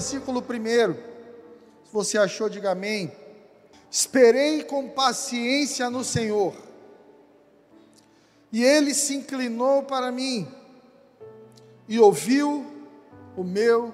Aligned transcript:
versículo 0.00 0.40
1. 0.40 0.94
Se 1.84 1.92
você 1.92 2.16
achou, 2.16 2.48
diga 2.48 2.70
amém. 2.70 3.12
Esperei 3.90 4.64
com 4.64 4.88
paciência 4.88 5.90
no 5.90 6.02
Senhor, 6.02 6.54
e 8.50 8.64
ele 8.64 8.94
se 8.94 9.14
inclinou 9.14 9.82
para 9.82 10.10
mim 10.10 10.48
e 11.86 11.98
ouviu 11.98 12.64
o 13.36 13.44
meu 13.44 13.92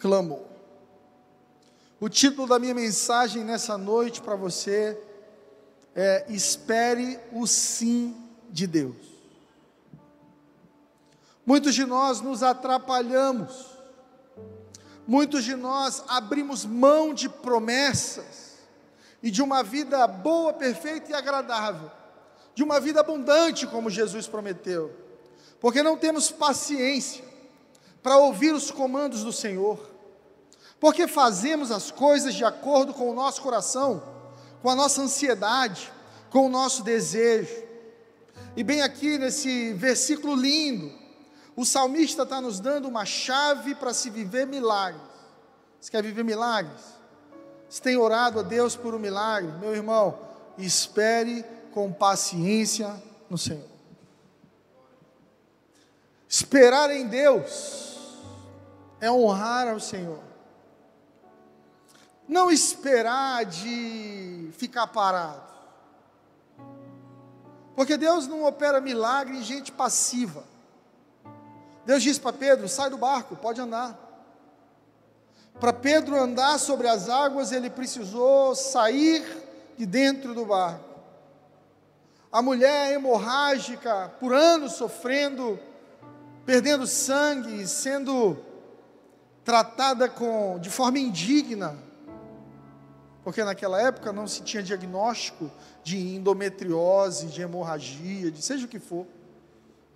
clamor. 0.00 0.42
O 2.00 2.08
título 2.08 2.48
da 2.48 2.58
minha 2.58 2.74
mensagem 2.74 3.44
nessa 3.44 3.78
noite 3.78 4.20
para 4.20 4.34
você 4.34 4.98
é 5.94 6.26
Espere 6.28 7.18
o 7.32 7.46
sim 7.46 8.16
de 8.50 8.66
Deus. 8.66 8.96
Muitos 11.46 11.74
de 11.74 11.84
nós 11.84 12.20
nos 12.20 12.42
atrapalhamos, 12.42 13.77
muitos 15.08 15.42
de 15.42 15.56
nós 15.56 16.04
abrimos 16.06 16.66
mão 16.66 17.14
de 17.14 17.30
promessas 17.30 18.58
e 19.22 19.30
de 19.30 19.40
uma 19.40 19.62
vida 19.62 20.06
boa, 20.06 20.52
perfeita 20.52 21.10
e 21.10 21.14
agradável, 21.14 21.90
de 22.54 22.62
uma 22.62 22.78
vida 22.78 23.00
abundante, 23.00 23.66
como 23.66 23.88
Jesus 23.88 24.28
prometeu, 24.28 24.94
porque 25.58 25.82
não 25.82 25.96
temos 25.96 26.30
paciência 26.30 27.24
para 28.02 28.18
ouvir 28.18 28.52
os 28.54 28.70
comandos 28.70 29.24
do 29.24 29.32
Senhor, 29.32 29.80
porque 30.78 31.08
fazemos 31.08 31.70
as 31.72 31.90
coisas 31.90 32.34
de 32.34 32.44
acordo 32.44 32.92
com 32.92 33.10
o 33.10 33.14
nosso 33.14 33.40
coração, 33.40 34.02
com 34.60 34.68
a 34.68 34.74
nossa 34.74 35.00
ansiedade, 35.00 35.90
com 36.28 36.44
o 36.46 36.50
nosso 36.50 36.82
desejo. 36.82 37.64
E 38.54 38.62
bem 38.62 38.82
aqui 38.82 39.16
nesse 39.16 39.72
versículo 39.72 40.36
lindo, 40.36 40.92
o 41.58 41.64
salmista 41.64 42.22
está 42.22 42.40
nos 42.40 42.60
dando 42.60 42.86
uma 42.86 43.04
chave 43.04 43.74
para 43.74 43.92
se 43.92 44.10
viver 44.10 44.46
milagres. 44.46 45.02
Você 45.80 45.90
quer 45.90 46.04
viver 46.04 46.22
milagres? 46.22 46.80
Você 47.68 47.82
tem 47.82 47.96
orado 47.96 48.38
a 48.38 48.42
Deus 48.44 48.76
por 48.76 48.94
um 48.94 48.98
milagre? 49.00 49.50
Meu 49.58 49.74
irmão, 49.74 50.16
espere 50.56 51.44
com 51.74 51.92
paciência 51.92 53.02
no 53.28 53.36
Senhor. 53.36 53.68
Esperar 56.28 56.92
em 56.92 57.08
Deus 57.08 58.06
é 59.00 59.10
honrar 59.10 59.66
ao 59.66 59.80
Senhor. 59.80 60.22
Não 62.28 62.52
esperar 62.52 63.44
de 63.44 64.48
ficar 64.52 64.86
parado. 64.86 65.42
Porque 67.74 67.96
Deus 67.96 68.28
não 68.28 68.44
opera 68.44 68.80
milagre 68.80 69.36
em 69.36 69.42
gente 69.42 69.72
passiva. 69.72 70.44
Deus 71.88 72.02
disse 72.02 72.20
para 72.20 72.34
Pedro: 72.34 72.68
sai 72.68 72.90
do 72.90 72.98
barco, 72.98 73.34
pode 73.34 73.62
andar. 73.62 73.98
Para 75.58 75.72
Pedro 75.72 76.20
andar 76.20 76.58
sobre 76.58 76.86
as 76.86 77.08
águas, 77.08 77.50
ele 77.50 77.70
precisou 77.70 78.54
sair 78.54 79.24
de 79.78 79.86
dentro 79.86 80.34
do 80.34 80.44
barco. 80.44 80.84
A 82.30 82.42
mulher 82.42 82.92
hemorrágica, 82.92 84.12
por 84.20 84.34
anos 84.34 84.74
sofrendo, 84.74 85.58
perdendo 86.44 86.86
sangue, 86.86 87.66
sendo 87.66 88.36
tratada 89.42 90.10
com, 90.10 90.58
de 90.58 90.68
forma 90.68 90.98
indigna, 90.98 91.74
porque 93.24 93.42
naquela 93.42 93.80
época 93.80 94.12
não 94.12 94.26
se 94.26 94.42
tinha 94.42 94.62
diagnóstico 94.62 95.50
de 95.82 95.96
endometriose, 95.96 97.28
de 97.28 97.40
hemorragia, 97.40 98.30
de 98.30 98.42
seja 98.42 98.66
o 98.66 98.68
que 98.68 98.78
for. 98.78 99.06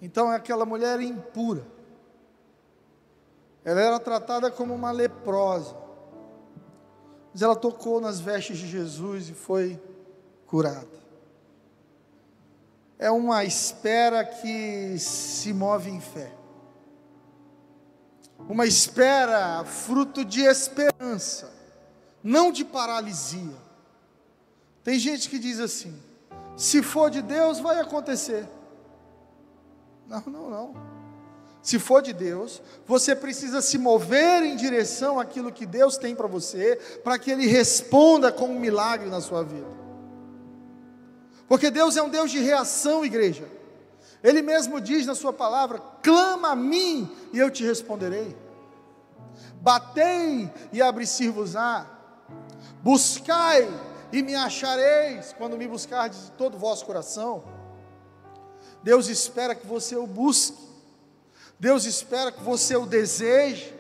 Então 0.01 0.31
aquela 0.31 0.65
mulher 0.65 0.95
era 0.95 1.05
impura. 1.05 1.82
Ela 3.65 3.81
era 3.81 4.01
tratada 4.01 4.51
como 4.51 4.75
uma 4.75 4.91
leprosa. 4.91 5.77
Mas 7.33 7.43
ela 7.43 7.57
tocou 7.57 8.01
nas 8.01 8.21
vestes 8.21 8.59
de 8.59 8.69
Jesus 8.69 9.29
e 9.29 9.35
foi 9.35 9.81
curada. 10.47 11.03
É 12.99 13.11
uma 13.11 13.45
espera 13.45 14.25
que 14.25 14.99
se 14.99 15.53
move 15.53 15.91
em 15.91 16.01
fé. 16.01 16.33
Uma 18.49 18.67
espera 18.67 19.65
fruto 19.65 20.25
de 20.25 20.43
esperança, 20.43 21.51
não 22.23 22.51
de 22.51 22.65
paralisia. 22.65 23.57
Tem 24.83 24.99
gente 24.99 25.31
que 25.31 25.39
diz 25.39 25.61
assim: 25.61 25.97
se 26.57 26.83
for 26.83 27.09
de 27.09 27.23
Deus, 27.23 27.61
vai 27.61 27.81
acontecer. 27.81 28.49
Não, 30.09 30.21
não, 30.27 30.51
não 30.51 30.92
se 31.63 31.79
for 31.79 32.03
de 32.03 32.13
Deus, 32.13 32.61
você 32.85 33.15
precisa 33.15 33.63
se 33.63 33.79
mover 33.79 34.43
em 34.43 34.57
direção 34.57 35.21
àquilo 35.21 35.53
que 35.53 35.65
Deus 35.65 35.97
tem 35.97 36.15
para 36.15 36.27
você, 36.27 36.77
para 37.05 37.17
que 37.19 37.31
Ele 37.31 37.47
responda 37.47 38.33
com 38.33 38.47
um 38.47 38.59
milagre 38.59 39.09
na 39.09 39.21
sua 39.21 39.45
vida. 39.45 39.69
Porque 41.47 41.71
Deus 41.71 41.97
é 41.97 42.03
um 42.03 42.09
Deus 42.09 42.33
de 42.33 42.41
reação, 42.41 43.05
igreja. 43.05 43.49
Ele 44.25 44.43
mesmo 44.43 44.81
diz 44.81 45.07
na 45.07 45.15
Sua 45.15 45.33
palavra: 45.33 45.81
clama 46.03 46.51
a 46.51 46.57
mim 46.57 47.09
e 47.33 47.39
eu 47.39 47.51
te 47.51 47.65
responderei. 47.65 48.37
Batei 49.61 50.51
e 50.73 50.83
abri-se-vos-á. 50.83 51.87
Buscai 52.83 53.69
e 54.11 54.21
me 54.23 54.35
achareis, 54.35 55.33
quando 55.39 55.57
me 55.57 55.69
buscardes 55.69 56.25
de 56.25 56.31
todo 56.33 56.57
o 56.57 56.59
vosso 56.59 56.85
coração. 56.85 57.45
Deus 58.83 59.09
espera 59.09 59.55
que 59.55 59.67
você 59.67 59.95
o 59.95 60.07
busque. 60.07 60.72
Deus 61.63 61.85
espera 61.85 62.33
que 62.33 62.43
você 62.43 62.75
o 62.75 62.85
deseje. 62.85 63.73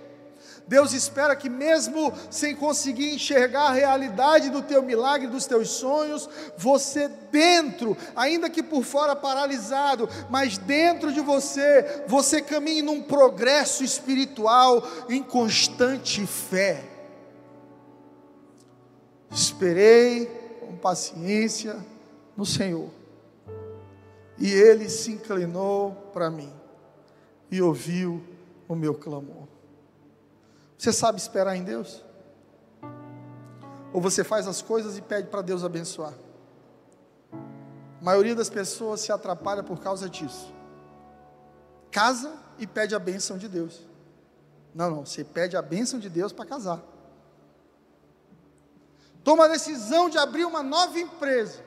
Deus 0.68 0.92
espera 0.92 1.34
que, 1.34 1.50
mesmo 1.50 2.12
sem 2.30 2.54
conseguir 2.54 3.12
enxergar 3.12 3.62
a 3.62 3.72
realidade 3.72 4.50
do 4.50 4.62
teu 4.62 4.84
milagre, 4.84 5.26
dos 5.26 5.46
teus 5.46 5.68
sonhos, 5.68 6.30
você 6.56 7.08
dentro, 7.08 7.96
ainda 8.14 8.48
que 8.48 8.62
por 8.62 8.84
fora 8.84 9.16
paralisado, 9.16 10.08
mas 10.30 10.56
dentro 10.58 11.12
de 11.12 11.20
você, 11.20 12.04
você 12.06 12.40
caminhe 12.40 12.82
num 12.82 13.02
progresso 13.02 13.82
espiritual 13.82 14.86
em 15.08 15.20
constante 15.20 16.24
fé. 16.24 16.84
Esperei 19.28 20.26
com 20.60 20.76
paciência 20.76 21.84
no 22.36 22.46
Senhor, 22.46 22.90
e 24.38 24.52
Ele 24.52 24.88
se 24.88 25.10
inclinou 25.10 26.10
para 26.12 26.30
mim 26.30 26.61
e 27.52 27.60
ouviu 27.60 28.24
o 28.66 28.74
meu 28.74 28.94
clamor. 28.94 29.46
Você 30.78 30.90
sabe 30.90 31.18
esperar 31.18 31.54
em 31.54 31.62
Deus? 31.62 32.02
Ou 33.92 34.00
você 34.00 34.24
faz 34.24 34.48
as 34.48 34.62
coisas 34.62 34.96
e 34.96 35.02
pede 35.02 35.28
para 35.28 35.42
Deus 35.42 35.62
abençoar? 35.62 36.14
A 37.30 38.04
maioria 38.04 38.34
das 38.34 38.48
pessoas 38.48 39.02
se 39.02 39.12
atrapalha 39.12 39.62
por 39.62 39.78
causa 39.80 40.08
disso. 40.08 40.50
Casa 41.90 42.32
e 42.58 42.66
pede 42.66 42.94
a 42.94 42.98
bênção 42.98 43.36
de 43.36 43.46
Deus. 43.48 43.86
Não, 44.74 44.90
não, 44.90 45.06
você 45.06 45.22
pede 45.22 45.54
a 45.54 45.60
bênção 45.60 46.00
de 46.00 46.08
Deus 46.08 46.32
para 46.32 46.46
casar. 46.46 46.82
Toma 49.22 49.44
a 49.44 49.48
decisão 49.48 50.08
de 50.08 50.16
abrir 50.16 50.46
uma 50.46 50.62
nova 50.62 50.98
empresa 50.98 51.62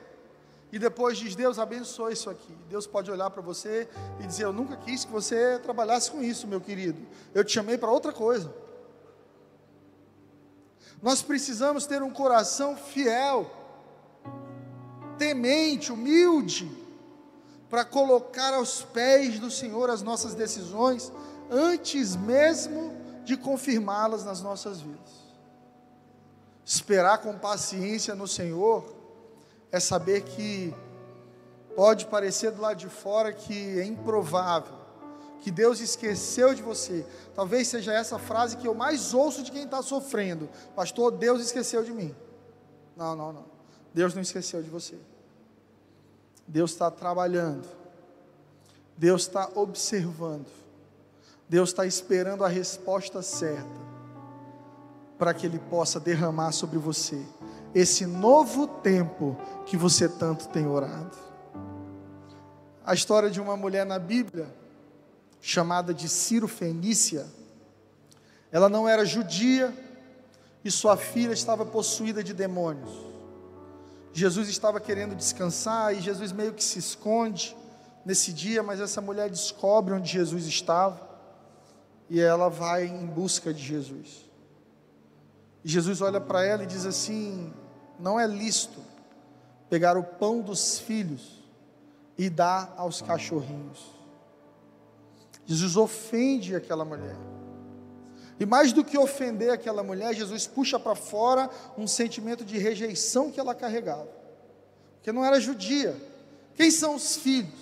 e 0.72 0.78
depois 0.78 1.16
diz: 1.16 1.34
Deus 1.34 1.58
abençoe 1.58 2.12
isso 2.12 2.28
aqui. 2.28 2.56
Deus 2.68 2.86
pode 2.86 3.10
olhar 3.10 3.30
para 3.30 3.42
você 3.42 3.88
e 4.20 4.26
dizer: 4.26 4.44
Eu 4.44 4.52
nunca 4.52 4.76
quis 4.76 5.04
que 5.04 5.12
você 5.12 5.58
trabalhasse 5.60 6.10
com 6.10 6.22
isso, 6.22 6.46
meu 6.46 6.60
querido. 6.60 6.98
Eu 7.34 7.44
te 7.44 7.52
chamei 7.52 7.78
para 7.78 7.90
outra 7.90 8.12
coisa. 8.12 8.52
Nós 11.02 11.22
precisamos 11.22 11.86
ter 11.86 12.02
um 12.02 12.10
coração 12.10 12.76
fiel, 12.76 13.50
temente, 15.18 15.92
humilde, 15.92 16.70
para 17.68 17.84
colocar 17.84 18.54
aos 18.54 18.82
pés 18.82 19.38
do 19.38 19.50
Senhor 19.50 19.90
as 19.90 20.02
nossas 20.02 20.34
decisões, 20.34 21.12
antes 21.50 22.16
mesmo 22.16 22.92
de 23.24 23.36
confirmá-las 23.36 24.24
nas 24.24 24.40
nossas 24.40 24.80
vidas. 24.80 25.26
Esperar 26.64 27.18
com 27.18 27.38
paciência 27.38 28.14
no 28.14 28.26
Senhor 28.26 28.95
é 29.76 29.80
saber 29.80 30.22
que 30.22 30.74
pode 31.74 32.06
parecer 32.06 32.50
do 32.50 32.62
lado 32.62 32.78
de 32.78 32.88
fora 32.88 33.32
que 33.32 33.78
é 33.78 33.84
improvável, 33.84 34.74
que 35.40 35.50
Deus 35.50 35.80
esqueceu 35.80 36.54
de 36.54 36.62
você. 36.62 37.04
Talvez 37.34 37.68
seja 37.68 37.92
essa 37.92 38.18
frase 38.18 38.56
que 38.56 38.66
eu 38.66 38.74
mais 38.74 39.12
ouço 39.12 39.42
de 39.42 39.52
quem 39.52 39.64
está 39.64 39.82
sofrendo: 39.82 40.48
Pastor, 40.74 41.12
Deus 41.12 41.40
esqueceu 41.40 41.84
de 41.84 41.92
mim. 41.92 42.14
Não, 42.96 43.14
não, 43.14 43.32
não. 43.32 43.44
Deus 43.92 44.14
não 44.14 44.22
esqueceu 44.22 44.62
de 44.62 44.70
você. 44.70 44.96
Deus 46.48 46.72
está 46.72 46.90
trabalhando. 46.90 47.68
Deus 48.96 49.22
está 49.22 49.50
observando. 49.54 50.46
Deus 51.48 51.68
está 51.68 51.86
esperando 51.86 52.44
a 52.44 52.48
resposta 52.48 53.22
certa 53.22 53.86
para 55.18 55.32
que 55.32 55.46
Ele 55.46 55.58
possa 55.58 56.00
derramar 56.00 56.52
sobre 56.52 56.78
você 56.78 57.22
esse 57.78 58.06
novo 58.06 58.66
tempo 58.66 59.36
que 59.66 59.76
você 59.76 60.08
tanto 60.08 60.48
tem 60.48 60.66
orado. 60.66 61.14
A 62.86 62.94
história 62.94 63.28
de 63.28 63.38
uma 63.38 63.54
mulher 63.54 63.84
na 63.84 63.98
Bíblia, 63.98 64.48
chamada 65.42 65.92
de 65.92 66.08
Ciro 66.08 66.48
Fenícia, 66.48 67.26
ela 68.50 68.70
não 68.70 68.88
era 68.88 69.04
judia, 69.04 69.74
e 70.64 70.70
sua 70.70 70.96
filha 70.96 71.34
estava 71.34 71.66
possuída 71.66 72.24
de 72.24 72.32
demônios. 72.32 72.90
Jesus 74.10 74.48
estava 74.48 74.80
querendo 74.80 75.14
descansar 75.14 75.94
e 75.94 76.00
Jesus 76.00 76.32
meio 76.32 76.54
que 76.54 76.64
se 76.64 76.78
esconde 76.78 77.54
nesse 78.06 78.32
dia, 78.32 78.62
mas 78.62 78.80
essa 78.80 79.02
mulher 79.02 79.28
descobre 79.28 79.92
onde 79.92 80.10
Jesus 80.10 80.46
estava 80.46 81.06
e 82.08 82.18
ela 82.22 82.48
vai 82.48 82.86
em 82.86 83.04
busca 83.04 83.52
de 83.52 83.62
Jesus. 83.62 84.24
Jesus 85.62 86.00
olha 86.00 86.22
para 86.22 86.42
ela 86.42 86.62
e 86.62 86.66
diz 86.66 86.86
assim: 86.86 87.52
Não 87.98 88.18
é 88.18 88.26
lícito 88.26 88.80
pegar 89.68 89.96
o 89.96 90.02
pão 90.02 90.40
dos 90.40 90.78
filhos 90.78 91.42
e 92.16 92.30
dar 92.30 92.74
aos 92.76 93.02
cachorrinhos. 93.02 93.84
Jesus 95.44 95.76
ofende 95.76 96.54
aquela 96.54 96.84
mulher. 96.84 97.16
E 98.38 98.44
mais 98.44 98.72
do 98.72 98.84
que 98.84 98.98
ofender 98.98 99.50
aquela 99.50 99.82
mulher, 99.82 100.14
Jesus 100.14 100.46
puxa 100.46 100.78
para 100.78 100.94
fora 100.94 101.48
um 101.76 101.86
sentimento 101.86 102.44
de 102.44 102.58
rejeição 102.58 103.30
que 103.30 103.40
ela 103.40 103.54
carregava. 103.54 104.08
Porque 104.96 105.10
não 105.10 105.24
era 105.24 105.40
judia. 105.40 105.96
Quem 106.54 106.70
são 106.70 106.96
os 106.96 107.16
filhos? 107.16 107.54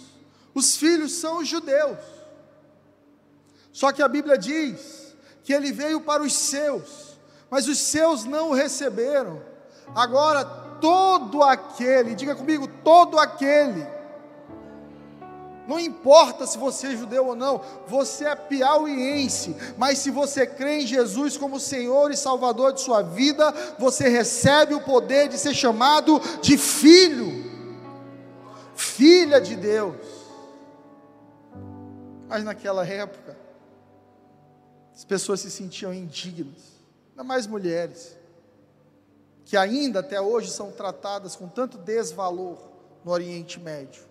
Os 0.54 0.76
filhos 0.76 1.12
são 1.12 1.38
os 1.38 1.48
judeus. 1.48 1.98
Só 3.72 3.92
que 3.92 4.02
a 4.02 4.08
Bíblia 4.08 4.38
diz 4.38 5.14
que 5.42 5.52
ele 5.52 5.72
veio 5.72 6.00
para 6.00 6.22
os 6.22 6.32
seus, 6.32 7.18
mas 7.50 7.68
os 7.68 7.78
seus 7.78 8.24
não 8.24 8.50
o 8.50 8.54
receberam. 8.54 9.42
Agora, 9.94 10.44
todo 10.80 11.42
aquele, 11.42 12.14
diga 12.14 12.34
comigo, 12.34 12.68
todo 12.82 13.18
aquele 13.18 13.84
não 15.66 15.80
importa 15.80 16.46
se 16.46 16.58
você 16.58 16.88
é 16.88 16.96
judeu 16.96 17.26
ou 17.26 17.34
não, 17.34 17.60
você 17.86 18.26
é 18.26 18.36
piauiense, 18.36 19.56
mas 19.78 19.98
se 19.98 20.10
você 20.10 20.46
crê 20.46 20.82
em 20.82 20.86
Jesus 20.86 21.36
como 21.38 21.58
Senhor 21.58 22.10
e 22.10 22.16
Salvador 22.16 22.74
de 22.74 22.82
sua 22.82 23.02
vida, 23.02 23.50
você 23.78 24.08
recebe 24.08 24.74
o 24.74 24.82
poder 24.82 25.28
de 25.28 25.38
ser 25.38 25.54
chamado 25.54 26.20
de 26.42 26.58
filho, 26.58 27.50
filha 28.74 29.40
de 29.40 29.56
Deus. 29.56 29.96
Mas 32.28 32.44
naquela 32.44 32.86
época, 32.86 33.36
as 34.94 35.04
pessoas 35.04 35.40
se 35.40 35.50
sentiam 35.50 35.94
indignas, 35.94 36.74
ainda 37.10 37.24
mais 37.24 37.46
mulheres, 37.46 38.18
que 39.44 39.56
ainda 39.56 40.00
até 40.00 40.20
hoje 40.20 40.50
são 40.50 40.72
tratadas 40.72 41.36
com 41.36 41.48
tanto 41.48 41.76
desvalor 41.76 42.58
no 43.04 43.12
Oriente 43.12 43.60
Médio. 43.60 44.04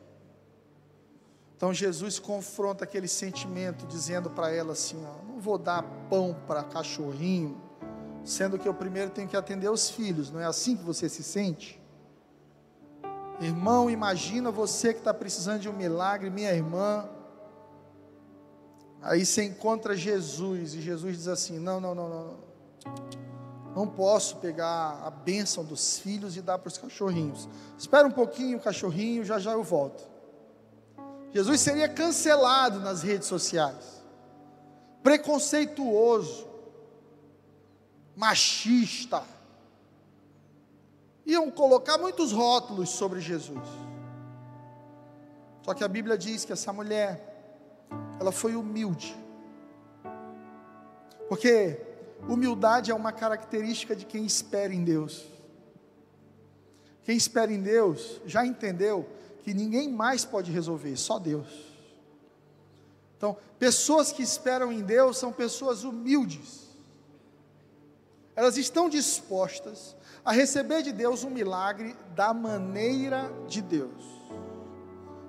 Então 1.58 1.74
Jesus 1.74 2.20
confronta 2.20 2.84
aquele 2.84 3.08
sentimento, 3.08 3.86
dizendo 3.88 4.30
para 4.30 4.52
ela 4.52 4.74
assim: 4.74 5.04
ó, 5.06 5.24
não 5.26 5.40
vou 5.40 5.58
dar 5.58 5.84
pão 6.10 6.36
para 6.46 6.64
cachorrinho, 6.64 7.60
sendo 8.24 8.60
que 8.60 8.68
eu 8.68 8.74
primeiro 8.74 9.10
tenho 9.10 9.28
que 9.28 9.38
atender 9.38 9.70
os 9.70 9.90
filhos, 9.90 10.30
não 10.30 10.40
é 10.40 10.46
assim 10.46 10.76
que 10.76 10.84
você 10.84 11.10
se 11.10 11.24
sente? 11.24 11.82
Irmão, 13.40 13.90
imagina 13.90 14.52
você 14.52 14.94
que 14.94 15.00
está 15.00 15.14
precisando 15.14 15.62
de 15.62 15.70
um 15.70 15.74
milagre, 15.74 16.30
minha 16.30 16.54
irmã. 16.54 17.10
Aí 19.02 19.26
você 19.26 19.44
encontra 19.44 19.96
Jesus 19.98 20.76
e 20.76 20.82
Jesus 20.82 21.18
diz 21.18 21.28
assim: 21.28 21.60
não, 21.60 21.80
não, 21.80 21.96
não, 21.96 22.10
não, 22.10 22.26
não 22.26 23.33
posso 23.88 24.38
pegar 24.38 25.02
a 25.04 25.10
bênção 25.10 25.64
dos 25.64 25.98
filhos 25.98 26.38
e 26.38 26.42
dar 26.42 26.60
para 26.60 26.68
os 26.68 26.78
cachorrinhos. 26.78 27.50
Espera 27.78 28.08
um 28.08 28.12
pouquinho, 28.12 28.60
cachorrinho, 28.60 29.26
já 29.26 29.40
já 29.40 29.52
eu 29.54 29.64
volto. 29.64 30.04
Jesus 31.32 31.62
seria 31.62 31.90
cancelado 31.90 32.80
nas 32.80 33.02
redes 33.02 33.28
sociais, 33.28 34.04
preconceituoso, 35.02 36.48
machista. 38.16 39.24
Iam 41.26 41.50
colocar 41.50 41.98
muitos 41.98 42.32
rótulos 42.32 42.90
sobre 42.90 43.20
Jesus. 43.20 43.68
Só 45.64 45.74
que 45.74 45.84
a 45.84 45.88
Bíblia 45.88 46.18
diz 46.18 46.46
que 46.46 46.54
essa 46.54 46.72
mulher, 46.72 47.88
ela 48.20 48.32
foi 48.32 48.56
humilde. 48.56 49.18
Porque 51.28 51.93
humildade 52.28 52.92
é 52.92 52.96
uma 52.96 53.12
característica 53.12 53.96
de 53.96 54.06
quem 54.06 54.26
espera 54.26 54.74
em 54.74 54.84
Deus. 54.84 55.26
Quem 57.04 57.18
espera 57.18 57.52
em 57.52 57.62
Deus 57.62 58.22
já 58.26 58.46
entendeu 58.46 59.08
que 59.44 59.54
ninguém 59.54 59.90
mais 59.90 60.24
pode 60.24 60.52
resolver, 60.52 60.96
só 60.96 61.20
Deus. 61.20 61.74
Então, 63.18 63.38
pessoas 63.60 64.12
que 64.12 64.24
esperam 64.24 64.72
em 64.72 64.82
Deus 64.82 65.18
são 65.18 65.32
pessoas 65.32 65.84
humildes. 65.84 66.64
Elas 68.36 68.58
estão 68.58 68.90
dispostas 68.90 69.96
a 70.26 70.32
receber 70.32 70.82
de 70.82 70.92
Deus 70.92 71.24
um 71.24 71.30
milagre 71.30 71.96
da 72.16 72.34
maneira 72.34 73.32
de 73.48 73.62
Deus. 73.62 74.04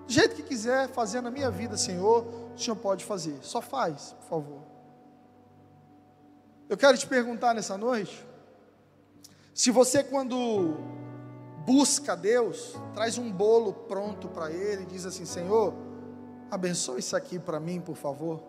Do 0.06 0.12
jeito 0.12 0.37
que 0.37 0.43
quiser 0.43 0.88
fazer 0.88 1.20
na 1.20 1.31
minha 1.31 1.50
vida, 1.50 1.76
Senhor, 1.76 2.26
o 2.55 2.58
Senhor 2.58 2.76
pode 2.76 3.05
fazer. 3.05 3.38
Só 3.43 3.61
faz, 3.61 4.14
por 4.20 4.29
favor. 4.29 4.63
Eu 6.75 6.79
quero 6.79 6.99
te 6.99 7.06
perguntar 7.06 7.55
nessa 7.55 7.79
noite, 7.79 8.26
se 9.55 9.71
você 9.71 10.03
quando 10.03 10.76
busca 11.65 12.17
Deus, 12.17 12.75
traz 12.93 13.17
um 13.17 13.31
bolo 13.31 13.73
pronto 13.73 14.29
para 14.29 14.50
Ele, 14.50 14.82
e 14.82 14.87
diz 14.87 15.06
assim: 15.06 15.25
Senhor, 15.25 15.73
abençoe 16.50 16.99
isso 16.99 17.15
aqui 17.15 17.38
para 17.38 17.61
mim, 17.61 17.81
por 17.81 17.94
favor. 17.94 18.43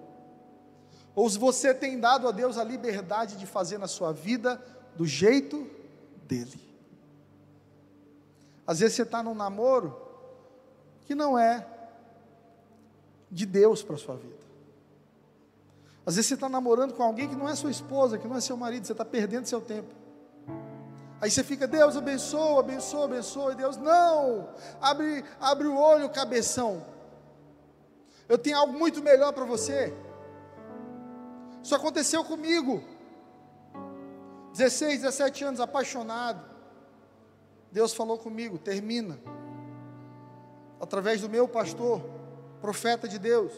Ou 1.13 1.29
se 1.29 1.37
você 1.37 1.71
tem 1.71 1.99
dado 1.99 2.27
a 2.27 2.31
Deus 2.31 2.57
a 2.57 2.63
liberdade 2.63 3.35
de 3.35 3.45
fazer 3.45 3.77
na 3.77 3.87
sua 3.87 4.11
vida 4.11 4.59
do 4.95 5.05
jeito 5.05 5.69
dele. 6.27 6.59
Às 8.65 8.79
vezes 8.79 8.95
você 8.95 9.03
está 9.03 9.21
num 9.21 9.35
namoro 9.35 9.95
que 11.05 11.13
não 11.13 11.37
é 11.37 11.63
de 13.29 13.45
Deus 13.45 13.83
para 13.83 13.93
a 13.93 13.99
sua 13.99 14.15
vida. 14.15 14.44
Às 16.05 16.15
vezes 16.15 16.27
você 16.27 16.33
está 16.35 16.47
namorando 16.47 16.93
com 16.93 17.01
alguém 17.01 17.27
que 17.27 17.35
não 17.35 17.49
é 17.49 17.55
sua 17.55 17.71
esposa, 17.71 18.17
que 18.17 18.27
não 18.27 18.37
é 18.37 18.41
seu 18.41 18.55
marido, 18.55 18.85
você 18.85 18.91
está 18.91 19.03
perdendo 19.03 19.47
seu 19.47 19.59
tempo. 19.59 19.89
Aí 21.19 21.31
você 21.31 21.43
fica, 21.43 21.65
Deus 21.65 21.97
abençoa, 21.97 22.59
abençoa, 22.59 23.05
abençoa, 23.05 23.53
e 23.53 23.55
Deus, 23.55 23.77
não, 23.77 24.49
abre, 24.79 25.25
abre 25.39 25.67
o 25.67 25.75
olho, 25.75 26.07
cabeção. 26.09 26.85
Eu 28.29 28.37
tenho 28.37 28.57
algo 28.57 28.73
muito 28.73 29.01
melhor 29.01 29.33
para 29.33 29.45
você. 29.45 29.93
Isso 31.63 31.73
aconteceu 31.73 32.23
comigo. 32.23 32.83
16, 34.51 35.01
17 35.01 35.43
anos, 35.43 35.59
apaixonado. 35.59 36.45
Deus 37.71 37.93
falou 37.93 38.19
comigo, 38.19 38.59
termina. 38.59 39.19
Através 40.79 41.21
do 41.21 41.29
meu 41.29 41.47
pastor, 41.47 42.01
profeta 42.61 43.07
de 43.07 43.17
Deus, 43.17 43.51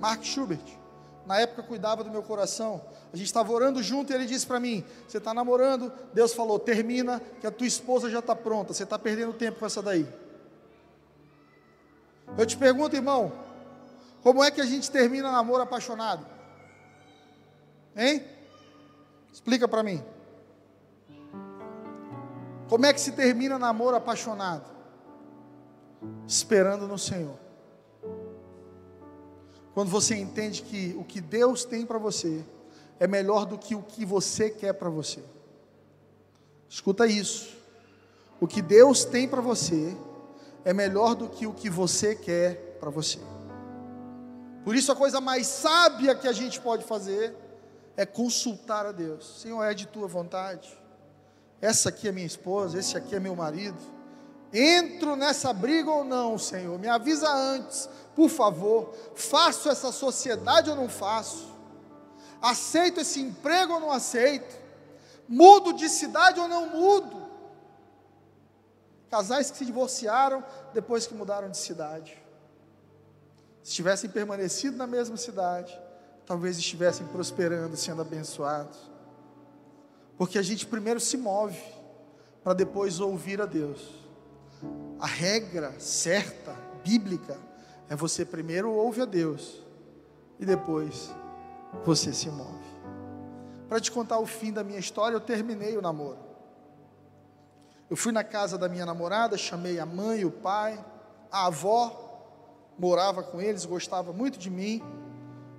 Mark 0.00 0.24
Schubert 0.24 0.83
na 1.26 1.38
época 1.40 1.62
cuidava 1.62 2.04
do 2.04 2.10
meu 2.10 2.22
coração. 2.22 2.82
A 3.12 3.16
gente 3.16 3.26
estava 3.26 3.52
orando 3.52 3.82
junto 3.82 4.12
e 4.12 4.14
ele 4.14 4.26
disse 4.26 4.46
para 4.46 4.60
mim: 4.60 4.84
Você 5.08 5.18
está 5.18 5.32
namorando? 5.32 5.92
Deus 6.12 6.32
falou: 6.32 6.58
Termina, 6.58 7.20
que 7.40 7.46
a 7.46 7.50
tua 7.50 7.66
esposa 7.66 8.10
já 8.10 8.18
está 8.18 8.34
pronta. 8.36 8.74
Você 8.74 8.82
está 8.82 8.98
perdendo 8.98 9.32
tempo 9.32 9.58
com 9.60 9.66
essa 9.66 9.82
daí. 9.82 10.06
Eu 12.36 12.46
te 12.46 12.56
pergunto, 12.56 12.96
irmão: 12.96 13.32
Como 14.22 14.42
é 14.42 14.50
que 14.50 14.60
a 14.60 14.66
gente 14.66 14.90
termina 14.90 15.30
namoro 15.30 15.62
apaixonado? 15.62 16.26
Hein? 17.96 18.24
Explica 19.32 19.66
para 19.66 19.82
mim. 19.82 20.02
Como 22.68 22.86
é 22.86 22.92
que 22.92 23.00
se 23.00 23.12
termina 23.12 23.58
namoro 23.58 23.96
apaixonado? 23.96 24.64
Esperando 26.26 26.88
no 26.88 26.98
Senhor. 26.98 27.43
Quando 29.74 29.90
você 29.90 30.14
entende 30.14 30.62
que 30.62 30.94
o 30.96 31.04
que 31.04 31.20
Deus 31.20 31.64
tem 31.64 31.84
para 31.84 31.98
você 31.98 32.44
é 33.00 33.06
melhor 33.06 33.44
do 33.44 33.58
que 33.58 33.74
o 33.74 33.82
que 33.82 34.06
você 34.06 34.48
quer 34.48 34.72
para 34.72 34.88
você. 34.88 35.22
Escuta 36.68 37.06
isso. 37.06 37.56
O 38.40 38.46
que 38.46 38.62
Deus 38.62 39.04
tem 39.04 39.28
para 39.28 39.40
você 39.40 39.96
é 40.64 40.72
melhor 40.72 41.14
do 41.14 41.28
que 41.28 41.46
o 41.46 41.52
que 41.52 41.68
você 41.68 42.14
quer 42.14 42.76
para 42.78 42.88
você. 42.88 43.18
Por 44.64 44.74
isso 44.74 44.90
a 44.90 44.96
coisa 44.96 45.20
mais 45.20 45.46
sábia 45.46 46.14
que 46.14 46.26
a 46.28 46.32
gente 46.32 46.60
pode 46.60 46.84
fazer 46.84 47.36
é 47.96 48.06
consultar 48.06 48.86
a 48.86 48.92
Deus. 48.92 49.40
Senhor, 49.40 49.62
é 49.62 49.74
de 49.74 49.86
tua 49.86 50.06
vontade. 50.06 50.76
Essa 51.60 51.88
aqui 51.88 52.08
é 52.08 52.12
minha 52.12 52.26
esposa, 52.26 52.78
esse 52.78 52.96
aqui 52.96 53.14
é 53.14 53.20
meu 53.20 53.34
marido. 53.34 53.78
Entro 54.52 55.16
nessa 55.16 55.52
briga 55.52 55.90
ou 55.90 56.04
não, 56.04 56.38
Senhor? 56.38 56.78
Me 56.78 56.88
avisa 56.88 57.28
antes, 57.28 57.88
por 58.14 58.28
favor. 58.28 58.94
Faço 59.14 59.68
essa 59.68 59.92
sociedade 59.92 60.70
ou 60.70 60.76
não 60.76 60.88
faço? 60.88 61.52
Aceito 62.40 63.00
esse 63.00 63.20
emprego 63.20 63.74
ou 63.74 63.80
não 63.80 63.90
aceito? 63.90 64.62
Mudo 65.28 65.72
de 65.72 65.88
cidade 65.88 66.38
ou 66.38 66.48
não 66.48 66.68
mudo? 66.68 67.24
Casais 69.10 69.50
que 69.50 69.56
se 69.56 69.64
divorciaram 69.64 70.44
depois 70.72 71.06
que 71.06 71.14
mudaram 71.14 71.48
de 71.50 71.56
cidade. 71.56 72.22
Se 73.62 73.72
tivessem 73.72 74.10
permanecido 74.10 74.76
na 74.76 74.86
mesma 74.86 75.16
cidade, 75.16 75.78
talvez 76.26 76.58
estivessem 76.58 77.06
prosperando, 77.06 77.76
sendo 77.76 78.02
abençoados. 78.02 78.78
Porque 80.18 80.38
a 80.38 80.42
gente 80.42 80.66
primeiro 80.66 81.00
se 81.00 81.16
move 81.16 81.58
para 82.42 82.52
depois 82.52 83.00
ouvir 83.00 83.40
a 83.40 83.46
Deus. 83.46 83.80
A 85.00 85.06
regra 85.06 85.74
certa, 85.80 86.52
bíblica, 86.84 87.38
é 87.88 87.96
você 87.96 88.24
primeiro 88.24 88.72
ouve 88.72 89.02
a 89.02 89.04
Deus 89.04 89.62
e 90.38 90.46
depois 90.46 91.10
você 91.84 92.12
se 92.12 92.28
move. 92.28 92.64
Para 93.68 93.80
te 93.80 93.90
contar 93.90 94.18
o 94.18 94.26
fim 94.26 94.52
da 94.52 94.62
minha 94.62 94.78
história, 94.78 95.16
eu 95.16 95.20
terminei 95.20 95.76
o 95.76 95.82
namoro. 95.82 96.18
Eu 97.90 97.96
fui 97.96 98.12
na 98.12 98.24
casa 98.24 98.56
da 98.56 98.68
minha 98.68 98.86
namorada, 98.86 99.36
chamei 99.36 99.78
a 99.78 99.86
mãe, 99.86 100.24
o 100.24 100.30
pai, 100.30 100.82
a 101.30 101.46
avó, 101.46 102.04
morava 102.78 103.22
com 103.22 103.40
eles, 103.40 103.64
gostava 103.64 104.12
muito 104.12 104.38
de 104.38 104.50
mim. 104.50 104.82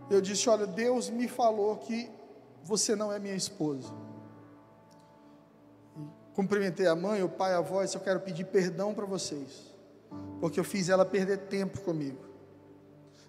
Eu 0.09 0.21
disse: 0.21 0.49
Olha, 0.49 0.65
Deus 0.65 1.09
me 1.09 1.27
falou 1.27 1.77
que 1.77 2.09
você 2.63 2.95
não 2.95 3.11
é 3.11 3.19
minha 3.19 3.35
esposa. 3.35 3.93
Cumprimentei 6.33 6.87
a 6.87 6.95
mãe, 6.95 7.23
o 7.23 7.29
pai, 7.29 7.53
a 7.53 7.59
avó, 7.59 7.81
e 7.81 7.85
disse, 7.85 7.95
eu 7.95 8.01
quero 8.01 8.19
pedir 8.19 8.43
perdão 8.45 8.93
para 8.93 9.05
vocês, 9.05 9.71
porque 10.39 10.59
eu 10.59 10.63
fiz 10.63 10.89
ela 10.89 11.05
perder 11.05 11.37
tempo 11.47 11.81
comigo. 11.81 12.23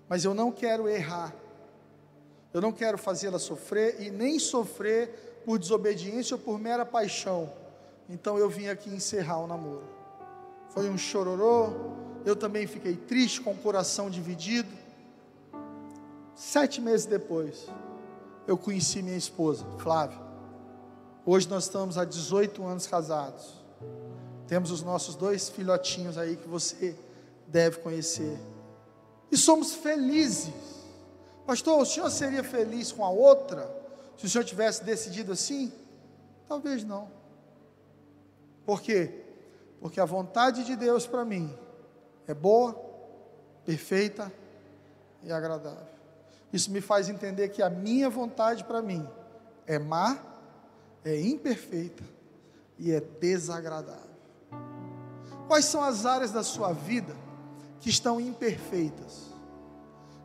Mas 0.09 0.25
eu 0.25 0.35
não 0.35 0.53
quero 0.53 0.89
errar, 0.89 1.35
eu 2.53 2.61
não 2.61 2.73
quero 2.73 2.97
fazê-la 2.97 3.39
sofrer 3.39 4.01
e 4.01 4.11
nem 4.11 4.39
sofrer 4.39 5.43
por 5.45 5.59
desobediência 5.59 6.37
ou 6.37 6.41
por 6.43 6.59
mera 6.59 6.87
paixão. 6.87 7.53
Então 8.09 8.39
eu 8.39 8.49
vim 8.49 8.69
aqui 8.69 8.91
encerrar 8.91 9.39
o 9.39 9.47
namoro. 9.47 9.85
Foi 10.71 10.89
um 10.89 10.99
chororô, 10.99 11.71
eu 12.25 12.37
também 12.37 12.67
fiquei 12.67 12.97
triste, 12.97 13.41
com 13.41 13.53
o 13.53 13.57
coração 13.57 14.11
dividido. 14.11 14.69
Sete 16.35 16.81
meses 16.81 17.07
depois, 17.07 17.67
eu 18.47 18.59
conheci 18.59 19.03
minha 19.03 19.17
esposa, 19.17 19.65
Flávia. 19.79 20.19
Hoje 21.25 21.49
nós 21.49 21.65
estamos 21.65 21.99
há 21.99 22.05
18 22.05 22.65
anos 22.65 22.87
casados. 22.87 23.66
Temos 24.49 24.71
os 24.71 24.83
nossos 24.83 25.17
dois 25.17 25.49
filhotinhos 25.49 26.17
aí 26.17 26.37
que 26.37 26.49
você 26.49 26.97
deve 27.47 27.79
conhecer. 27.79 28.39
E 29.31 29.37
somos 29.37 29.75
felizes. 29.75 30.55
Pastor, 31.47 31.81
o 31.81 31.87
senhor 31.87 32.11
seria 32.11 32.45
feliz 32.45 32.93
com 32.93 33.05
a 33.05 33.11
outra? 33.11 33.69
Se 34.17 34.27
o 34.27 34.29
senhor 34.29 34.45
tivesse 34.45 34.85
decidido 34.85 35.33
assim? 35.33 35.73
Talvez 36.49 36.85
não. 36.85 37.11
Por 38.65 38.81
quê? 38.81 39.23
Porque 39.81 40.01
a 40.01 40.05
vontade 40.05 40.65
de 40.65 40.75
Deus 40.75 41.07
para 41.07 41.25
mim 41.25 41.53
é 42.27 42.35
boa, 42.35 42.75
perfeita 43.65 44.33
e 45.23 45.33
agradável. 45.33 45.87
Isso 46.53 46.71
me 46.71 46.81
faz 46.81 47.09
entender 47.09 47.49
que 47.51 47.63
a 47.63 47.69
minha 47.69 48.09
vontade 48.09 48.65
para 48.65 48.81
mim 48.81 49.07
é 49.67 49.79
má, 49.79 50.19
é 51.05 51.21
imperfeita 51.21 52.03
e 52.79 52.93
é 52.93 53.01
desagradável. 53.01 54.16
Quais 55.47 55.65
são 55.65 55.83
as 55.83 56.05
áreas 56.05 56.33
da 56.33 56.43
sua 56.43 56.73
vida 56.73 57.15
que 57.81 57.89
estão 57.89 58.21
imperfeitas? 58.21 59.27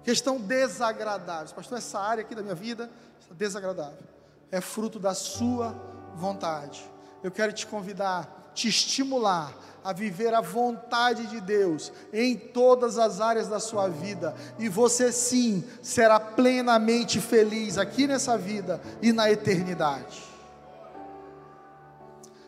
Que 0.03 0.11
estão 0.11 0.39
desagradáveis? 0.39 1.51
Pastor, 1.51 1.77
essa 1.77 1.99
área 1.99 2.21
aqui 2.21 2.33
da 2.33 2.41
minha 2.41 2.55
vida 2.55 2.89
está 3.19 3.33
desagradável. 3.35 4.03
É 4.51 4.59
fruto 4.59 4.99
da 4.99 5.13
sua 5.13 5.75
vontade. 6.15 6.83
Eu 7.23 7.29
quero 7.29 7.53
te 7.53 7.67
convidar, 7.67 8.51
te 8.53 8.67
estimular 8.67 9.53
a 9.83 9.93
viver 9.93 10.33
a 10.33 10.41
vontade 10.41 11.27
de 11.27 11.39
Deus 11.39 11.91
em 12.11 12.35
todas 12.35 12.97
as 12.97 13.19
áreas 13.19 13.47
da 13.47 13.59
sua 13.59 13.87
vida, 13.87 14.35
e 14.59 14.69
você 14.69 15.11
sim 15.11 15.63
será 15.81 16.19
plenamente 16.19 17.19
feliz 17.19 17.77
aqui 17.77 18.05
nessa 18.05 18.37
vida 18.37 18.81
e 19.01 19.11
na 19.11 19.31
eternidade. 19.31 20.30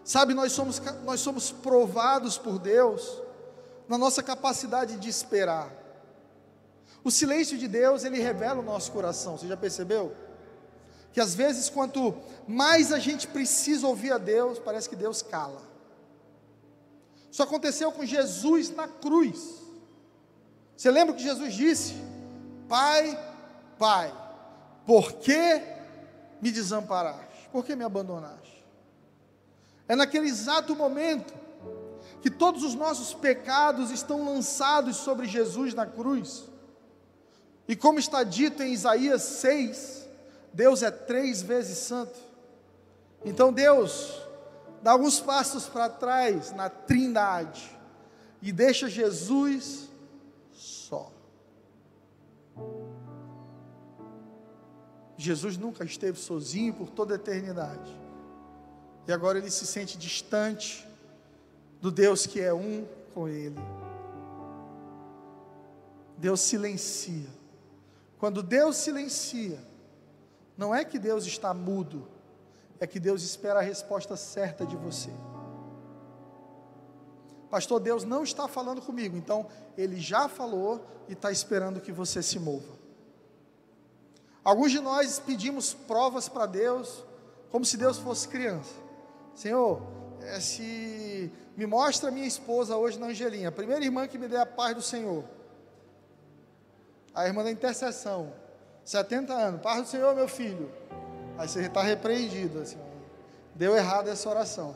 Sabe, 0.04 0.34
nós 0.34 0.52
somos, 0.52 0.82
nós 1.04 1.20
somos 1.22 1.52
provados 1.52 2.38
por 2.38 2.60
Deus 2.60 3.22
na 3.88 3.98
nossa 3.98 4.22
capacidade 4.22 4.98
de 4.98 5.10
esperar. 5.10 5.72
O 7.04 7.12
silêncio 7.12 7.58
de 7.58 7.68
Deus, 7.68 8.04
ele 8.04 8.20
revela 8.20 8.60
o 8.60 8.64
nosso 8.64 8.92
coração, 8.92 9.38
você 9.38 9.48
já 9.48 9.58
percebeu? 9.58 10.16
Que 11.12 11.22
às 11.22 11.36
vezes, 11.36 11.70
quanto 11.70 12.16
mais 12.48 12.92
a 12.92 13.00
gente 13.00 13.28
precisa 13.28 13.88
ouvir 13.88 14.12
a 14.12 14.18
Deus, 14.18 14.58
parece 14.58 14.90
que 14.90 14.96
Deus 14.96 15.22
cala. 15.22 15.62
Isso 17.32 17.44
aconteceu 17.44 17.92
com 17.92 18.06
Jesus 18.06 18.70
na 18.70 18.88
cruz. 18.88 19.62
Você 20.76 20.90
lembra 20.90 21.16
que 21.16 21.24
Jesus 21.24 21.54
disse? 21.54 21.96
Pai, 22.68 23.18
Pai, 23.78 24.14
por 24.86 25.14
que 25.14 25.62
me 26.42 26.52
desamparaste? 26.52 27.50
Por 27.52 27.64
que 27.64 27.76
me 27.76 27.84
abandonaste? 27.84 28.43
É 29.94 29.96
naquele 29.96 30.28
exato 30.28 30.76
momento 30.76 31.36
que 32.20 32.32
todos 32.32 32.64
os 32.64 32.74
nossos 32.74 33.14
pecados 33.14 33.92
estão 33.92 34.26
lançados 34.26 34.98
sobre 34.98 35.28
Jesus 35.28 35.76
na 35.76 35.86
cruz. 35.86 36.46
E 37.68 37.76
como 37.76 38.00
está 38.00 38.24
dito 38.24 38.64
em 38.64 38.74
Isaías 38.74 39.22
6, 39.22 40.10
Deus 40.52 40.82
é 40.82 40.90
três 40.90 41.44
vezes 41.44 41.78
santo. 41.78 42.18
Então 43.24 43.54
Deus 43.54 44.20
dá 44.82 44.94
alguns 44.94 45.20
passos 45.20 45.68
para 45.68 45.88
trás 45.88 46.52
na 46.54 46.72
Trindade 46.72 47.80
e 48.42 48.52
deixa 48.52 48.90
Jesus 48.90 49.90
só. 50.54 51.12
Jesus 55.16 55.56
nunca 55.56 55.84
esteve 55.86 56.18
sozinho 56.18 56.74
por 56.74 56.90
toda 56.90 57.14
a 57.14 57.16
eternidade. 57.16 58.03
E 59.08 59.12
agora 59.12 59.38
ele 59.38 59.52
se 59.52 59.66
sente 59.68 59.98
distante 59.98 60.88
do 61.82 61.92
Deus 61.92 62.26
que 62.26 62.40
é 62.40 62.54
um 62.54 62.88
com 63.14 63.28
ele. 63.28 63.60
Deus 66.18 66.40
silencia. 66.40 67.28
Quando 68.18 68.42
Deus 68.42 68.78
silencia, 68.78 69.60
não 70.58 70.74
é 70.74 70.86
que 70.86 70.98
Deus 70.98 71.26
está 71.26 71.54
mudo, 71.54 72.08
é 72.80 72.88
que 72.88 73.00
Deus 73.00 73.24
espera 73.24 73.60
a 73.60 73.62
resposta 73.62 74.16
certa 74.16 74.66
de 74.66 74.78
você. 74.78 75.10
Pastor, 77.50 77.80
Deus 77.80 78.04
não 78.04 78.24
está 78.24 78.48
falando 78.48 78.82
comigo, 78.82 79.18
então 79.18 79.46
Ele 79.78 80.00
já 80.00 80.30
falou 80.30 80.86
e 81.08 81.14
está 81.14 81.32
esperando 81.32 81.82
que 81.82 81.92
você 81.92 82.24
se 82.24 82.40
mova. 82.40 82.74
Alguns 84.44 84.72
de 84.72 84.80
nós 84.80 85.20
pedimos 85.20 85.74
provas 85.74 86.28
para 86.28 86.46
Deus, 86.46 87.04
como 87.52 87.64
se 87.64 87.78
Deus 87.78 87.98
fosse 87.98 88.28
criança. 88.28 88.83
Senhor, 89.34 89.82
é, 90.22 90.40
se 90.40 91.32
me 91.58 91.66
mostra 91.66 92.12
minha 92.12 92.28
esposa 92.28 92.78
hoje 92.78 93.00
na 93.00 93.08
Angelinha, 93.08 93.50
a 93.50 93.52
primeira 93.52 93.84
irmã 93.84 94.08
que 94.08 94.18
me 94.18 94.28
dê 94.28 94.38
a 94.38 94.46
paz 94.46 94.76
do 94.76 94.82
Senhor, 94.82 95.24
a 97.14 97.26
irmã 97.28 97.44
da 97.44 97.52
intercessão, 97.52 98.34
70 98.84 99.34
anos, 99.34 99.62
paz 99.62 99.82
do 99.82 99.88
Senhor, 99.88 100.16
meu 100.16 100.28
filho. 100.28 100.72
Aí 101.38 101.48
você 101.48 101.62
está 101.62 101.82
repreendido. 101.82 102.60
Assim, 102.60 102.78
deu 103.56 103.76
errado 103.76 104.10
essa 104.10 104.30
oração. 104.30 104.76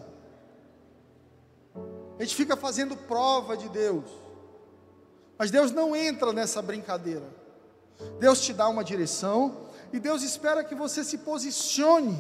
A 2.18 2.24
gente 2.24 2.36
fica 2.36 2.56
fazendo 2.56 2.96
prova 2.96 3.56
de 3.56 3.70
Deus. 3.70 4.06
Mas 5.38 5.52
Deus 5.52 5.72
não 5.72 5.96
entra 5.96 6.34
nessa 6.34 6.62
brincadeira. 6.62 7.26
Deus 8.20 8.42
te 8.42 8.54
dá 8.54 8.68
uma 8.68 8.84
direção 8.84 9.68
e 9.94 10.00
Deus 10.00 10.24
espera 10.24 10.64
que 10.64 10.76
você 10.76 11.04
se 11.04 11.20
posicione 11.20 12.20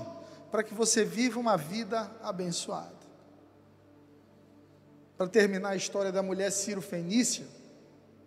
para 0.51 0.63
que 0.63 0.73
você 0.73 1.03
viva 1.03 1.39
uma 1.39 1.57
vida 1.57 2.09
abençoada. 2.21 2.95
Para 5.17 5.27
terminar 5.27 5.69
a 5.69 5.75
história 5.75 6.11
da 6.11 6.21
mulher 6.21 6.51
Ciro 6.51 6.81
Fenícia, 6.81 7.45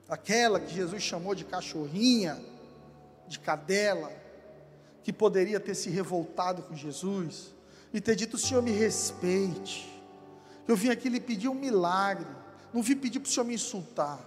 aquela 0.08 0.58
que 0.58 0.74
Jesus 0.74 1.02
chamou 1.02 1.34
de 1.34 1.44
cachorrinha, 1.44 2.38
de 3.28 3.38
cadela, 3.38 4.12
que 5.02 5.12
poderia 5.12 5.60
ter 5.60 5.74
se 5.74 5.88
revoltado 5.88 6.62
com 6.62 6.74
Jesus 6.74 7.54
e 7.92 8.00
ter 8.00 8.16
dito: 8.16 8.34
O 8.34 8.38
Senhor 8.38 8.62
me 8.62 8.72
respeite. 8.72 9.88
Eu 10.66 10.76
vim 10.76 10.90
aqui 10.90 11.08
lhe 11.08 11.20
pedir 11.20 11.48
um 11.48 11.54
milagre, 11.54 12.26
não 12.72 12.82
vim 12.82 12.96
pedir 12.96 13.20
para 13.20 13.28
o 13.28 13.30
Senhor 13.30 13.46
me 13.46 13.54
insultar. 13.54 14.20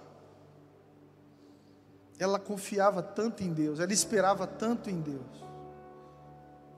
Ela 2.18 2.40
confiava 2.40 3.04
tanto 3.04 3.44
em 3.44 3.54
Deus, 3.54 3.80
ela 3.80 3.94
esperava 3.94 4.48
tanto 4.48 4.90
em 4.90 5.00
Deus, 5.02 5.43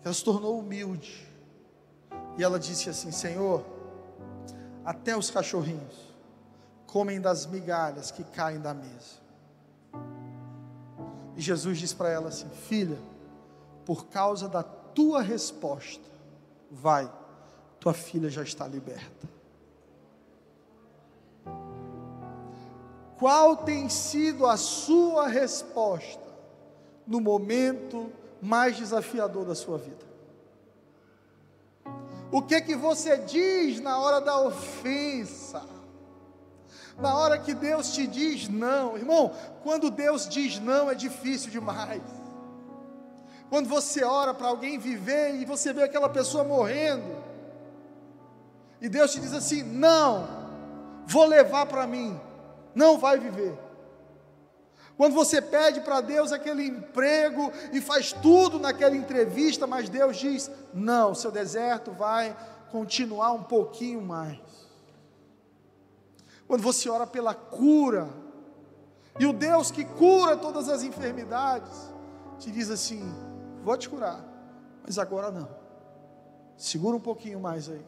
ela 0.06 0.14
se 0.14 0.24
tornou 0.24 0.60
humilde. 0.60 1.28
E 2.38 2.44
ela 2.44 2.60
disse 2.60 2.90
assim: 2.90 3.12
Senhor, 3.12 3.66
até 4.86 5.18
os 5.18 5.32
cachorrinhos 5.32 6.16
comem 6.86 7.20
das 7.20 7.48
migalhas 7.48 8.12
que 8.12 8.24
caem 8.24 8.60
da 8.60 8.74
mesa. 8.74 9.26
E 11.36 11.42
Jesus 11.42 11.80
diz 11.80 11.92
para 11.92 12.10
ela 12.10 12.30
assim: 12.30 12.48
Filha, 12.50 13.00
por 13.84 14.06
causa 14.06 14.48
da 14.48 14.62
tua 14.62 15.24
resposta, 15.24 16.06
vai, 16.70 17.12
tua 17.80 17.94
filha 17.94 18.30
já 18.30 18.44
está 18.44 18.68
liberta. 18.68 19.28
Qual 23.18 23.58
tem 23.58 23.90
sido 23.90 24.46
a 24.46 24.56
sua 24.56 25.28
resposta 25.28 26.22
no 27.08 27.20
momento 27.20 28.12
mais 28.46 28.78
desafiador 28.78 29.46
da 29.46 29.56
sua 29.56 29.78
vida? 29.78 30.06
O 32.32 32.42
que 32.42 32.62
que 32.62 32.76
você 32.76 33.18
diz 33.18 33.80
na 33.80 33.98
hora 33.98 34.22
da 34.22 34.40
ofensa? 34.40 35.64
Na 36.98 37.18
hora 37.18 37.38
que 37.38 37.54
Deus 37.54 37.94
te 37.94 38.08
diz 38.08 38.48
não, 38.48 38.96
irmão, 38.96 39.34
quando 39.64 39.90
Deus 39.90 40.30
diz 40.30 40.60
não 40.60 40.90
é 40.90 40.96
difícil 40.96 41.52
demais. 41.52 42.02
Quando 43.50 43.68
você 43.68 44.04
ora 44.04 44.34
para 44.34 44.48
alguém 44.48 44.78
viver 44.78 45.36
e 45.36 45.46
você 45.46 45.74
vê 45.74 45.84
aquela 45.84 46.10
pessoa 46.10 46.44
morrendo, 46.44 47.24
e 48.82 48.88
Deus 48.88 49.12
te 49.12 49.20
diz 49.20 49.34
assim: 49.34 49.64
não, 49.64 50.28
vou 51.06 51.26
levar 51.26 51.66
para 51.66 51.86
mim, 51.86 52.20
não 52.74 52.98
vai 52.98 53.20
viver. 53.20 53.58
Quando 54.98 55.14
você 55.14 55.42
pede 55.42 55.82
para 55.82 56.00
Deus 56.00 56.32
aquele 56.32 56.66
emprego 56.66 57.52
e 57.74 57.82
faz 57.82 58.14
tudo 58.14 58.58
naquela 58.58 58.96
entrevista, 58.96 59.68
mas 59.68 59.90
Deus 59.90 60.18
diz: 60.18 60.50
não, 60.74 61.14
seu 61.14 61.32
deserto 61.32 61.92
vai 61.92 62.36
continuar 62.72 63.34
um 63.34 63.44
pouquinho 63.44 64.02
mais. 64.02 64.40
Quando 66.48 66.62
você 66.62 66.90
ora 66.90 67.06
pela 67.06 67.34
cura, 67.34 68.08
e 69.20 69.26
o 69.26 69.34
Deus 69.34 69.72
que 69.72 69.84
cura 69.84 70.38
todas 70.38 70.70
as 70.70 70.84
enfermidades, 70.84 71.92
te 72.40 72.50
diz 72.50 72.70
assim: 72.70 73.04
vou 73.64 73.78
te 73.78 73.90
curar, 73.90 74.24
mas 74.84 74.98
agora 74.98 75.30
não. 75.30 75.50
Segura 76.58 76.96
um 76.96 77.02
pouquinho 77.02 77.40
mais 77.40 77.70
aí. 77.70 77.86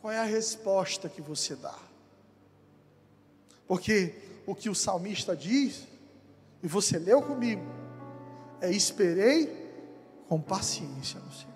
Qual 0.00 0.10
é 0.10 0.18
a 0.18 0.24
resposta 0.24 1.06
que 1.06 1.20
você 1.20 1.54
dá? 1.54 1.76
Porque 3.66 4.29
o 4.46 4.54
que 4.54 4.68
o 4.68 4.74
salmista 4.74 5.36
diz, 5.36 5.86
e 6.62 6.68
você 6.68 6.98
leu 6.98 7.22
comigo, 7.22 7.62
é: 8.60 8.70
esperei 8.70 9.70
com 10.28 10.40
paciência 10.40 11.20
no 11.20 11.32
Senhor. 11.32 11.50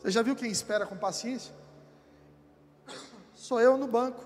Você 0.00 0.10
já 0.10 0.22
viu 0.22 0.34
quem 0.34 0.50
espera 0.50 0.86
com 0.86 0.96
paciência? 0.96 1.52
Sou 3.34 3.60
eu 3.60 3.76
no 3.76 3.86
banco. 3.86 4.24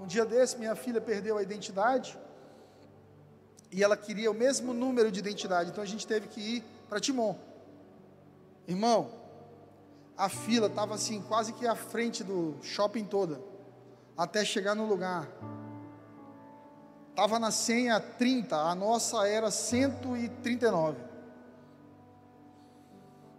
Um 0.00 0.06
dia 0.06 0.24
desse, 0.24 0.58
minha 0.58 0.76
filha 0.76 1.00
perdeu 1.00 1.38
a 1.38 1.42
identidade 1.42 2.18
e 3.72 3.82
ela 3.82 3.96
queria 3.96 4.30
o 4.30 4.34
mesmo 4.34 4.72
número 4.72 5.10
de 5.10 5.18
identidade, 5.18 5.70
então 5.70 5.82
a 5.82 5.86
gente 5.86 6.06
teve 6.06 6.28
que 6.28 6.40
ir 6.40 6.64
para 6.88 7.00
Timon. 7.00 7.36
Irmão, 8.66 9.10
a 10.16 10.28
fila 10.28 10.66
estava 10.66 10.94
assim, 10.94 11.20
quase 11.22 11.52
que 11.52 11.66
à 11.66 11.74
frente 11.74 12.24
do 12.24 12.56
shopping 12.62 13.04
toda, 13.04 13.40
até 14.16 14.44
chegar 14.44 14.74
no 14.74 14.86
lugar. 14.86 15.28
Estava 17.10 17.38
na 17.38 17.50
senha 17.50 17.98
30, 17.98 18.56
a 18.56 18.74
nossa 18.74 19.26
era 19.26 19.50
139. 19.50 20.98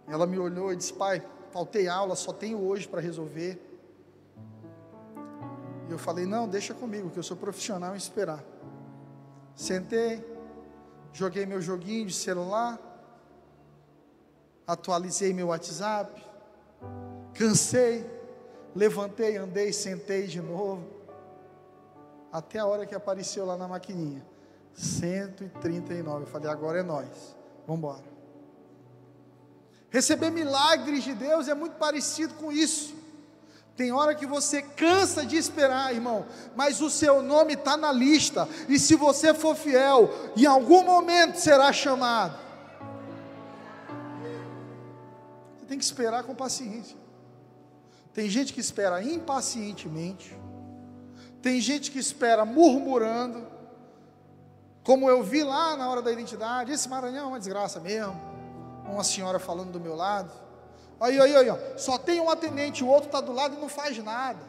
Ela 0.06 0.26
me 0.26 0.38
olhou 0.38 0.72
e 0.72 0.76
disse: 0.76 0.92
Pai, 0.92 1.22
faltei 1.52 1.88
aula, 1.88 2.16
só 2.16 2.32
tenho 2.32 2.60
hoje 2.60 2.88
para 2.88 3.00
resolver. 3.00 3.60
E 5.88 5.92
eu 5.92 5.98
falei: 5.98 6.26
Não, 6.26 6.48
deixa 6.48 6.74
comigo, 6.74 7.10
que 7.10 7.18
eu 7.18 7.22
sou 7.22 7.36
profissional 7.36 7.94
em 7.94 7.98
esperar. 7.98 8.42
Sentei, 9.54 10.24
joguei 11.12 11.46
meu 11.46 11.60
joguinho 11.60 12.06
de 12.06 12.14
celular, 12.14 12.80
atualizei 14.66 15.32
meu 15.32 15.48
WhatsApp, 15.48 16.24
cansei, 17.34 18.17
levantei, 18.78 19.36
andei, 19.36 19.72
sentei 19.72 20.28
de 20.28 20.40
novo, 20.40 20.86
até 22.32 22.60
a 22.60 22.66
hora 22.66 22.86
que 22.86 22.94
apareceu 22.94 23.44
lá 23.44 23.56
na 23.56 23.66
maquininha. 23.66 24.24
139. 24.72 26.22
Eu 26.22 26.26
falei, 26.28 26.48
agora 26.48 26.78
é 26.78 26.82
nós. 26.84 27.36
Vamos 27.66 27.80
embora. 27.80 28.04
Receber 29.90 30.30
milagres 30.30 31.02
de 31.02 31.12
Deus 31.12 31.48
é 31.48 31.54
muito 31.54 31.74
parecido 31.74 32.34
com 32.34 32.52
isso. 32.52 32.94
Tem 33.74 33.90
hora 33.90 34.14
que 34.14 34.26
você 34.26 34.62
cansa 34.62 35.26
de 35.26 35.36
esperar, 35.36 35.92
irmão, 35.92 36.26
mas 36.54 36.80
o 36.80 36.88
seu 36.88 37.20
nome 37.20 37.54
está 37.54 37.76
na 37.76 37.90
lista, 37.92 38.48
e 38.68 38.78
se 38.78 38.96
você 38.96 39.32
for 39.32 39.54
fiel, 39.54 40.10
em 40.36 40.46
algum 40.46 40.84
momento 40.84 41.36
será 41.36 41.72
chamado. 41.72 42.38
Você 45.58 45.66
tem 45.66 45.78
que 45.78 45.84
esperar 45.84 46.24
com 46.24 46.34
paciência. 46.34 47.07
Tem 48.18 48.28
gente 48.28 48.52
que 48.52 48.58
espera 48.58 49.00
impacientemente, 49.00 50.36
tem 51.40 51.60
gente 51.60 51.88
que 51.92 52.00
espera 52.00 52.44
murmurando, 52.44 53.46
como 54.82 55.08
eu 55.08 55.22
vi 55.22 55.44
lá 55.44 55.76
na 55.76 55.88
hora 55.88 56.02
da 56.02 56.10
identidade, 56.10 56.72
esse 56.72 56.88
Maranhão 56.88 57.26
é 57.26 57.28
uma 57.28 57.38
desgraça 57.38 57.78
mesmo. 57.78 58.20
Uma 58.84 59.04
senhora 59.04 59.38
falando 59.38 59.70
do 59.70 59.78
meu 59.78 59.94
lado. 59.94 60.32
Aí, 60.98 61.20
aí, 61.20 61.36
aí, 61.36 61.48
ó. 61.48 61.56
só 61.76 61.96
tem 61.96 62.20
um 62.20 62.28
atendente, 62.28 62.82
o 62.82 62.88
outro 62.88 63.06
está 63.06 63.20
do 63.20 63.30
lado 63.30 63.54
e 63.54 63.60
não 63.60 63.68
faz 63.68 63.96
nada. 64.02 64.42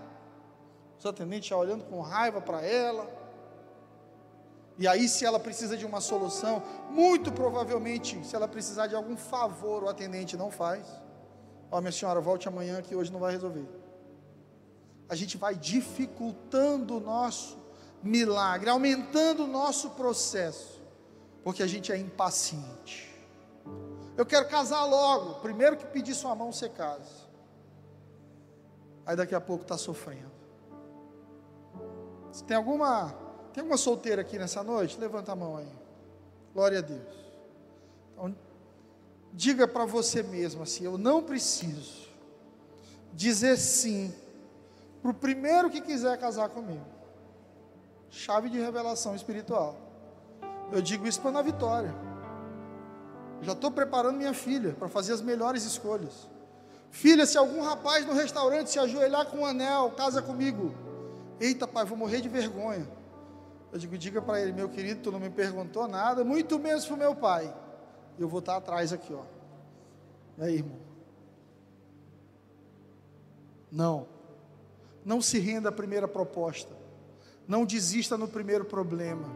Os 0.98 1.06
atendentes 1.06 1.50
já 1.50 1.56
olhando 1.56 1.84
com 1.84 2.02
raiva 2.02 2.42
para 2.42 2.66
ela. 2.66 3.08
E 4.80 4.88
aí, 4.88 5.08
se 5.08 5.26
ela 5.26 5.40
precisa 5.40 5.78
de 5.78 5.86
uma 5.86 6.02
solução, 6.02 6.64
muito 6.90 7.32
provavelmente, 7.32 8.26
se 8.26 8.36
ela 8.36 8.48
precisar 8.48 8.88
de 8.88 8.96
algum 8.96 9.16
favor, 9.16 9.84
o 9.84 9.90
atendente 9.90 10.36
não 10.36 10.50
faz. 10.50 10.88
Ó, 11.72 11.80
minha 11.80 11.92
senhora, 11.92 12.20
volte 12.20 12.48
amanhã 12.48 12.82
que 12.82 12.96
hoje 12.96 13.12
não 13.12 13.20
vai 13.20 13.32
resolver. 13.32 13.68
A 15.08 15.16
gente 15.16 15.38
vai 15.38 15.56
dificultando 15.56 16.98
o 16.98 17.00
nosso 17.00 17.58
milagre, 18.02 18.70
aumentando 18.70 19.44
o 19.44 19.48
nosso 19.48 19.92
processo, 19.92 20.82
porque 21.44 21.62
a 21.62 21.68
gente 21.68 21.92
é 21.92 21.98
impaciente. 21.98 23.10
Eu 24.18 24.26
quero 24.26 24.48
casar 24.48 24.84
logo. 24.86 25.36
Primeiro 25.42 25.78
que 25.78 25.86
pedir 25.86 26.14
sua 26.14 26.36
mão, 26.36 26.52
você 26.52 26.68
casa. 26.70 27.28
Aí 29.06 29.16
daqui 29.16 29.34
a 29.34 29.42
pouco 29.42 29.64
está 29.64 29.78
sofrendo. 29.78 30.32
Se 32.32 32.44
tem 32.44 32.58
alguma, 32.58 33.12
tem 33.54 33.62
alguma 33.62 33.78
solteira 33.78 34.22
aqui 34.22 34.38
nessa 34.38 34.64
noite? 34.64 35.00
Levanta 35.00 35.32
a 35.32 35.36
mão 35.36 35.58
aí. 35.58 35.72
Glória 36.54 36.80
a 36.80 36.82
Deus. 36.82 37.16
Então, 38.14 38.36
diga 39.34 39.68
para 39.68 39.86
você 39.86 40.24
mesmo 40.24 40.64
assim: 40.64 40.86
eu 40.86 40.98
não 40.98 41.22
preciso 41.24 42.08
dizer 43.14 43.58
sim 43.58 44.14
para 45.02 45.12
o 45.12 45.14
primeiro 45.14 45.70
que 45.70 45.82
quiser 45.82 46.18
casar 46.18 46.50
comigo. 46.50 46.86
Chave 48.10 48.50
de 48.50 48.60
revelação 48.60 49.16
espiritual. 49.16 49.78
Eu 50.72 50.82
digo 50.82 51.08
isso 51.08 51.22
para 51.22 51.32
na 51.32 51.42
vitória. 51.42 51.94
Já 53.42 53.54
estou 53.54 53.72
preparando 53.72 54.18
minha 54.18 54.34
filha 54.34 54.74
para 54.74 54.88
fazer 54.88 55.14
as 55.14 55.22
melhores 55.22 55.64
escolhas. 55.64 56.28
Filha, 56.92 57.26
se 57.26 57.38
algum 57.38 57.62
rapaz 57.62 58.06
no 58.06 58.14
restaurante 58.14 58.72
se 58.72 58.80
ajoelhar 58.80 59.28
com 59.28 59.40
um 59.40 59.46
anel, 59.46 59.92
casa 59.92 60.22
comigo. 60.22 60.74
Eita, 61.40 61.68
pai, 61.68 61.86
vou 61.86 61.98
morrer 61.98 62.20
de 62.20 62.28
vergonha. 62.28 62.88
Eu 63.72 63.78
digo, 63.78 63.98
diga 63.98 64.22
para 64.22 64.42
ele, 64.42 64.52
meu 64.52 64.68
querido, 64.68 65.02
tu 65.02 65.12
não 65.12 65.20
me 65.20 65.30
perguntou 65.30 65.88
nada, 65.88 66.24
muito 66.24 66.58
menos 66.58 66.86
para 66.86 66.96
o 66.96 66.98
meu 66.98 67.16
pai. 67.16 67.54
Eu 68.20 68.28
vou 68.28 68.40
estar 68.40 68.58
atrás 68.58 68.92
aqui, 68.92 69.14
ó. 69.14 69.24
E 70.38 70.44
aí, 70.44 70.56
irmão? 70.56 70.78
Não. 73.72 74.08
Não 75.06 75.22
se 75.22 75.40
renda 75.40 75.70
à 75.70 75.72
primeira 75.72 76.08
proposta. 76.08 76.76
Não 77.48 77.66
desista 77.66 78.18
no 78.18 78.28
primeiro 78.28 78.66
problema. 78.66 79.28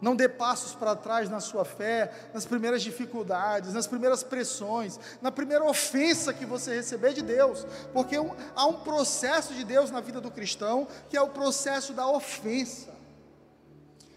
Não 0.00 0.14
dê 0.14 0.28
passos 0.28 0.74
para 0.74 0.94
trás 0.94 1.30
na 1.30 1.40
sua 1.40 1.64
fé, 1.64 2.12
nas 2.34 2.44
primeiras 2.44 2.82
dificuldades, 2.82 3.72
nas 3.72 3.86
primeiras 3.86 4.22
pressões, 4.22 5.00
na 5.22 5.32
primeira 5.32 5.64
ofensa 5.64 6.34
que 6.34 6.44
você 6.44 6.76
receber 6.76 7.14
de 7.14 7.22
Deus, 7.22 7.66
porque 7.94 8.16
há 8.54 8.66
um 8.66 8.74
processo 8.80 9.54
de 9.54 9.64
Deus 9.64 9.90
na 9.90 10.00
vida 10.00 10.20
do 10.20 10.30
cristão, 10.30 10.86
que 11.08 11.16
é 11.16 11.22
o 11.22 11.30
processo 11.30 11.94
da 11.94 12.06
ofensa. 12.06 12.94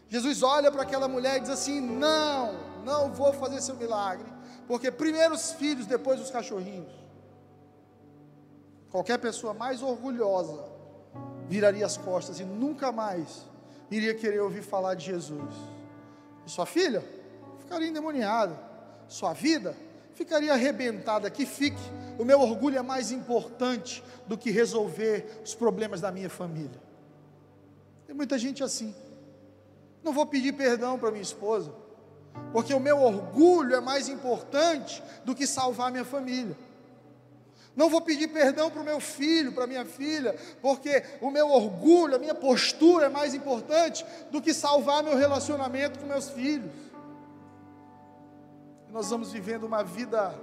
Jesus 0.09 0.43
olha 0.43 0.69
para 0.69 0.81
aquela 0.81 1.07
mulher 1.07 1.37
e 1.37 1.41
diz 1.41 1.49
assim: 1.49 1.79
Não, 1.79 2.68
não 2.83 3.11
vou 3.11 3.33
fazer 3.33 3.61
seu 3.61 3.75
milagre, 3.75 4.31
porque 4.67 4.91
primeiro 4.91 5.33
os 5.33 5.51
filhos, 5.53 5.85
depois 5.85 6.19
os 6.19 6.31
cachorrinhos. 6.31 6.91
Qualquer 8.89 9.19
pessoa 9.19 9.53
mais 9.53 9.81
orgulhosa 9.81 10.63
viraria 11.47 11.85
as 11.85 11.97
costas 11.97 12.39
e 12.39 12.43
nunca 12.43 12.91
mais 12.91 13.47
iria 13.91 14.13
querer 14.13 14.39
ouvir 14.39 14.61
falar 14.61 14.95
de 14.95 15.05
Jesus. 15.05 15.53
E 16.45 16.49
sua 16.49 16.65
filha 16.65 17.03
ficaria 17.59 17.87
endemoniada. 17.87 18.57
Sua 19.07 19.33
vida 19.33 19.75
ficaria 20.13 20.53
arrebentada. 20.53 21.29
Que 21.29 21.45
fique, 21.45 21.81
o 22.17 22.25
meu 22.25 22.39
orgulho 22.39 22.77
é 22.77 22.81
mais 22.81 23.11
importante 23.11 24.03
do 24.27 24.37
que 24.37 24.51
resolver 24.51 25.41
os 25.43 25.55
problemas 25.55 26.01
da 26.01 26.11
minha 26.11 26.29
família. 26.29 26.79
Tem 28.05 28.15
muita 28.15 28.37
gente 28.37 28.63
assim. 28.63 28.93
Não 30.03 30.13
vou 30.13 30.25
pedir 30.25 30.53
perdão 30.53 30.97
para 30.97 31.11
minha 31.11 31.21
esposa, 31.21 31.71
porque 32.51 32.73
o 32.73 32.79
meu 32.79 33.01
orgulho 33.01 33.75
é 33.75 33.79
mais 33.79 34.09
importante 34.09 35.03
do 35.23 35.35
que 35.35 35.45
salvar 35.45 35.91
minha 35.91 36.05
família. 36.05 36.55
Não 37.75 37.89
vou 37.89 38.01
pedir 38.01 38.27
perdão 38.27 38.69
para 38.69 38.81
o 38.81 38.85
meu 38.85 38.99
filho, 38.99 39.53
para 39.53 39.67
minha 39.67 39.85
filha, 39.85 40.35
porque 40.61 41.03
o 41.21 41.29
meu 41.29 41.49
orgulho, 41.49 42.15
a 42.15 42.19
minha 42.19 42.35
postura 42.35 43.05
é 43.05 43.09
mais 43.09 43.33
importante 43.33 44.05
do 44.31 44.41
que 44.41 44.53
salvar 44.53 45.03
meu 45.03 45.15
relacionamento 45.15 45.99
com 45.99 46.05
meus 46.05 46.29
filhos. 46.29 46.71
Nós 48.91 49.09
vamos 49.09 49.31
vivendo 49.31 49.63
uma 49.65 49.83
vida 49.83 50.33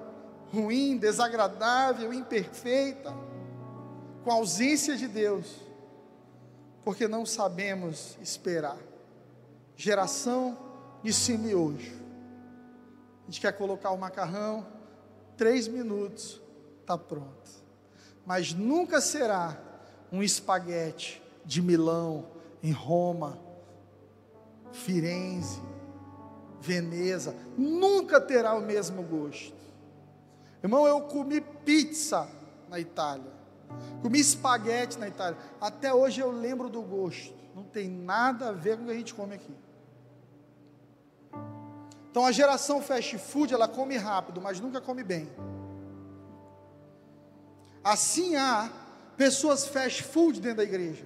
ruim, 0.53 0.97
desagradável, 0.97 2.13
imperfeita, 2.13 3.13
com 4.25 4.31
ausência 4.31 4.97
de 4.97 5.09
Deus, 5.09 5.47
porque 6.85 7.09
não 7.09 7.27
sabemos 7.27 8.17
esperar. 8.23 8.79
Geração 9.77 10.57
de 11.13 11.55
hoje. 11.55 11.93
A 13.23 13.31
gente 13.31 13.41
quer 13.41 13.53
colocar 13.53 13.91
o 13.91 13.99
macarrão, 13.99 14.67
três 15.37 15.69
minutos, 15.69 16.41
está 16.81 16.99
pronto. 16.99 17.51
Mas 18.25 18.53
nunca 18.53 19.01
será 19.01 19.57
um 20.11 20.23
espaguete 20.23 21.23
de 21.45 21.63
Milão, 21.63 22.27
em 22.63 22.73
Roma, 22.73 23.39
Firenze, 24.73 25.63
Veneza, 26.61 27.35
nunca 27.57 28.21
terá 28.21 28.55
o 28.55 28.61
mesmo 28.61 29.03
gosto. 29.03 29.55
Irmão, 30.63 30.87
eu 30.87 31.03
comi 31.03 31.41
pizza 31.41 32.29
na 32.69 32.81
Itália, 32.81 33.33
comi 34.03 34.19
espaguete 34.19 34.99
na 34.99 35.07
Itália, 35.07 35.39
até 35.61 35.95
hoje 35.95 36.21
eu 36.21 36.33
lembro 36.33 36.69
do 36.69 36.83
gosto, 36.83 37.33
não 37.55 37.63
tem 37.63 37.89
nada 37.89 38.49
a 38.49 38.53
ver 38.53 38.77
com 38.77 38.83
o 38.83 38.87
que 38.87 38.93
a 38.93 38.97
gente 38.97 39.15
come 39.15 39.35
aqui. 39.37 39.66
Então 42.17 42.25
a 42.25 42.33
geração 42.33 42.81
fast 42.81 43.19
food, 43.19 43.53
ela 43.53 43.69
come 43.69 43.95
rápido, 43.99 44.41
mas 44.41 44.59
nunca 44.59 44.81
come 44.81 45.05
bem. 45.05 45.29
Assim 47.85 48.37
há 48.37 48.71
pessoas 49.19 49.67
fast 49.67 50.03
food 50.03 50.41
dentro 50.41 50.57
da 50.57 50.63
igreja. 50.65 51.05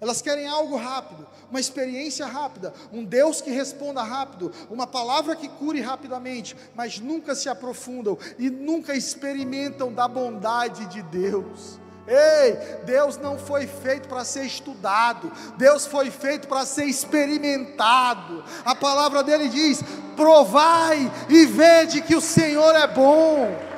Elas 0.00 0.22
querem 0.22 0.46
algo 0.46 0.74
rápido, 0.74 1.28
uma 1.50 1.60
experiência 1.60 2.24
rápida, 2.24 2.72
um 2.90 3.04
Deus 3.04 3.42
que 3.42 3.50
responda 3.50 4.02
rápido, 4.02 4.50
uma 4.70 4.86
palavra 4.86 5.36
que 5.36 5.50
cure 5.50 5.82
rapidamente, 5.82 6.56
mas 6.74 6.98
nunca 6.98 7.34
se 7.34 7.50
aprofundam 7.50 8.16
e 8.38 8.48
nunca 8.48 8.94
experimentam 8.94 9.92
da 9.92 10.08
bondade 10.08 10.86
de 10.86 11.02
Deus. 11.02 11.78
Ei, 12.06 12.54
Deus 12.84 13.16
não 13.16 13.38
foi 13.38 13.66
feito 13.66 14.08
para 14.08 14.24
ser 14.24 14.44
estudado, 14.44 15.30
Deus 15.56 15.86
foi 15.86 16.10
feito 16.10 16.48
para 16.48 16.66
ser 16.66 16.84
experimentado. 16.84 18.42
A 18.64 18.74
palavra 18.74 19.22
dele 19.22 19.48
diz: 19.48 19.82
provai 20.16 21.10
e 21.28 21.46
vede 21.46 22.02
que 22.02 22.16
o 22.16 22.20
Senhor 22.20 22.74
é 22.74 22.88
bom. 22.88 23.72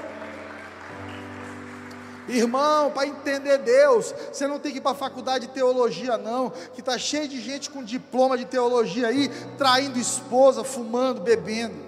Irmão, 2.26 2.90
para 2.90 3.06
entender 3.06 3.58
Deus, 3.58 4.14
você 4.32 4.46
não 4.46 4.58
tem 4.58 4.72
que 4.72 4.78
ir 4.78 4.80
para 4.80 4.92
a 4.92 4.94
faculdade 4.94 5.46
de 5.46 5.52
teologia, 5.52 6.16
não, 6.16 6.48
que 6.48 6.80
está 6.80 6.96
cheio 6.96 7.28
de 7.28 7.38
gente 7.38 7.68
com 7.68 7.84
diploma 7.84 8.38
de 8.38 8.46
teologia 8.46 9.08
aí, 9.08 9.28
traindo 9.58 9.98
esposa, 9.98 10.64
fumando, 10.64 11.20
bebendo. 11.20 11.84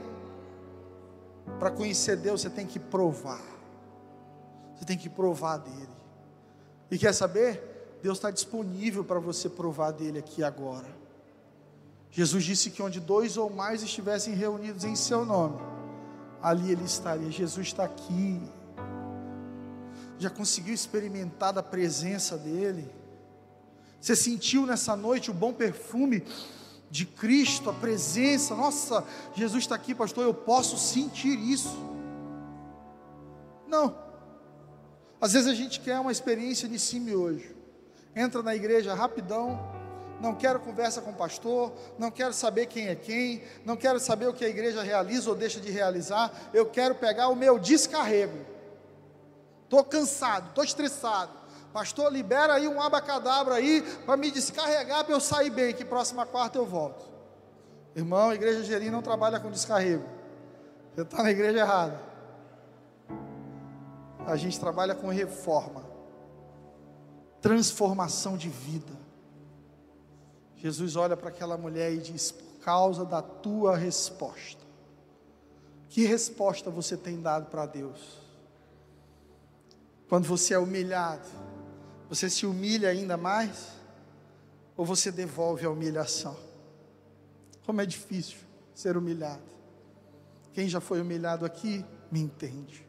Para 1.58 1.70
conhecer 1.70 2.16
Deus, 2.16 2.42
você 2.42 2.50
tem 2.50 2.66
que 2.66 2.78
provar, 2.78 3.40
você 4.74 4.84
tem 4.84 4.98
que 4.98 5.08
provar 5.08 5.56
dele. 5.56 5.95
E 6.90 6.98
quer 6.98 7.12
saber? 7.12 7.98
Deus 8.02 8.18
está 8.18 8.30
disponível 8.30 9.04
para 9.04 9.18
você 9.18 9.48
provar 9.48 9.90
dele 9.90 10.18
aqui 10.18 10.44
agora. 10.44 10.88
Jesus 12.10 12.44
disse 12.44 12.70
que 12.70 12.82
onde 12.82 13.00
dois 13.00 13.36
ou 13.36 13.50
mais 13.50 13.82
estivessem 13.82 14.34
reunidos 14.34 14.84
em 14.84 14.94
seu 14.96 15.24
nome, 15.24 15.58
ali 16.42 16.70
ele 16.72 16.84
estaria. 16.84 17.30
Jesus 17.30 17.68
está 17.68 17.84
aqui 17.84 18.40
já 20.18 20.30
conseguiu 20.30 20.74
experimentar 20.74 21.52
da 21.52 21.62
presença 21.62 22.36
dEle? 22.36 22.90
Você 24.00 24.16
sentiu 24.16 24.66
nessa 24.66 24.96
noite 24.96 25.30
o 25.30 25.34
bom 25.34 25.52
perfume 25.52 26.24
de 26.90 27.04
Cristo, 27.04 27.68
a 27.70 27.72
presença? 27.72 28.54
Nossa, 28.54 29.04
Jesus 29.34 29.64
está 29.64 29.74
aqui, 29.74 29.94
pastor, 29.94 30.24
eu 30.24 30.34
posso 30.34 30.78
sentir 30.78 31.38
isso. 31.38 31.76
Não. 33.66 34.05
Às 35.26 35.32
vezes 35.32 35.48
a 35.48 35.54
gente 35.54 35.80
quer 35.80 35.98
uma 35.98 36.12
experiência 36.12 36.68
de 36.68 36.78
cima 36.78 37.10
hoje. 37.10 37.52
Entra 38.14 38.44
na 38.44 38.54
igreja 38.54 38.94
rapidão, 38.94 39.58
não 40.20 40.36
quero 40.36 40.60
conversa 40.60 41.00
com 41.00 41.10
o 41.10 41.14
pastor, 41.14 41.72
não 41.98 42.12
quero 42.12 42.32
saber 42.32 42.66
quem 42.66 42.86
é 42.86 42.94
quem, 42.94 43.42
não 43.64 43.76
quero 43.76 43.98
saber 43.98 44.28
o 44.28 44.32
que 44.32 44.44
a 44.44 44.48
igreja 44.48 44.84
realiza 44.84 45.28
ou 45.28 45.34
deixa 45.34 45.58
de 45.58 45.68
realizar, 45.68 46.32
eu 46.54 46.64
quero 46.64 46.94
pegar 46.94 47.26
o 47.26 47.34
meu 47.34 47.58
descarrego. 47.58 48.38
Estou 49.64 49.82
cansado, 49.82 50.50
estou 50.50 50.62
estressado. 50.62 51.32
Pastor, 51.72 52.12
libera 52.12 52.54
aí 52.54 52.68
um 52.68 52.80
abacadabra 52.80 53.56
aí 53.56 53.82
para 54.06 54.16
me 54.16 54.30
descarregar 54.30 55.04
para 55.04 55.12
eu 55.12 55.18
sair 55.18 55.50
bem, 55.50 55.74
que 55.74 55.84
próxima 55.84 56.24
quarta 56.24 56.56
eu 56.56 56.64
volto. 56.64 57.04
Irmão, 57.96 58.30
a 58.30 58.34
igreja 58.36 58.62
Geri 58.62 58.90
não 58.90 59.02
trabalha 59.02 59.40
com 59.40 59.50
descarrego. 59.50 60.04
Você 60.94 61.02
está 61.02 61.20
na 61.20 61.32
igreja 61.32 61.58
errada. 61.58 62.15
A 64.26 64.36
gente 64.36 64.58
trabalha 64.58 64.94
com 64.94 65.08
reforma, 65.08 65.84
transformação 67.40 68.36
de 68.36 68.48
vida. 68.48 68.92
Jesus 70.56 70.96
olha 70.96 71.16
para 71.16 71.28
aquela 71.28 71.56
mulher 71.56 71.92
e 71.92 71.98
diz: 71.98 72.32
Por 72.32 72.58
causa 72.60 73.04
da 73.04 73.22
tua 73.22 73.76
resposta. 73.76 74.64
Que 75.88 76.04
resposta 76.04 76.70
você 76.70 76.96
tem 76.96 77.20
dado 77.20 77.46
para 77.46 77.64
Deus? 77.64 78.18
Quando 80.08 80.26
você 80.26 80.54
é 80.54 80.58
humilhado, 80.58 81.26
você 82.08 82.28
se 82.28 82.44
humilha 82.44 82.88
ainda 82.88 83.16
mais? 83.16 83.68
Ou 84.76 84.84
você 84.84 85.10
devolve 85.10 85.64
a 85.64 85.70
humilhação? 85.70 86.36
Como 87.64 87.80
é 87.80 87.86
difícil 87.86 88.46
ser 88.76 88.94
humilhado. 88.94 89.42
Quem 90.52 90.68
já 90.68 90.80
foi 90.80 91.00
humilhado 91.00 91.46
aqui, 91.46 91.84
me 92.10 92.20
entende. 92.20 92.85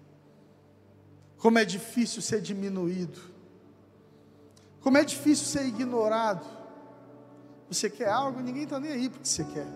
Como 1.38 1.60
é 1.60 1.66
difícil 1.66 2.22
ser 2.22 2.42
diminuído. 2.42 3.20
Como 4.82 4.98
é 4.98 5.04
difícil 5.04 5.46
ser 5.46 5.66
ignorado. 5.66 6.46
Você 7.70 7.90
quer 7.90 8.10
algo, 8.10 8.40
ninguém 8.40 8.64
está 8.64 8.80
nem 8.80 8.92
aí 8.92 9.10
porque 9.10 9.28
você 9.28 9.44
quer. 9.44 9.68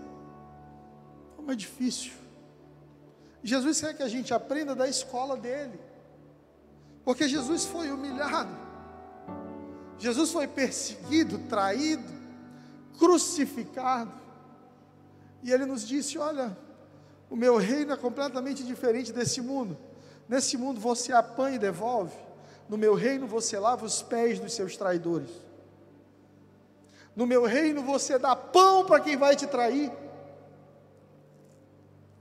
Como 1.36 1.52
é 1.52 1.56
difícil. 1.56 2.14
Jesus 3.44 3.82
quer 3.82 3.96
que 3.96 4.04
a 4.04 4.08
gente 4.08 4.34
aprenda 4.34 4.76
da 4.76 4.88
escola 4.88 5.36
dele. 5.36 5.80
Porque 7.04 7.28
Jesus 7.28 7.66
foi 7.66 7.92
humilhado, 7.92 8.56
Jesus 9.98 10.32
foi 10.32 10.48
perseguido, 10.48 11.40
traído, 11.50 12.12
crucificado, 13.00 14.14
e 15.42 15.52
ele 15.52 15.66
nos 15.66 15.88
disse: 15.88 16.20
Olha, 16.20 16.56
o 17.30 17.36
meu 17.36 17.58
reino 17.58 17.92
é 17.92 17.98
completamente 17.98 18.64
diferente 18.64 19.12
desse 19.12 19.42
mundo. 19.42 19.78
Nesse 20.32 20.56
mundo 20.56 20.80
você 20.80 21.12
apanha 21.12 21.58
e 21.58 21.60
devolve, 21.60 22.16
no 22.70 22.78
meu 22.78 22.94
reino 22.96 23.28
você 23.28 23.60
lava 23.60 23.86
os 23.86 24.02
pés 24.02 24.40
dos 24.40 24.54
seus 24.54 24.78
traidores. 24.78 25.30
No 27.14 27.28
meu 27.28 27.44
reino 27.44 27.84
você 27.84 28.18
dá 28.18 28.34
pão 28.34 28.86
para 28.86 29.02
quem 29.02 29.18
vai 29.18 29.36
te 29.36 29.46
trair. 29.46 29.92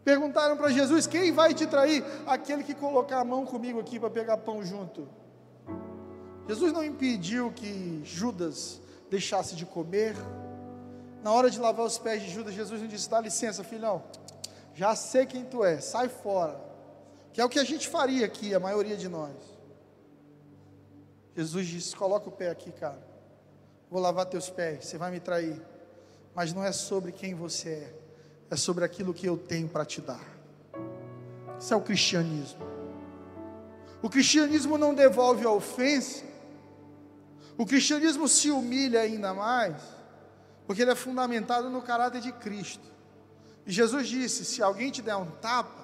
Perguntaram 0.03 0.57
para 0.57 0.71
Jesus: 0.71 1.07
quem 1.07 1.31
vai 1.31 1.55
te 1.55 1.69
trair? 1.69 2.05
Aquele 2.27 2.65
que 2.65 2.75
colocar 2.75 3.21
a 3.21 3.25
mão 3.25 3.47
comigo 3.47 3.79
aqui 3.79 4.01
para 4.01 4.11
pegar 4.11 4.39
pão 4.39 4.65
junto. 4.65 5.07
Jesus 6.49 6.73
não 6.73 6.83
impediu 6.83 7.53
que 7.53 8.03
Judas 8.05 8.81
deixasse 9.09 9.55
de 9.55 9.65
comer. 9.65 10.17
Na 11.23 11.31
hora 11.31 11.49
de 11.49 11.61
lavar 11.61 11.87
os 11.87 11.97
pés 11.97 12.23
de 12.23 12.29
Judas, 12.29 12.55
Jesus 12.55 12.81
não 12.81 12.89
disse: 12.89 13.09
dá 13.09 13.21
licença, 13.21 13.63
filhão, 13.63 14.03
já 14.75 14.97
sei 14.97 15.27
quem 15.27 15.45
tu 15.45 15.65
é, 15.65 15.81
sai 15.81 16.09
fora. 16.09 16.70
Que 17.33 17.41
é 17.41 17.45
o 17.45 17.49
que 17.49 17.59
a 17.59 17.65
gente 17.65 17.89
faria 17.89 18.27
aqui, 18.27 18.55
a 18.55 18.61
maioria 18.61 18.97
de 18.97 19.09
nós. 19.09 19.35
Jesus 21.37 21.67
disse: 21.67 21.97
coloca 21.97 22.29
o 22.29 22.33
pé 22.33 22.51
aqui, 22.51 22.73
cara. 22.73 23.09
Vou 23.91 24.01
lavar 24.01 24.27
teus 24.27 24.49
pés, 24.49 24.87
você 24.87 24.99
vai 24.99 25.11
me 25.11 25.21
trair. 25.21 25.61
Mas 26.35 26.53
não 26.53 26.65
é 26.65 26.73
sobre 26.73 27.13
quem 27.13 27.35
você 27.35 27.71
é 27.71 28.01
é 28.51 28.57
sobre 28.57 28.85
aquilo 28.85 29.15
que 29.15 29.27
eu 29.27 29.39
tenho 29.39 29.69
para 29.69 29.85
te 29.85 30.01
dar. 30.01 30.21
Isso 31.59 31.73
é 31.73 31.77
o 31.77 31.81
cristianismo. 31.81 32.69
O 34.03 34.11
cristianismo 34.11 34.77
não 34.77 34.93
devolve 34.93 35.47
a 35.47 35.51
ofensa, 35.51 36.25
o 37.57 37.67
cristianismo 37.67 38.27
se 38.27 38.51
humilha 38.51 39.01
ainda 39.01 39.33
mais, 39.33 39.77
porque 40.67 40.83
ele 40.83 40.91
é 40.91 40.95
fundamentado 40.95 41.69
no 41.69 41.83
caráter 41.83 42.21
de 42.21 42.33
Cristo. 42.33 42.89
E 43.67 43.71
Jesus 43.71 44.09
disse: 44.09 44.45
se 44.45 44.63
alguém 44.63 44.91
te 44.91 45.03
der 45.03 45.17
um 45.17 45.31
tapa 45.31 45.80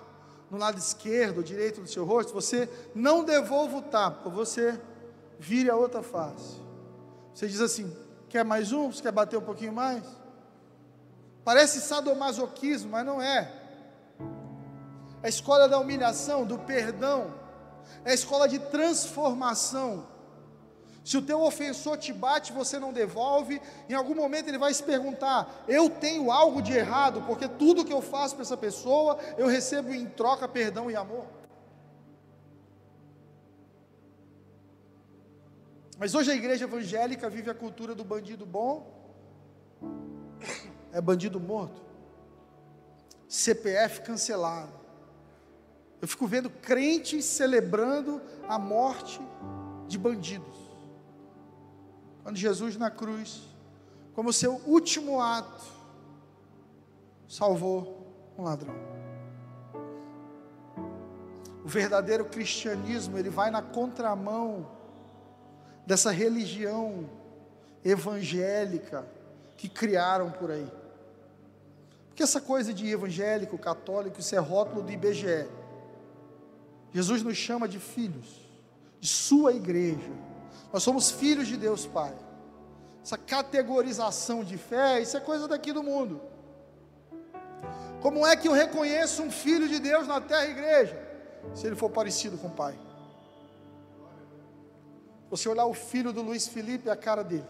no 0.51 0.59
lado 0.59 0.79
esquerdo 0.79 1.43
direito 1.43 1.81
do 1.81 1.89
seu 1.89 2.05
rosto, 2.05 2.33
você 2.33 2.69
não 2.95 3.25
devolva 3.25 3.79
o 3.79 3.83
tapa, 3.83 4.31
você 4.31 4.81
vire 5.39 5.69
a 5.71 5.77
outra 5.77 6.03
face. 6.03 6.61
Você 7.35 7.47
diz 7.47 7.61
assim: 7.61 7.95
quer 8.29 8.45
mais 8.45 8.73
um? 8.73 8.91
Você 8.93 9.03
quer 9.03 9.13
bater 9.13 9.39
um 9.39 9.43
pouquinho 9.43 9.73
mais? 9.73 10.03
Parece 11.45 11.81
sadomasoquismo, 11.81 12.91
mas 12.91 13.07
não 13.07 13.21
é. 13.21 13.53
É 15.23 15.27
a 15.27 15.29
escola 15.29 15.69
da 15.69 15.79
humilhação, 15.79 16.45
do 16.45 16.59
perdão. 16.59 17.35
É 18.05 18.11
a 18.11 18.15
escola 18.15 18.49
de 18.49 18.59
transformação. 18.59 20.07
Se 21.07 21.17
o 21.17 21.23
teu 21.23 21.41
ofensor 21.41 21.97
te 21.99 22.13
bate, 22.13 22.53
você 22.53 22.81
não 22.81 22.93
devolve, 22.93 23.63
em 23.89 23.95
algum 23.95 24.13
momento 24.17 24.49
ele 24.49 24.59
vai 24.59 24.75
se 24.75 24.83
perguntar: 24.83 25.65
eu 25.69 25.89
tenho 25.89 26.33
algo 26.33 26.61
de 26.61 26.73
errado, 26.73 27.23
porque 27.29 27.47
tudo 27.47 27.85
que 27.85 27.93
eu 27.93 28.03
faço 28.03 28.35
para 28.35 28.43
essa 28.43 28.57
pessoa, 28.57 29.17
eu 29.39 29.47
recebo 29.47 29.95
em 29.95 30.05
troca 30.05 30.49
perdão 30.49 30.91
e 30.91 30.97
amor. 30.97 31.25
Mas 35.97 36.13
hoje 36.13 36.33
a 36.33 36.35
igreja 36.35 36.65
evangélica 36.65 37.31
vive 37.31 37.51
a 37.51 37.55
cultura 37.55 37.95
do 37.95 38.03
bandido 38.03 38.45
bom, 38.45 38.93
é 40.91 41.01
bandido 41.01 41.39
morto, 41.39 41.81
CPF 43.29 44.01
cancelado. 44.01 44.73
Eu 46.03 46.09
fico 46.09 46.27
vendo 46.27 46.51
crentes 46.51 47.25
celebrando 47.25 48.21
a 48.49 48.59
morte 48.59 49.21
de 49.87 49.97
bandidos. 49.97 50.66
Quando 52.27 52.39
Jesus 52.39 52.77
na 52.77 52.91
cruz, 52.91 53.41
como 54.13 54.33
seu 54.33 54.61
último 54.67 55.21
ato, 55.21 55.65
salvou 57.29 58.05
um 58.37 58.43
ladrão. 58.43 58.75
O 61.65 61.69
verdadeiro 61.69 62.25
cristianismo, 62.25 63.17
ele 63.17 63.31
vai 63.31 63.49
na 63.53 63.63
contramão 63.63 64.69
dessa 65.87 66.11
religião 66.11 67.09
evangélica 67.85 69.07
que 69.57 69.69
criaram 69.69 70.33
por 70.33 70.51
aí. 70.51 70.69
Porque 72.09 72.25
essa 72.25 72.41
coisa 72.41 72.75
de 72.75 72.91
evangélico, 72.91 73.57
católico, 73.57 74.19
isso 74.19 74.35
é 74.35 74.39
rótulo 74.39 74.83
do 74.83 74.91
IBGE. 74.91 75.47
Jesus 76.93 77.23
nos 77.23 77.37
chama 77.37 77.69
de 77.69 77.79
filhos, 77.79 78.41
de 78.99 79.07
sua 79.07 79.53
igreja. 79.53 80.11
Nós 80.77 80.83
somos 80.83 81.11
filhos 81.11 81.49
de 81.49 81.57
Deus 81.57 81.87
Pai. 81.87 82.13
Essa 83.03 83.17
categorização 83.17 84.45
de 84.45 84.59
fé, 84.59 85.01
isso 85.01 85.17
é 85.17 85.21
coisa 85.21 85.49
daqui 85.49 85.73
do 85.73 85.83
mundo. 85.83 86.21
Como 88.03 88.27
é 88.27 88.37
que 88.37 88.47
eu 88.47 88.53
reconheço 88.53 89.23
um 89.23 89.31
filho 89.31 89.67
de 89.67 89.79
Deus 89.79 90.07
na 90.07 90.21
terra 90.21 90.45
igreja? 90.45 91.03
Se 91.55 91.67
ele 91.67 91.77
for 91.77 91.89
parecido 91.89 92.37
com 92.37 92.49
o 92.49 92.51
pai. 92.51 92.79
Você 95.31 95.49
olhar 95.49 95.65
o 95.65 95.73
filho 95.73 96.13
do 96.13 96.21
Luiz 96.21 96.47
Felipe, 96.47 96.91
é 96.91 96.93
a 96.93 96.97
cara 96.97 97.25
dele. 97.25 97.49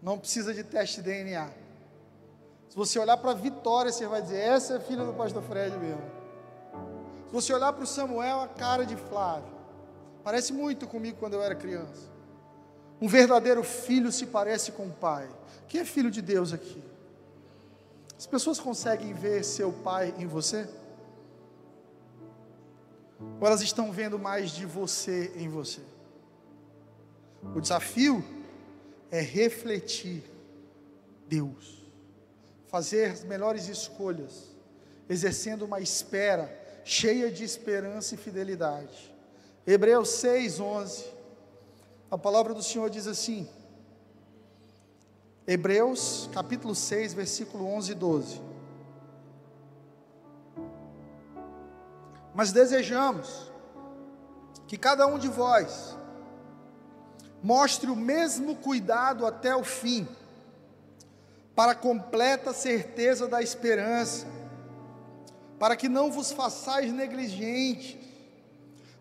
Não 0.00 0.16
precisa 0.16 0.54
de 0.54 0.62
teste 0.62 1.02
de 1.02 1.10
DNA. 1.10 1.50
Se 2.68 2.76
você 2.76 3.00
olhar 3.00 3.16
para 3.16 3.32
a 3.32 3.34
Vitória, 3.34 3.90
você 3.90 4.06
vai 4.06 4.22
dizer: 4.22 4.38
essa 4.38 4.74
é 4.74 4.78
filha 4.78 5.04
do 5.04 5.12
pastor 5.12 5.42
Fred 5.42 5.76
mesmo. 5.76 6.08
Se 7.26 7.32
você 7.32 7.52
olhar 7.52 7.72
para 7.72 7.82
o 7.82 7.86
Samuel, 7.86 8.42
a 8.42 8.46
cara 8.46 8.86
de 8.86 8.94
Flávio. 8.94 9.55
Parece 10.26 10.52
muito 10.52 10.88
comigo 10.88 11.18
quando 11.20 11.34
eu 11.34 11.40
era 11.40 11.54
criança. 11.54 12.10
Um 13.00 13.06
verdadeiro 13.06 13.62
filho 13.62 14.10
se 14.10 14.26
parece 14.26 14.72
com 14.72 14.88
o 14.88 14.92
pai. 14.92 15.28
Quem 15.68 15.82
é 15.82 15.84
filho 15.84 16.10
de 16.10 16.20
Deus 16.20 16.52
aqui? 16.52 16.82
As 18.18 18.26
pessoas 18.26 18.58
conseguem 18.58 19.14
ver 19.14 19.44
seu 19.44 19.72
pai 19.72 20.12
em 20.18 20.26
você? 20.26 20.68
Ou 23.40 23.46
elas 23.46 23.62
estão 23.62 23.92
vendo 23.92 24.18
mais 24.18 24.50
de 24.50 24.66
você 24.66 25.30
em 25.36 25.48
você? 25.48 25.80
O 27.54 27.60
desafio 27.60 28.24
é 29.12 29.20
refletir 29.20 30.24
Deus, 31.28 31.88
fazer 32.66 33.12
as 33.12 33.22
melhores 33.22 33.68
escolhas, 33.68 34.56
exercendo 35.08 35.66
uma 35.66 35.78
espera 35.78 36.52
cheia 36.84 37.30
de 37.30 37.44
esperança 37.44 38.16
e 38.16 38.18
fidelidade. 38.18 39.14
Hebreus 39.66 40.10
6, 40.10 40.60
11. 40.60 41.04
A 42.08 42.16
palavra 42.16 42.54
do 42.54 42.62
Senhor 42.62 42.88
diz 42.88 43.08
assim: 43.08 43.48
Hebreus 45.44 46.30
capítulo 46.32 46.72
6, 46.74 47.14
versículo 47.14 47.66
11 47.66 47.90
e 47.90 47.94
12. 47.94 48.40
Mas 52.32 52.52
desejamos 52.52 53.50
que 54.68 54.76
cada 54.76 55.06
um 55.06 55.18
de 55.18 55.26
vós 55.26 55.96
mostre 57.42 57.90
o 57.90 57.96
mesmo 57.96 58.54
cuidado 58.56 59.26
até 59.26 59.54
o 59.56 59.64
fim, 59.64 60.06
para 61.56 61.72
a 61.72 61.76
completa 61.76 62.52
certeza 62.52 63.26
da 63.26 63.42
esperança, 63.42 64.26
para 65.58 65.74
que 65.74 65.88
não 65.88 66.12
vos 66.12 66.30
façais 66.30 66.92
negligentes, 66.92 67.96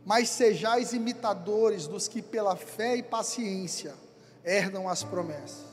mas 0.06 0.30
sejais 0.30 0.94
imitadores 0.94 1.88
dos 1.88 2.08
que 2.08 2.22
pela 2.22 2.56
fé 2.56 2.96
e 2.96 3.04
paciência 3.04 3.96
herdam 4.44 4.88
as 4.88 5.04
promessas. 5.04 5.66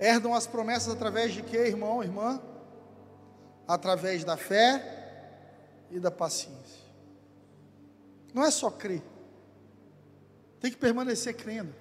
Herdam 0.00 0.32
as 0.32 0.46
promessas 0.46 0.94
através 0.94 1.34
de 1.34 1.42
quê, 1.42 1.58
irmão, 1.58 2.02
irmã? 2.02 2.40
Através 3.66 4.24
da 4.24 4.36
fé 4.36 4.96
e 5.90 6.00
da 6.00 6.10
paciência. 6.10 6.88
Não 8.32 8.44
é 8.44 8.50
só 8.50 8.70
crer, 8.70 9.02
tem 10.60 10.70
que 10.70 10.76
permanecer 10.76 11.36
crendo. 11.36 11.74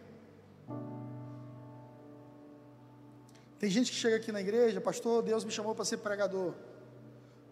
Tem 3.60 3.70
gente 3.70 3.92
que 3.92 3.98
chega 3.98 4.18
aqui 4.18 4.32
na 4.32 4.42
igreja, 4.42 4.82
pastor, 4.82 5.24
Deus 5.24 5.44
me 5.44 5.52
chamou 5.52 5.74
para 5.74 5.86
ser 5.86 5.98
pregador. 5.98 6.54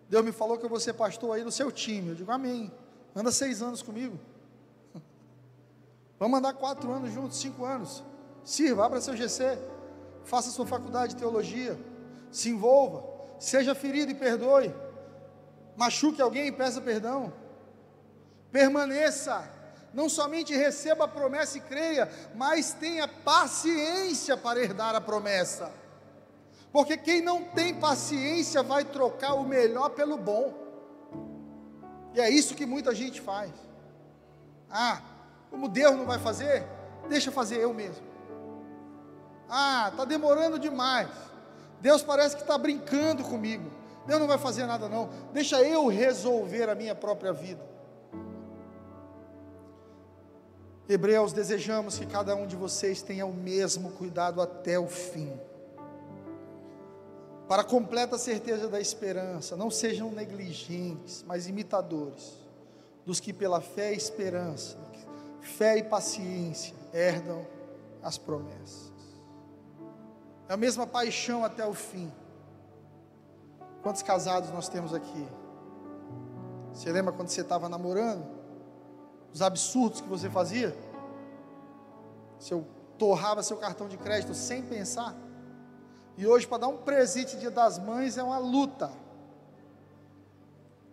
Deus 0.10 0.24
me 0.24 0.32
falou 0.32 0.58
que 0.58 0.66
eu 0.66 0.70
vou 0.70 0.80
ser 0.80 0.94
pastor 0.94 1.36
aí 1.36 1.44
no 1.44 1.52
seu 1.52 1.72
time. 1.72 2.10
Eu 2.10 2.16
digo, 2.16 2.32
amém. 2.32 2.72
Anda 3.16 3.32
seis 3.32 3.62
anos 3.62 3.82
comigo. 3.82 4.20
Vamos 6.20 6.40
andar 6.40 6.54
quatro 6.54 6.92
anos 6.92 7.14
juntos, 7.14 7.38
cinco 7.38 7.66
anos. 7.66 8.04
Sirva, 8.44 8.86
abra 8.86 9.02
seu 9.02 9.16
GC 9.16 9.58
faça 10.26 10.50
sua 10.50 10.66
faculdade 10.66 11.14
de 11.14 11.20
teologia, 11.20 11.80
se 12.32 12.50
envolva, 12.50 13.04
seja 13.40 13.74
ferido 13.76 14.12
e 14.12 14.16
perdoe, 14.16 14.74
machuque 15.78 16.22
alguém 16.22 16.48
e 16.48 16.52
peça 16.52 16.82
perdão, 16.82 17.32
permaneça, 18.52 19.50
não 19.94 20.10
somente 20.10 20.54
receba 20.54 21.06
a 21.06 21.08
promessa 21.08 21.58
e 21.58 21.62
creia, 21.62 22.10
mas 22.34 22.74
tenha 22.74 23.08
paciência 23.08 24.36
para 24.36 24.60
herdar 24.60 24.96
a 24.96 25.00
promessa, 25.00 25.72
porque 26.76 26.98
quem 26.98 27.22
não 27.22 27.42
tem 27.42 27.74
paciência 27.74 28.62
vai 28.62 28.84
trocar 28.84 29.36
o 29.36 29.46
melhor 29.46 29.92
pelo 29.92 30.18
bom, 30.18 30.54
e 32.14 32.20
é 32.20 32.30
isso 32.30 32.54
que 32.54 32.66
muita 32.66 32.94
gente 32.94 33.22
faz. 33.22 33.50
Ah, 34.70 35.02
como 35.50 35.70
Deus 35.70 35.96
não 35.96 36.06
vai 36.06 36.20
fazer, 36.20 36.68
deixa 37.08 37.32
fazer 37.32 37.62
eu 37.62 37.74
mesmo. 37.74 38.06
Ah, 39.48 39.88
está 39.90 40.04
demorando 40.04 40.60
demais. 40.60 41.08
Deus 41.80 42.04
parece 42.04 42.36
que 42.36 42.42
está 42.42 42.58
brincando 42.58 43.24
comigo. 43.24 43.72
Deus 44.06 44.20
não 44.20 44.28
vai 44.28 44.38
fazer 44.38 44.66
nada, 44.66 44.90
não. 44.90 45.10
Deixa 45.32 45.62
eu 45.62 45.88
resolver 45.88 46.70
a 46.70 46.76
minha 46.76 46.94
própria 46.94 47.32
vida. 47.32 47.66
Hebreus, 50.90 51.32
desejamos 51.32 51.98
que 51.98 52.06
cada 52.06 52.36
um 52.36 52.46
de 52.46 52.58
vocês 52.58 53.02
tenha 53.02 53.26
o 53.26 53.34
mesmo 53.34 53.92
cuidado 53.92 54.42
até 54.42 54.78
o 54.78 54.88
fim. 54.88 55.40
Para 57.48 57.64
completa 57.64 58.18
certeza 58.18 58.68
da 58.68 58.80
esperança, 58.80 59.56
não 59.56 59.70
sejam 59.70 60.12
negligentes, 60.12 61.24
mas 61.28 61.48
imitadores 61.48 62.34
dos 63.06 63.20
que 63.20 63.32
pela 63.32 63.62
fé 63.62 63.94
e 63.94 63.98
esperança, 63.98 64.78
fé 65.42 65.78
e 65.78 65.84
paciência 65.84 66.76
herdam 66.92 67.46
as 68.02 68.18
promessas. 68.18 68.92
É 70.50 70.54
a 70.54 70.58
mesma 70.58 70.88
paixão 70.88 71.44
até 71.44 71.66
o 71.66 71.74
fim. 71.74 72.12
Quantos 73.84 74.02
casados 74.02 74.50
nós 74.50 74.68
temos 74.68 74.94
aqui? 74.94 75.28
Você 76.74 76.92
lembra 76.92 77.14
quando 77.14 77.30
você 77.30 77.42
estava 77.42 77.70
namorando? 77.70 78.26
Os 79.32 79.42
absurdos 79.42 80.02
que 80.02 80.08
você 80.08 80.30
fazia? 80.30 80.76
Você 82.40 82.60
torrava 82.98 83.44
seu 83.44 83.58
cartão 83.58 83.88
de 83.88 83.98
crédito 83.98 84.34
sem 84.34 84.64
pensar? 84.64 85.16
E 86.18 86.26
hoje, 86.26 86.48
para 86.48 86.60
dar 86.60 86.68
um 86.68 86.78
presente 86.78 87.38
dia 87.38 87.52
das 87.52 87.78
mães, 87.78 88.18
é 88.18 88.24
uma 88.24 88.38
luta. 88.38 88.92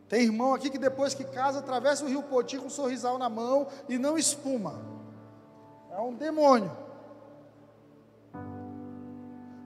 Tem 0.08 0.22
irmão 0.22 0.52
aqui 0.52 0.68
que 0.68 0.78
depois 0.78 1.14
que 1.14 1.24
casa, 1.24 1.60
atravessa 1.60 2.04
o 2.04 2.08
rio 2.08 2.22
Poti 2.22 2.58
com 2.58 2.66
um 2.66 2.70
sorrisal 2.70 3.18
na 3.18 3.28
mão 3.28 3.68
e 3.88 3.96
não 3.96 4.18
espuma. 4.18 4.78
É 5.90 5.98
um 6.00 6.14
demônio. 6.14 6.76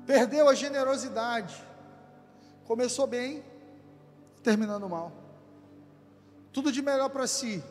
Perdeu 0.07 0.49
a 0.49 0.55
generosidade. 0.55 1.61
Começou 2.65 3.07
bem, 3.07 3.43
terminando 4.43 4.89
mal. 4.89 5.11
Tudo 6.53 6.71
de 6.71 6.81
melhor 6.81 7.09
para 7.11 7.27
si, 7.27 7.63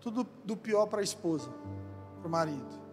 tudo 0.00 0.26
do 0.44 0.56
pior 0.56 0.86
para 0.86 1.00
a 1.00 1.04
esposa, 1.04 1.48
para 2.18 2.28
o 2.28 2.30
marido. 2.30 2.85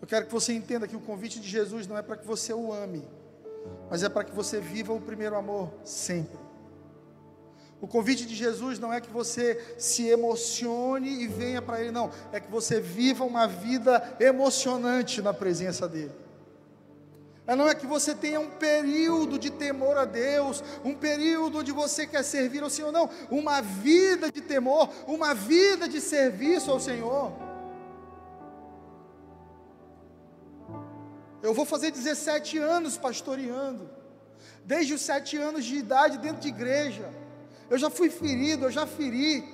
Eu 0.00 0.06
quero 0.06 0.26
que 0.26 0.32
você 0.32 0.52
entenda 0.52 0.88
que 0.88 0.96
o 0.96 1.00
convite 1.00 1.38
de 1.38 1.48
Jesus 1.48 1.86
não 1.86 1.98
é 1.98 2.02
para 2.02 2.16
que 2.16 2.26
você 2.26 2.52
o 2.52 2.72
ame, 2.72 3.06
mas 3.90 4.02
é 4.02 4.08
para 4.08 4.24
que 4.24 4.34
você 4.34 4.58
viva 4.58 4.92
o 4.92 5.00
primeiro 5.00 5.36
amor 5.36 5.70
sempre. 5.84 6.38
O 7.80 7.86
convite 7.86 8.26
de 8.26 8.34
Jesus 8.34 8.78
não 8.78 8.92
é 8.92 9.00
que 9.00 9.10
você 9.10 9.74
se 9.78 10.06
emocione 10.06 11.22
e 11.22 11.26
venha 11.26 11.62
para 11.62 11.80
Ele, 11.80 11.90
não. 11.90 12.10
É 12.30 12.38
que 12.38 12.50
você 12.50 12.78
viva 12.78 13.24
uma 13.24 13.46
vida 13.46 14.16
emocionante 14.20 15.22
na 15.22 15.32
presença 15.32 15.88
dEle. 15.88 16.12
não 17.46 17.68
é 17.68 17.74
que 17.74 17.86
você 17.86 18.14
tenha 18.14 18.38
um 18.38 18.50
período 18.50 19.38
de 19.38 19.50
temor 19.50 19.96
a 19.96 20.04
Deus, 20.04 20.62
um 20.84 20.94
período 20.94 21.58
onde 21.58 21.72
você 21.72 22.06
quer 22.06 22.22
servir 22.22 22.62
ao 22.62 22.68
Senhor, 22.68 22.92
não, 22.92 23.08
uma 23.30 23.62
vida 23.62 24.30
de 24.30 24.42
temor, 24.42 24.90
uma 25.06 25.34
vida 25.34 25.88
de 25.88 26.02
serviço 26.02 26.70
ao 26.70 26.78
Senhor. 26.78 27.49
Eu 31.42 31.54
vou 31.54 31.64
fazer 31.64 31.90
17 31.90 32.58
anos 32.58 32.96
pastoreando, 32.98 33.88
desde 34.64 34.94
os 34.94 35.00
sete 35.00 35.36
anos 35.36 35.64
de 35.64 35.76
idade 35.76 36.18
dentro 36.18 36.40
de 36.40 36.48
igreja. 36.48 37.08
Eu 37.68 37.78
já 37.78 37.88
fui 37.88 38.10
ferido, 38.10 38.66
eu 38.66 38.70
já 38.70 38.86
feri, 38.86 39.44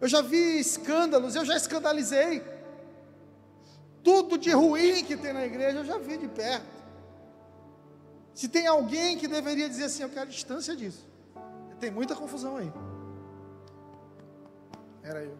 eu 0.00 0.08
já 0.08 0.22
vi 0.22 0.58
escândalos, 0.58 1.34
eu 1.34 1.44
já 1.44 1.56
escandalizei. 1.56 2.42
Tudo 4.02 4.38
de 4.38 4.50
ruim 4.50 5.04
que 5.04 5.16
tem 5.16 5.32
na 5.32 5.44
igreja 5.44 5.78
eu 5.78 5.84
já 5.84 5.98
vi 5.98 6.16
de 6.16 6.28
perto. 6.28 6.80
Se 8.32 8.48
tem 8.48 8.66
alguém 8.66 9.18
que 9.18 9.28
deveria 9.28 9.68
dizer 9.68 9.84
assim, 9.84 10.02
eu 10.02 10.08
quero 10.08 10.30
distância 10.30 10.74
disso. 10.74 11.06
Tem 11.78 11.90
muita 11.90 12.16
confusão 12.16 12.56
aí. 12.56 12.72
Era 15.02 15.22
eu. 15.22 15.36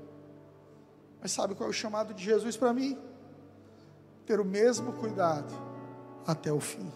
Mas 1.21 1.33
sabe 1.33 1.55
qual 1.55 1.69
é 1.69 1.71
o 1.71 1.73
chamado 1.73 2.13
de 2.13 2.23
Jesus 2.23 2.57
para 2.57 2.73
mim? 2.75 2.99
Ter 4.31 4.39
o 4.39 4.45
mesmo 4.45 4.93
cuidado 4.93 5.53
até 6.25 6.53
o 6.53 6.61
fim. 6.61 6.89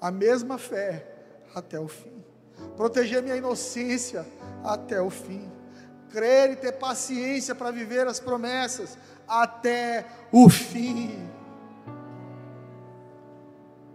A 0.00 0.10
mesma 0.10 0.58
fé 0.58 1.06
até 1.54 1.78
o 1.78 1.86
fim. 1.86 2.24
Proteger 2.76 3.22
minha 3.22 3.36
inocência 3.36 4.26
até 4.64 5.00
o 5.00 5.10
fim. 5.10 5.48
Crer 6.08 6.50
e 6.50 6.56
ter 6.56 6.72
paciência 6.72 7.54
para 7.54 7.70
viver 7.70 8.04
as 8.08 8.18
promessas 8.18 8.98
até 9.28 10.04
o 10.32 10.50
fim. 10.50 11.30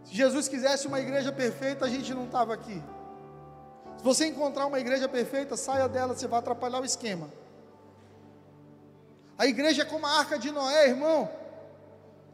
Se 0.06 0.16
Jesus 0.16 0.48
quisesse 0.48 0.88
uma 0.88 1.02
igreja 1.02 1.34
perfeita, 1.34 1.84
a 1.84 1.90
gente 1.90 2.14
não 2.14 2.24
estava 2.24 2.54
aqui. 2.54 2.82
Se 3.98 4.04
você 4.06 4.28
encontrar 4.28 4.66
uma 4.66 4.80
igreja 4.80 5.10
perfeita, 5.10 5.58
saia 5.58 5.90
dela, 5.90 6.16
você 6.16 6.26
vai 6.26 6.40
atrapalhar 6.40 6.80
o 6.80 6.86
esquema. 6.86 7.30
A 9.38 9.46
igreja 9.46 9.82
é 9.82 9.86
como 9.86 10.06
a 10.06 10.20
arca 10.20 10.40
de 10.40 10.52
Noé, 10.52 10.88
irmão. 10.88 11.44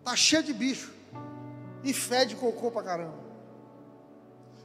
Tá 0.04 0.16
cheia 0.16 0.42
de 0.42 0.54
bicho 0.54 0.94
e 1.84 1.94
fede 1.94 2.36
cocô 2.36 2.72
pra 2.72 2.84
caramba. 2.84 3.20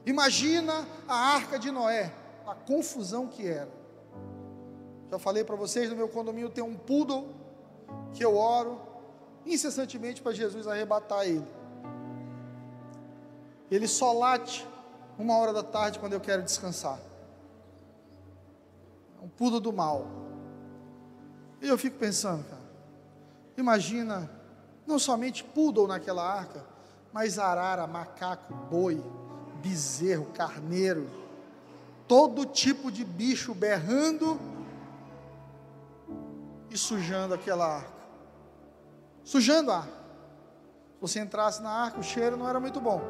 Imagina 0.04 0.86
a 1.08 1.14
arca 1.34 1.58
de 1.58 1.70
Noé, 1.70 2.12
a 2.46 2.54
confusão 2.54 3.26
que 3.26 3.46
era. 3.46 3.70
Já 5.10 5.18
falei 5.18 5.44
para 5.44 5.56
vocês, 5.56 5.90
no 5.90 5.96
meu 5.96 6.08
condomínio 6.08 6.50
tem 6.50 6.62
um 6.62 6.76
poodle 6.76 7.34
que 8.12 8.24
eu 8.24 8.36
oro 8.36 8.80
incessantemente 9.44 10.20
para 10.22 10.32
Jesus 10.32 10.66
arrebatar 10.66 11.24
ele. 11.24 11.46
Ele 13.70 13.86
só 13.88 14.12
late 14.12 14.66
uma 15.18 15.36
hora 15.36 15.52
da 15.52 15.62
tarde 15.62 15.98
quando 15.98 16.12
eu 16.12 16.20
quero 16.20 16.42
descansar. 16.42 16.98
É 19.20 19.24
um 19.24 19.28
pulo 19.28 19.60
do 19.60 19.72
mal. 19.72 20.06
E 21.60 21.68
eu 21.68 21.78
fico 21.78 21.98
pensando, 21.98 22.44
cara, 22.44 22.62
imagina, 23.56 24.30
não 24.86 24.98
somente 24.98 25.42
poodle 25.42 25.88
naquela 25.88 26.22
arca, 26.22 26.64
mas 27.12 27.38
arara, 27.38 27.86
macaco, 27.86 28.54
boi, 28.70 29.02
bezerro, 29.62 30.26
carneiro, 30.26 31.08
todo 32.06 32.46
tipo 32.46 32.90
de 32.90 33.04
bicho 33.04 33.54
berrando 33.54 34.38
e 36.70 36.78
sujando 36.78 37.34
aquela 37.34 37.76
arca. 37.76 37.96
Sujando 39.24 39.72
a 39.72 39.78
arca. 39.78 39.96
Se 40.94 41.00
você 41.00 41.20
entrasse 41.20 41.62
na 41.62 41.70
arca, 41.70 41.98
o 41.98 42.02
cheiro 42.02 42.36
não 42.36 42.48
era 42.48 42.60
muito 42.60 42.80
bom. 42.80 43.00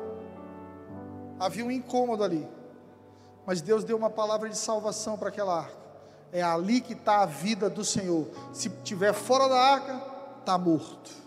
Havia 1.38 1.64
um 1.64 1.70
incômodo 1.70 2.24
ali. 2.24 2.48
Mas 3.44 3.60
Deus 3.60 3.84
deu 3.84 3.96
uma 3.96 4.10
palavra 4.10 4.48
de 4.48 4.56
salvação 4.56 5.16
para 5.16 5.28
aquela 5.28 5.60
arca. 5.60 5.86
É 6.32 6.42
ali 6.42 6.80
que 6.80 6.94
está 6.94 7.22
a 7.22 7.26
vida 7.26 7.70
do 7.70 7.84
Senhor. 7.84 8.26
Se 8.52 8.68
estiver 8.68 9.12
fora 9.12 9.48
da 9.48 9.58
arca, 9.58 10.02
está 10.40 10.58
morto. 10.58 11.25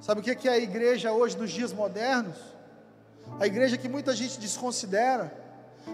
Sabe 0.00 0.20
o 0.20 0.24
que 0.24 0.48
é 0.48 0.52
a 0.52 0.58
igreja 0.58 1.12
hoje 1.12 1.36
nos 1.36 1.50
dias 1.50 1.72
modernos? 1.72 2.36
A 3.38 3.46
igreja 3.46 3.76
que 3.76 3.88
muita 3.88 4.14
gente 4.14 4.40
desconsidera. 4.40 5.32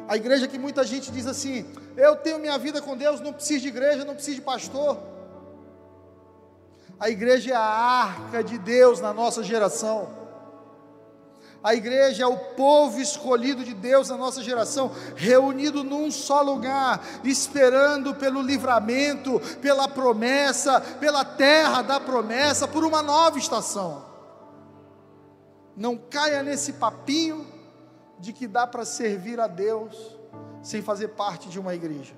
A 0.09 0.17
igreja 0.17 0.47
que 0.47 0.59
muita 0.59 0.85
gente 0.85 1.11
diz 1.11 1.27
assim: 1.27 1.67
eu 1.97 2.17
tenho 2.17 2.39
minha 2.39 2.57
vida 2.59 2.81
com 2.81 2.97
Deus, 2.97 3.21
não 3.21 3.33
preciso 3.33 3.63
de 3.63 3.69
igreja, 3.69 4.05
não 4.05 4.15
preciso 4.15 4.37
de 4.37 4.43
pastor. 4.43 4.99
A 6.99 7.11
igreja 7.11 7.53
é 7.53 7.57
a 7.57 7.61
arca 7.61 8.43
de 8.43 8.59
Deus 8.59 9.01
na 9.01 9.13
nossa 9.13 9.43
geração. 9.43 10.26
A 11.67 11.75
igreja 11.75 12.23
é 12.23 12.27
o 12.29 12.37
povo 12.37 13.01
escolhido 13.01 13.65
de 13.65 13.75
Deus 13.75 14.09
na 14.09 14.17
nossa 14.17 14.41
geração, 14.41 14.93
reunido 15.17 15.83
num 15.83 16.13
só 16.13 16.41
lugar, 16.41 17.05
esperando 17.25 18.15
pelo 18.15 18.41
livramento, 18.41 19.41
pela 19.61 19.89
promessa, 19.89 20.81
pela 20.81 21.25
terra 21.25 21.83
da 21.83 21.99
promessa, 21.99 22.69
por 22.69 22.85
uma 22.85 23.03
nova 23.03 23.37
estação. 23.37 24.05
Não 25.77 25.97
caia 25.97 26.41
nesse 26.41 26.75
papinho 26.75 27.45
de 28.21 28.33
que 28.33 28.47
dá 28.47 28.65
para 28.65 28.85
servir 28.85 29.41
a 29.41 29.49
Deus 29.49 30.17
sem 30.63 30.81
fazer 30.81 31.09
parte 31.09 31.49
de 31.49 31.59
uma 31.59 31.75
igreja. 31.75 32.15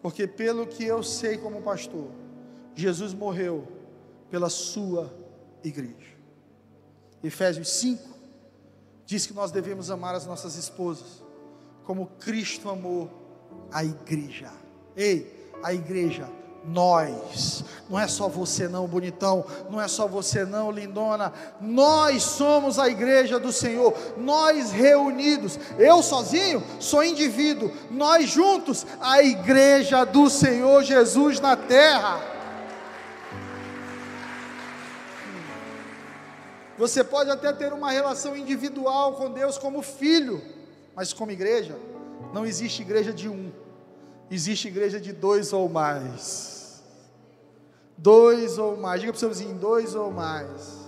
Porque, 0.00 0.28
pelo 0.28 0.68
que 0.68 0.84
eu 0.84 1.02
sei 1.02 1.36
como 1.36 1.62
pastor, 1.62 2.06
Jesus 2.76 3.12
morreu 3.12 3.66
pela 4.30 4.48
sua 4.48 5.12
igreja. 5.64 6.16
Efésios 7.24 7.68
5 7.70 8.19
diz 9.10 9.26
que 9.26 9.34
nós 9.34 9.50
devemos 9.50 9.90
amar 9.90 10.14
as 10.14 10.24
nossas 10.24 10.54
esposas 10.54 11.20
como 11.82 12.06
Cristo 12.20 12.70
amou 12.70 13.10
a 13.72 13.82
igreja. 13.82 14.52
Ei, 14.96 15.50
a 15.64 15.74
igreja 15.74 16.28
nós, 16.64 17.64
não 17.88 17.98
é 17.98 18.06
só 18.06 18.28
você 18.28 18.68
não, 18.68 18.86
bonitão, 18.86 19.44
não 19.68 19.80
é 19.80 19.88
só 19.88 20.06
você 20.06 20.44
não, 20.44 20.70
lindona, 20.70 21.32
nós 21.60 22.22
somos 22.22 22.78
a 22.78 22.88
igreja 22.88 23.40
do 23.40 23.50
Senhor, 23.50 23.92
nós 24.16 24.70
reunidos, 24.70 25.58
eu 25.76 26.04
sozinho 26.04 26.62
sou 26.78 27.02
indivíduo, 27.02 27.72
nós 27.90 28.30
juntos, 28.30 28.86
a 29.00 29.20
igreja 29.22 30.04
do 30.04 30.30
Senhor 30.30 30.84
Jesus 30.84 31.40
na 31.40 31.56
terra. 31.56 32.29
Você 36.80 37.04
pode 37.04 37.30
até 37.30 37.52
ter 37.52 37.74
uma 37.74 37.90
relação 37.90 38.34
individual 38.34 39.12
com 39.12 39.30
Deus 39.30 39.58
como 39.58 39.82
filho, 39.82 40.40
mas 40.96 41.12
como 41.12 41.30
igreja, 41.30 41.78
não 42.32 42.46
existe 42.46 42.80
igreja 42.80 43.12
de 43.12 43.28
um, 43.28 43.52
existe 44.30 44.68
igreja 44.68 44.98
de 44.98 45.12
dois 45.12 45.52
ou 45.52 45.68
mais. 45.68 46.82
Dois 47.98 48.56
ou 48.56 48.78
mais, 48.78 48.98
diga 48.98 49.12
para 49.12 49.18
o 49.18 49.20
seu 49.20 49.28
vizinho: 49.28 49.54
dois 49.56 49.94
ou 49.94 50.10
mais. 50.10 50.78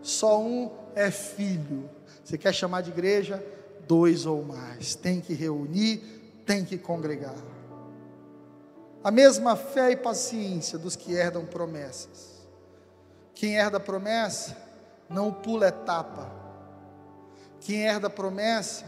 Só 0.00 0.40
um 0.40 0.70
é 0.94 1.10
filho. 1.10 1.90
Você 2.24 2.38
quer 2.38 2.54
chamar 2.54 2.80
de 2.80 2.90
igreja? 2.90 3.44
Dois 3.86 4.24
ou 4.24 4.42
mais. 4.42 4.94
Tem 4.94 5.20
que 5.20 5.34
reunir, 5.34 5.98
tem 6.46 6.64
que 6.64 6.78
congregar. 6.78 7.36
A 9.04 9.10
mesma 9.10 9.54
fé 9.54 9.90
e 9.90 9.96
paciência 9.96 10.78
dos 10.78 10.96
que 10.96 11.12
herdam 11.12 11.44
promessas. 11.44 12.48
Quem 13.34 13.58
herda 13.58 13.78
promessa 13.78 14.64
não 15.08 15.32
pula 15.32 15.68
etapa. 15.68 16.30
Quem 17.60 17.82
herda 17.82 18.08
promessa, 18.08 18.84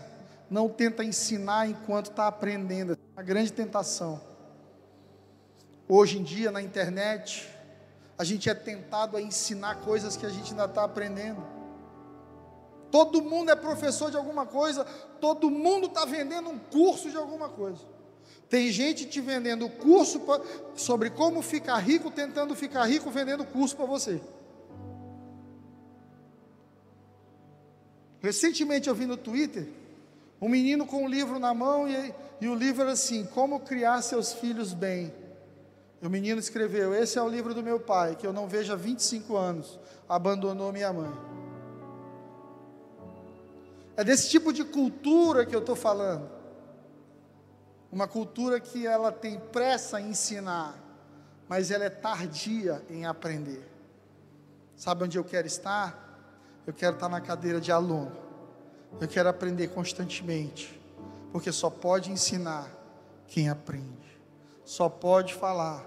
não 0.51 0.69
tenta 0.69 1.05
ensinar 1.05 1.69
enquanto 1.69 2.11
está 2.11 2.27
aprendendo. 2.27 2.93
É 2.93 2.97
uma 3.17 3.23
grande 3.23 3.53
tentação. 3.53 4.21
Hoje 5.89 6.19
em 6.19 6.23
dia, 6.23 6.51
na 6.51 6.63
internet, 6.63 7.49
a 8.17 8.25
gente 8.25 8.51
é 8.51 8.55
tentado 8.55 9.17
a 9.17 9.23
ensinar 9.23 9.77
coisas 9.77 10.17
que 10.17 10.27
a 10.27 10.29
gente 10.29 10.51
ainda 10.51 10.65
está 10.65 10.85
aprendendo. 10.85 11.43
Todo 12.91 13.23
mundo 13.23 13.51
é 13.51 13.57
professor 13.57 14.11
de 14.11 14.17
alguma 14.17 14.47
coisa, 14.47 14.85
todo 15.21 15.51
mundo 15.51 15.87
está 15.89 16.05
vendendo 16.05 16.49
um 16.49 16.59
curso 16.59 17.11
de 17.11 17.17
alguma 17.17 17.49
coisa. 17.49 17.81
Tem 18.49 18.71
gente 18.71 19.05
te 19.07 19.21
vendendo 19.21 19.69
curso 19.69 20.21
pra, 20.21 20.41
sobre 20.75 21.11
como 21.11 21.43
ficar 21.43 21.77
rico, 21.79 22.11
tentando 22.11 22.55
ficar 22.55 22.85
rico, 22.87 23.11
vendendo 23.11 23.45
curso 23.45 23.77
para 23.77 23.85
você. 23.85 24.21
Recentemente 28.21 28.89
eu 28.89 28.95
vi 28.95 29.07
no 29.07 29.17
Twitter 29.17 29.69
um 30.41 30.49
menino 30.49 30.87
com 30.87 31.05
um 31.05 31.09
livro 31.09 31.39
na 31.39 31.53
mão 31.53 31.89
e, 31.89 32.15
e 32.41 32.49
o 32.49 32.55
livro 32.55 32.83
era 32.83 32.93
assim: 32.93 33.25
Como 33.25 33.61
criar 33.61 34.03
seus 34.03 34.33
filhos 34.33 34.73
bem. 34.73 35.13
E 36.01 36.07
o 36.07 36.11
menino 36.11 36.39
escreveu: 36.39 36.95
Esse 36.95 37.19
é 37.19 37.23
o 37.23 37.29
livro 37.29 37.55
do 37.55 37.63
meu 37.63 37.81
pai, 37.81 38.17
que 38.17 38.27
eu 38.27 38.33
não 38.33 38.49
vejo 38.49 38.73
há 38.73 38.77
25 38.77 39.37
anos, 39.37 39.79
abandonou 40.09 40.73
minha 40.73 40.93
mãe. 40.93 41.13
É 43.97 44.05
desse 44.05 44.31
tipo 44.31 44.53
de 44.53 44.65
cultura 44.65 45.45
que 45.45 45.55
eu 45.55 45.61
estou 45.61 45.75
falando. 45.75 46.31
Uma 47.91 48.07
cultura 48.07 48.61
que 48.61 48.87
ela 48.87 49.11
tem 49.11 49.41
pressa 49.41 50.01
em 50.01 50.11
ensinar, 50.11 50.79
mas 51.49 51.71
ela 51.71 51.85
é 51.85 51.91
tardia 51.91 52.81
em 52.89 53.07
aprender. 53.07 53.67
Sabe 54.77 55.03
onde 55.03 55.19
eu 55.19 55.25
quero 55.25 55.49
estar? 55.49 56.08
Eu 56.69 56.75
quero 56.75 56.97
estar 56.97 57.09
na 57.09 57.19
cadeira 57.19 57.63
de 57.63 57.73
aluno. 57.73 58.13
Eu 59.01 59.09
quero 59.09 59.27
aprender 59.27 59.69
constantemente. 59.69 60.79
Porque 61.33 61.51
só 61.51 61.71
pode 61.71 62.13
ensinar 62.13 62.69
quem 63.27 63.49
aprende. 63.49 64.21
Só 64.67 64.87
pode 64.87 65.33
falar 65.33 65.83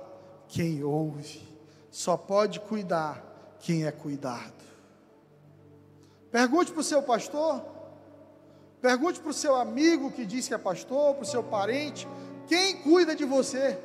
quem 0.47 0.83
ouve. 0.83 1.47
Só 1.91 2.17
pode 2.17 2.59
cuidar 2.61 3.23
quem 3.59 3.85
é 3.85 3.91
cuidado. 3.91 4.55
Pergunte 6.31 6.71
para 6.71 6.81
o 6.81 6.83
seu 6.83 7.03
pastor. 7.03 7.63
Pergunte 8.81 9.19
para 9.19 9.29
o 9.29 9.33
seu 9.35 9.55
amigo 9.55 10.11
que 10.11 10.25
diz 10.25 10.47
que 10.47 10.55
é 10.55 10.57
pastor, 10.57 11.13
para 11.13 11.21
o 11.21 11.27
seu 11.27 11.43
parente. 11.43 12.07
Quem 12.47 12.81
cuida 12.81 13.15
de 13.15 13.23
você? 13.23 13.77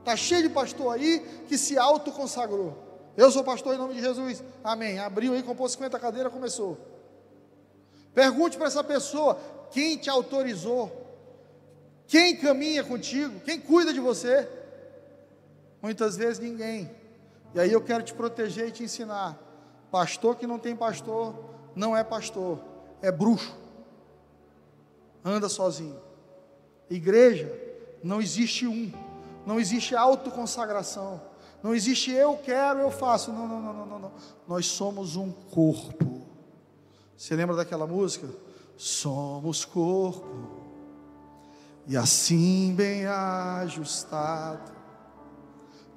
Está 0.00 0.14
cheio 0.14 0.42
de 0.42 0.50
pastor 0.50 0.92
aí 0.92 1.20
que 1.48 1.56
se 1.56 1.78
autoconsagrou. 1.78 2.87
Eu 3.18 3.32
sou 3.32 3.42
pastor 3.42 3.74
em 3.74 3.78
nome 3.78 3.94
de 3.94 4.00
Jesus. 4.00 4.44
Amém. 4.62 5.00
Abriu 5.00 5.32
aí, 5.32 5.42
comprou 5.42 5.68
50 5.68 5.98
cadeiras, 5.98 6.32
começou. 6.32 6.78
Pergunte 8.14 8.56
para 8.56 8.68
essa 8.68 8.84
pessoa: 8.84 9.36
quem 9.72 9.96
te 9.96 10.08
autorizou? 10.08 11.04
Quem 12.06 12.36
caminha 12.36 12.84
contigo? 12.84 13.40
Quem 13.40 13.60
cuida 13.60 13.92
de 13.92 13.98
você? 13.98 14.48
Muitas 15.82 16.16
vezes 16.16 16.38
ninguém. 16.38 16.88
E 17.52 17.58
aí 17.58 17.72
eu 17.72 17.80
quero 17.80 18.04
te 18.04 18.14
proteger 18.14 18.68
e 18.68 18.70
te 18.70 18.84
ensinar. 18.84 19.36
Pastor 19.90 20.36
que 20.36 20.46
não 20.46 20.60
tem 20.60 20.76
pastor, 20.76 21.34
não 21.74 21.96
é 21.96 22.04
pastor, 22.04 22.60
é 23.02 23.10
bruxo. 23.10 23.52
Anda 25.24 25.48
sozinho. 25.48 26.00
Igreja, 26.88 27.52
não 28.00 28.22
existe 28.22 28.64
um, 28.64 28.92
não 29.44 29.58
existe 29.58 29.96
autoconsagração, 29.96 31.20
não 31.62 31.74
existe 31.74 32.10
eu 32.10 32.36
quero, 32.36 32.80
eu 32.80 32.90
faço. 32.90 33.32
Não, 33.32 33.46
não, 33.48 33.60
não, 33.60 33.86
não, 33.86 33.98
não. 33.98 34.12
Nós 34.46 34.66
somos 34.66 35.16
um 35.16 35.30
corpo. 35.30 36.22
Você 37.16 37.34
lembra 37.34 37.56
daquela 37.56 37.86
música? 37.86 38.28
Somos 38.76 39.64
corpo, 39.64 40.68
e 41.84 41.96
assim 41.96 42.72
bem 42.76 43.06
ajustado, 43.06 44.70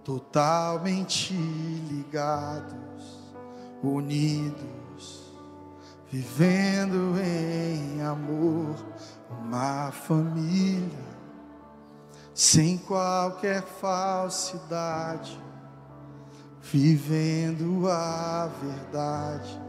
totalmente 0.04 1.32
ligados 1.32 3.20
unidos, 3.84 5.32
vivendo 6.10 7.14
em 7.20 8.02
amor, 8.02 8.76
uma 9.30 9.92
família, 9.92 11.12
sem 12.34 12.80
qualquer 12.80 13.62
falsidade, 13.62 15.40
vivendo 16.62 17.90
a 17.90 18.48
verdade. 18.62 19.62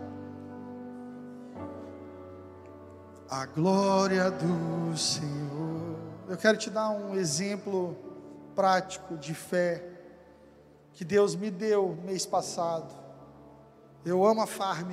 A 3.28 3.46
glória 3.46 4.30
do 4.30 4.96
Senhor. 4.96 5.96
Eu 6.28 6.36
quero 6.36 6.58
te 6.58 6.68
dar 6.68 6.90
um 6.90 7.14
exemplo 7.14 7.96
prático 8.54 9.16
de 9.16 9.34
fé 9.34 9.88
que 10.92 11.04
Deus 11.04 11.34
me 11.34 11.50
deu 11.50 11.98
mês 12.04 12.26
passado. 12.26 12.94
Eu 14.04 14.24
amo 14.26 14.42
a 14.42 14.46
farm. 14.46 14.92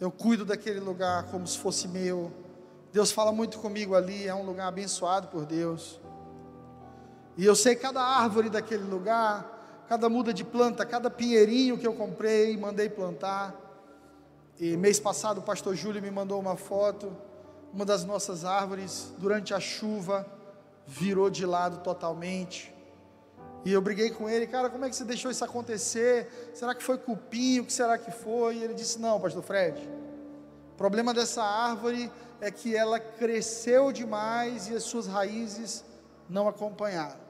Eu 0.00 0.10
cuido 0.10 0.44
daquele 0.44 0.80
lugar 0.80 1.24
como 1.24 1.46
se 1.46 1.58
fosse 1.58 1.86
meu. 1.86 2.32
Deus 2.92 3.10
fala 3.10 3.32
muito 3.32 3.58
comigo 3.58 3.94
ali, 3.94 4.26
é 4.26 4.34
um 4.34 4.44
lugar 4.44 4.68
abençoado 4.68 5.28
por 5.28 5.44
Deus. 5.44 6.00
E 7.36 7.44
eu 7.44 7.56
sei 7.56 7.74
cada 7.74 8.00
árvore 8.00 8.48
daquele 8.48 8.84
lugar, 8.84 9.63
cada 9.88 10.08
muda 10.08 10.32
de 10.32 10.44
planta, 10.44 10.84
cada 10.84 11.10
pinheirinho 11.10 11.78
que 11.78 11.86
eu 11.86 11.94
comprei, 11.94 12.56
mandei 12.56 12.88
plantar. 12.88 13.54
E 14.58 14.76
mês 14.76 15.00
passado 15.00 15.38
o 15.38 15.42
pastor 15.42 15.74
Júlio 15.74 16.00
me 16.00 16.10
mandou 16.10 16.40
uma 16.40 16.56
foto, 16.56 17.14
uma 17.72 17.84
das 17.84 18.04
nossas 18.04 18.44
árvores, 18.44 19.12
durante 19.18 19.52
a 19.52 19.60
chuva, 19.60 20.26
virou 20.86 21.28
de 21.28 21.44
lado 21.44 21.78
totalmente. 21.78 22.72
E 23.64 23.72
eu 23.72 23.80
briguei 23.80 24.10
com 24.10 24.28
ele, 24.28 24.46
cara, 24.46 24.68
como 24.68 24.84
é 24.84 24.90
que 24.90 24.96
você 24.96 25.04
deixou 25.04 25.30
isso 25.30 25.44
acontecer? 25.44 26.50
Será 26.54 26.74
que 26.74 26.82
foi 26.82 26.98
cupim? 26.98 27.60
O 27.60 27.64
que 27.64 27.72
será 27.72 27.96
que 27.96 28.10
foi? 28.10 28.56
E 28.56 28.64
ele 28.64 28.74
disse: 28.74 28.98
Não, 29.00 29.18
pastor 29.18 29.42
Fred. 29.42 29.88
O 30.72 30.76
problema 30.76 31.14
dessa 31.14 31.42
árvore 31.42 32.10
é 32.40 32.50
que 32.50 32.76
ela 32.76 33.00
cresceu 33.00 33.90
demais 33.90 34.68
e 34.68 34.74
as 34.74 34.82
suas 34.82 35.06
raízes 35.06 35.82
não 36.28 36.46
acompanharam. 36.46 37.23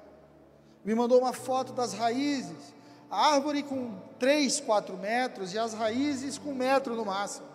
Me 0.84 0.94
mandou 0.94 1.20
uma 1.20 1.32
foto 1.32 1.72
das 1.72 1.94
raízes, 1.94 2.74
a 3.10 3.32
árvore 3.32 3.62
com 3.62 3.98
3, 4.18 4.60
4 4.60 4.96
metros 4.98 5.54
e 5.54 5.58
as 5.58 5.72
raízes 5.72 6.36
com 6.36 6.50
um 6.50 6.54
metro 6.54 6.94
no 6.94 7.04
máximo. 7.04 7.46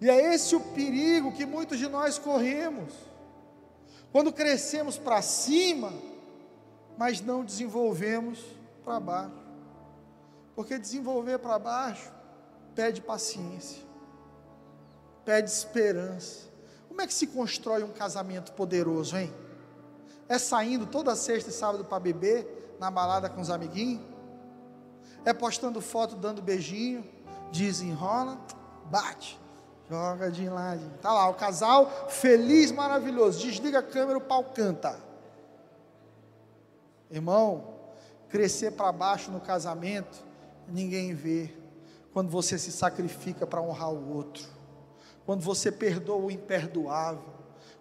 E 0.00 0.08
é 0.08 0.34
esse 0.34 0.56
o 0.56 0.60
perigo 0.60 1.32
que 1.32 1.44
muitos 1.44 1.78
de 1.78 1.88
nós 1.88 2.18
corremos. 2.18 2.92
Quando 4.10 4.32
crescemos 4.32 4.96
para 4.96 5.20
cima, 5.20 5.92
mas 6.96 7.20
não 7.20 7.44
desenvolvemos 7.44 8.42
para 8.84 8.98
baixo. 8.98 9.40
Porque 10.54 10.78
desenvolver 10.78 11.38
para 11.38 11.58
baixo 11.58 12.10
pede 12.74 13.00
paciência, 13.00 13.82
pede 15.24 15.50
esperança. 15.50 16.48
Como 16.88 17.00
é 17.00 17.06
que 17.06 17.14
se 17.14 17.26
constrói 17.26 17.82
um 17.82 17.92
casamento 17.92 18.52
poderoso, 18.52 19.16
hein? 19.16 19.32
É 20.30 20.38
saindo 20.38 20.86
toda 20.86 21.16
sexta 21.16 21.50
e 21.50 21.52
sábado 21.52 21.84
para 21.84 21.98
beber, 21.98 22.76
na 22.78 22.88
balada 22.88 23.28
com 23.28 23.40
os 23.40 23.50
amiguinhos? 23.50 24.00
É 25.24 25.32
postando 25.32 25.80
foto 25.80 26.14
dando 26.14 26.40
beijinho, 26.40 27.04
desenrola, 27.50 28.38
bate, 28.84 29.36
joga 29.88 30.30
de 30.30 30.48
lado. 30.48 30.88
Tá 31.02 31.12
lá, 31.12 31.28
o 31.28 31.34
casal 31.34 31.90
feliz, 32.08 32.70
maravilhoso. 32.70 33.40
Desliga 33.40 33.80
a 33.80 33.82
câmera, 33.82 34.18
o 34.18 34.20
pau 34.20 34.44
canta. 34.44 35.00
Irmão, 37.10 37.74
crescer 38.28 38.70
para 38.70 38.92
baixo 38.92 39.32
no 39.32 39.40
casamento, 39.40 40.24
ninguém 40.68 41.12
vê. 41.12 41.52
Quando 42.12 42.30
você 42.30 42.56
se 42.56 42.70
sacrifica 42.70 43.44
para 43.48 43.60
honrar 43.60 43.92
o 43.92 44.14
outro, 44.14 44.46
quando 45.26 45.42
você 45.42 45.72
perdoa 45.72 46.24
o 46.24 46.30
imperdoável, 46.30 47.39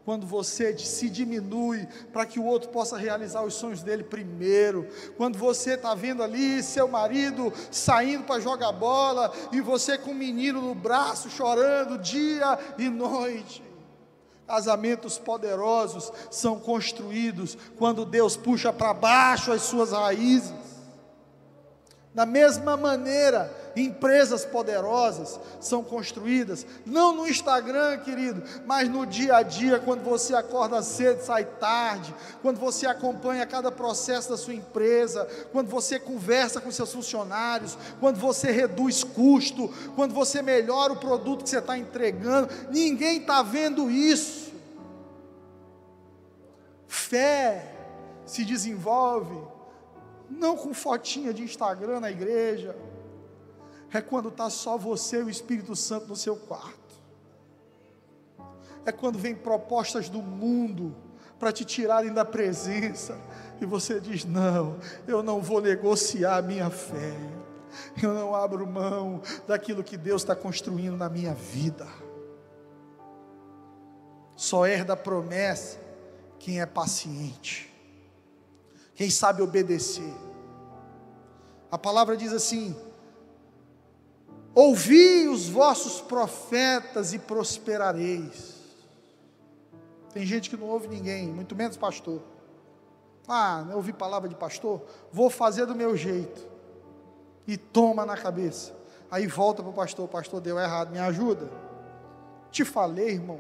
quando 0.10 0.26
você 0.26 0.76
se 0.76 1.08
diminui 1.08 1.88
para 2.12 2.26
que 2.26 2.40
o 2.40 2.44
outro 2.44 2.70
possa 2.70 2.98
realizar 2.98 3.44
os 3.44 3.54
sonhos 3.54 3.84
dele 3.84 4.04
primeiro, 4.04 4.88
quando 5.16 5.38
você 5.38 5.76
está 5.76 5.94
vendo 5.94 6.24
ali 6.24 6.64
seu 6.64 6.88
marido 6.88 7.54
saindo 7.70 8.24
para 8.24 8.40
jogar 8.40 8.72
bola 8.72 9.32
e 9.52 9.62
você 9.62 10.00
com 10.00 10.10
o 10.10 10.16
menino 10.16 10.62
no 10.62 10.74
braço 10.74 11.30
chorando 11.30 12.00
dia 12.00 12.58
e 12.80 12.90
noite, 12.90 13.64
Casamentos 14.48 15.20
poderosos 15.20 16.12
são 16.32 16.60
construídos 16.60 17.56
quando 17.78 18.04
Deus 18.04 18.36
puxa 18.36 18.74
para 18.74 18.96
baixo 18.96 19.52
as 19.52 19.62
suas 19.62 19.92
raízes. 19.92 20.79
Da 22.14 22.26
mesma 22.26 22.76
maneira, 22.76 23.56
empresas 23.76 24.44
poderosas 24.44 25.40
são 25.62 25.84
construídas, 25.84 26.66
não 26.84 27.16
no 27.16 27.28
Instagram, 27.28 28.00
querido, 28.00 28.42
mas 28.66 28.90
no 28.90 29.06
dia 29.06 29.38
a 29.38 29.44
dia, 29.44 29.80
quando 29.80 30.04
você 30.04 30.34
acorda 30.36 30.82
cedo, 30.82 31.24
sai 31.24 31.46
tarde, 31.46 32.14
quando 32.42 32.60
você 32.60 32.88
acompanha 32.88 33.46
cada 33.46 33.72
processo 33.72 34.30
da 34.30 34.38
sua 34.38 34.56
empresa, 34.56 35.28
quando 35.52 35.70
você 35.70 36.00
conversa 36.00 36.60
com 36.60 36.72
seus 36.72 36.92
funcionários, 36.92 37.78
quando 38.00 38.18
você 38.18 38.50
reduz 38.50 39.04
custo, 39.04 39.72
quando 39.96 40.14
você 40.14 40.42
melhora 40.42 40.94
o 40.94 41.00
produto 41.00 41.44
que 41.44 41.50
você 41.50 41.60
está 41.60 41.78
entregando, 41.78 42.50
ninguém 42.72 43.18
está 43.18 43.44
vendo 43.44 43.90
isso. 43.90 44.52
Fé 46.88 47.72
se 48.26 48.44
desenvolve 48.44 49.59
não 50.30 50.56
com 50.56 50.74
fotinha 50.74 51.34
de 51.34 51.44
Instagram 51.44 52.00
na 52.00 52.12
igreja, 52.12 52.76
é 53.92 54.02
quando 54.02 54.30
está 54.30 54.50
só 54.50 54.78
você 54.78 55.20
e 55.20 55.24
o 55.24 55.30
Espírito 55.30 55.76
Santo 55.76 56.08
no 56.08 56.16
seu 56.16 56.36
quarto. 56.36 56.78
É 58.86 58.92
quando 58.92 59.18
vem 59.18 59.36
propostas 59.36 60.10
do 60.10 60.22
mundo 60.22 60.96
para 61.40 61.52
te 61.52 61.66
tirarem 61.66 62.14
da 62.14 62.26
presença 62.26 63.18
e 63.62 63.66
você 63.66 64.00
diz: 64.00 64.26
Não, 64.26 64.78
eu 65.08 65.24
não 65.24 65.42
vou 65.42 65.62
negociar 65.62 66.38
a 66.38 66.42
minha 66.42 66.70
fé, 66.70 67.16
eu 68.02 68.14
não 68.14 68.36
abro 68.36 68.66
mão 68.68 69.22
daquilo 69.48 69.84
que 69.84 69.98
Deus 69.98 70.22
está 70.22 70.36
construindo 70.36 70.98
na 70.98 71.10
minha 71.10 71.34
vida. 71.34 71.88
Só 74.36 74.66
herda 74.66 74.94
a 74.94 74.98
promessa 74.98 75.78
quem 76.40 76.62
é 76.62 76.66
paciente, 76.66 77.69
quem 79.00 79.10
sabe 79.10 79.42
obedecer. 79.42 80.14
A 81.72 81.78
palavra 81.78 82.18
diz 82.18 82.34
assim: 82.34 82.76
Ouvi 84.54 85.26
os 85.30 85.48
vossos 85.48 86.02
profetas 86.02 87.14
e 87.14 87.20
prosperareis. 87.20 88.56
Tem 90.14 90.26
gente 90.26 90.50
que 90.50 90.58
não 90.58 90.68
ouve 90.68 90.90
ninguém, 90.90 91.30
muito 91.30 91.56
menos 91.56 91.78
pastor. 91.78 92.22
Ah, 93.26 93.64
não 93.66 93.78
ouvi 93.78 93.94
palavra 93.94 94.28
de 94.28 94.36
pastor? 94.36 94.82
Vou 95.14 95.30
fazer 95.30 95.66
do 95.66 95.74
meu 95.74 95.96
jeito. 95.96 96.46
E 97.48 97.56
toma 97.56 98.06
na 98.06 98.18
cabeça. 98.18 98.76
Aí 99.10 99.28
volta 99.28 99.64
para 99.64 99.72
o 99.72 99.74
pastor, 99.74 100.10
pastor 100.10 100.42
deu 100.42 100.60
errado, 100.60 100.92
me 100.92 101.00
ajuda. 101.00 101.50
Te 102.52 102.66
falei, 102.66 103.12
irmão. 103.12 103.40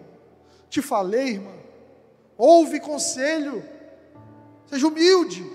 Te 0.69 0.81
falei, 0.81 1.31
irmão. 1.31 1.59
Ouve 2.37 2.79
conselho. 2.79 3.61
Seja 4.69 4.87
humilde. 4.87 5.49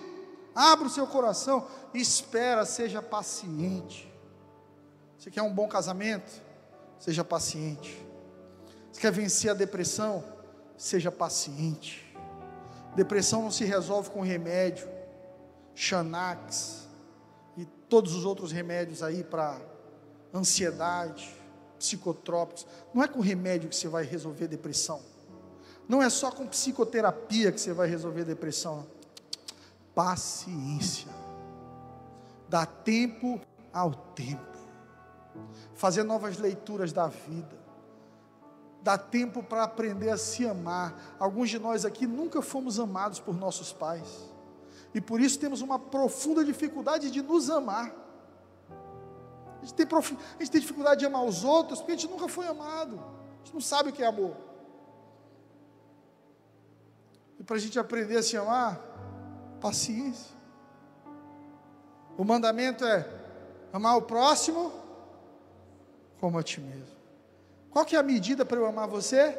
Abra 0.55 0.87
o 0.87 0.91
seu 0.91 1.07
coração. 1.07 1.67
Espera, 1.93 2.65
seja 2.65 3.01
paciente. 3.01 4.13
Você 5.19 5.31
quer 5.31 5.43
um 5.43 5.55
bom 5.55 5.69
casamento? 5.69 6.43
Seja 6.99 7.25
paciente. 7.25 8.05
Você 8.93 9.01
quer 9.01 9.13
vencer 9.13 9.51
a 9.51 9.55
depressão? 9.55 10.25
Seja 10.77 11.11
paciente. 11.11 12.05
Depressão 12.95 13.43
não 13.43 13.51
se 13.51 13.65
resolve 13.65 14.11
com 14.11 14.21
remédio, 14.21 14.89
Xanax 15.75 16.87
e 17.57 17.65
todos 17.65 18.15
os 18.15 18.25
outros 18.25 18.53
remédios 18.53 19.03
aí 19.03 19.25
para 19.25 19.61
ansiedade, 20.33 21.35
psicotrópicos. 21.79 22.67
Não 22.93 23.03
é 23.03 23.09
com 23.09 23.21
remédio 23.21 23.69
que 23.69 23.77
você 23.77 23.89
vai 23.89 24.05
resolver 24.05 24.47
depressão. 24.47 25.01
Não 25.89 26.03
é 26.03 26.09
só 26.09 26.31
com 26.31 26.47
psicoterapia 26.47 27.53
que 27.53 27.61
você 27.61 27.73
vai 27.73 27.89
resolver 27.89 28.25
depressão. 28.25 28.87
Paciência. 29.95 31.13
Dá 32.49 32.67
tempo 32.67 33.41
ao 33.73 33.93
tempo. 33.93 34.59
Fazer 35.75 36.03
novas 36.03 36.39
leituras 36.39 36.93
da 36.93 37.09
vida 37.09 37.65
dá 38.85 38.99
tempo 38.99 39.43
para 39.43 39.65
aprender 39.65 40.11
a 40.11 40.19
se 40.19 40.47
amar. 40.47 41.17
Alguns 41.19 41.49
de 41.49 41.59
nós 41.59 41.87
aqui 41.87 42.07
nunca 42.07 42.43
fomos 42.43 42.79
amados 42.79 43.19
por 43.19 43.35
nossos 43.35 43.73
pais, 43.73 44.31
e 44.95 45.01
por 45.01 45.21
isso 45.21 45.39
temos 45.39 45.63
uma 45.63 45.79
profunda 45.79 46.45
dificuldade 46.45 47.11
de 47.11 47.23
nos 47.23 47.49
amar. 47.49 47.93
A 49.61 49.65
gente, 49.65 49.75
tem 49.75 49.87
prof... 49.87 50.15
a 50.15 50.43
gente 50.43 50.53
tem 50.53 50.61
dificuldade 50.61 51.01
de 51.01 51.07
amar 51.07 51.25
os 51.25 51.43
outros 51.43 51.81
porque 51.81 51.93
a 51.93 51.97
gente 51.97 52.11
nunca 52.11 52.29
foi 52.29 52.47
amado, 52.47 52.97
a 52.97 53.45
gente 53.45 53.55
não 53.55 53.61
sabe 53.63 53.89
o 53.89 53.93
que 53.93 54.03
é 54.03 54.07
amor. 54.07 54.37
E 57.41 57.43
para 57.43 57.57
a 57.57 57.59
gente 57.59 57.79
aprender 57.79 58.19
a 58.19 58.23
se 58.23 58.37
amar, 58.37 58.79
paciência. 59.61 60.35
O 62.17 62.25
mandamento 62.25 62.85
é 62.85 63.09
amar 63.73 63.97
o 63.97 64.03
próximo 64.03 64.73
como 66.21 66.39
a 66.39 66.43
ti 66.43 66.61
mesmo. 66.61 66.95
Qual 67.71 67.85
que 67.85 67.97
é 67.97 67.99
a 67.99 68.03
medida 68.03 68.45
para 68.45 68.57
eu 68.57 68.67
amar 68.67 68.87
você? 68.87 69.37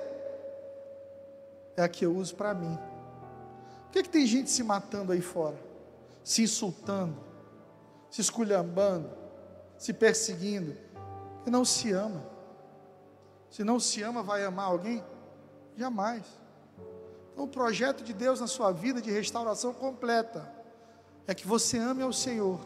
É 1.77 1.81
a 1.81 1.87
que 1.87 2.05
eu 2.05 2.15
uso 2.15 2.35
para 2.35 2.53
mim. 2.53 2.77
Por 3.85 3.91
que, 3.91 4.03
que 4.03 4.09
tem 4.09 4.27
gente 4.27 4.49
se 4.49 4.63
matando 4.63 5.13
aí 5.13 5.21
fora? 5.21 5.57
Se 6.23 6.43
insultando, 6.43 7.15
se 8.09 8.19
esculhambando, 8.19 9.09
se 9.77 9.93
perseguindo, 9.93 10.75
que 11.43 11.49
não 11.49 11.63
se 11.63 11.91
ama. 11.91 12.23
Se 13.49 13.63
não 13.63 13.79
se 13.79 14.01
ama, 14.01 14.21
vai 14.21 14.43
amar 14.43 14.65
alguém? 14.65 15.01
Jamais. 15.77 16.25
O 17.35 17.47
projeto 17.47 18.03
de 18.03 18.13
Deus 18.13 18.39
na 18.39 18.47
sua 18.47 18.71
vida 18.71 19.01
de 19.01 19.11
restauração 19.11 19.73
completa 19.73 20.49
é 21.27 21.33
que 21.33 21.47
você 21.47 21.77
ame 21.77 22.01
ao 22.01 22.13
Senhor. 22.13 22.59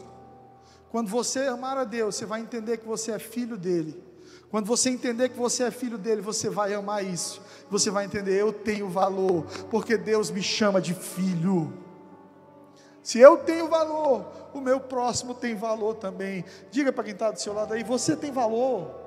Quando 0.90 1.08
você 1.08 1.40
amar 1.40 1.76
a 1.76 1.84
Deus, 1.84 2.16
você 2.16 2.26
vai 2.26 2.40
entender 2.40 2.78
que 2.78 2.86
você 2.86 3.12
é 3.12 3.18
filho 3.18 3.56
dele. 3.56 4.02
Quando 4.50 4.66
você 4.66 4.90
entender 4.90 5.28
que 5.28 5.38
você 5.38 5.64
é 5.64 5.70
filho 5.70 5.96
dele, 5.96 6.20
você 6.20 6.50
vai 6.50 6.74
amar 6.74 7.04
isso. 7.04 7.40
Você 7.70 7.90
vai 7.90 8.04
entender, 8.04 8.40
eu 8.40 8.52
tenho 8.52 8.88
valor, 8.88 9.44
porque 9.70 9.96
Deus 9.96 10.30
me 10.30 10.42
chama 10.42 10.80
de 10.80 10.92
filho. 10.92 11.72
Se 13.02 13.18
eu 13.18 13.38
tenho 13.38 13.68
valor, 13.68 14.26
o 14.52 14.60
meu 14.60 14.80
próximo 14.80 15.34
tem 15.34 15.54
valor 15.54 15.94
também. 15.94 16.44
Diga 16.70 16.92
para 16.92 17.04
quem 17.04 17.12
está 17.12 17.30
do 17.30 17.40
seu 17.40 17.52
lado 17.52 17.74
aí, 17.74 17.84
você 17.84 18.16
tem 18.16 18.32
valor. 18.32 18.99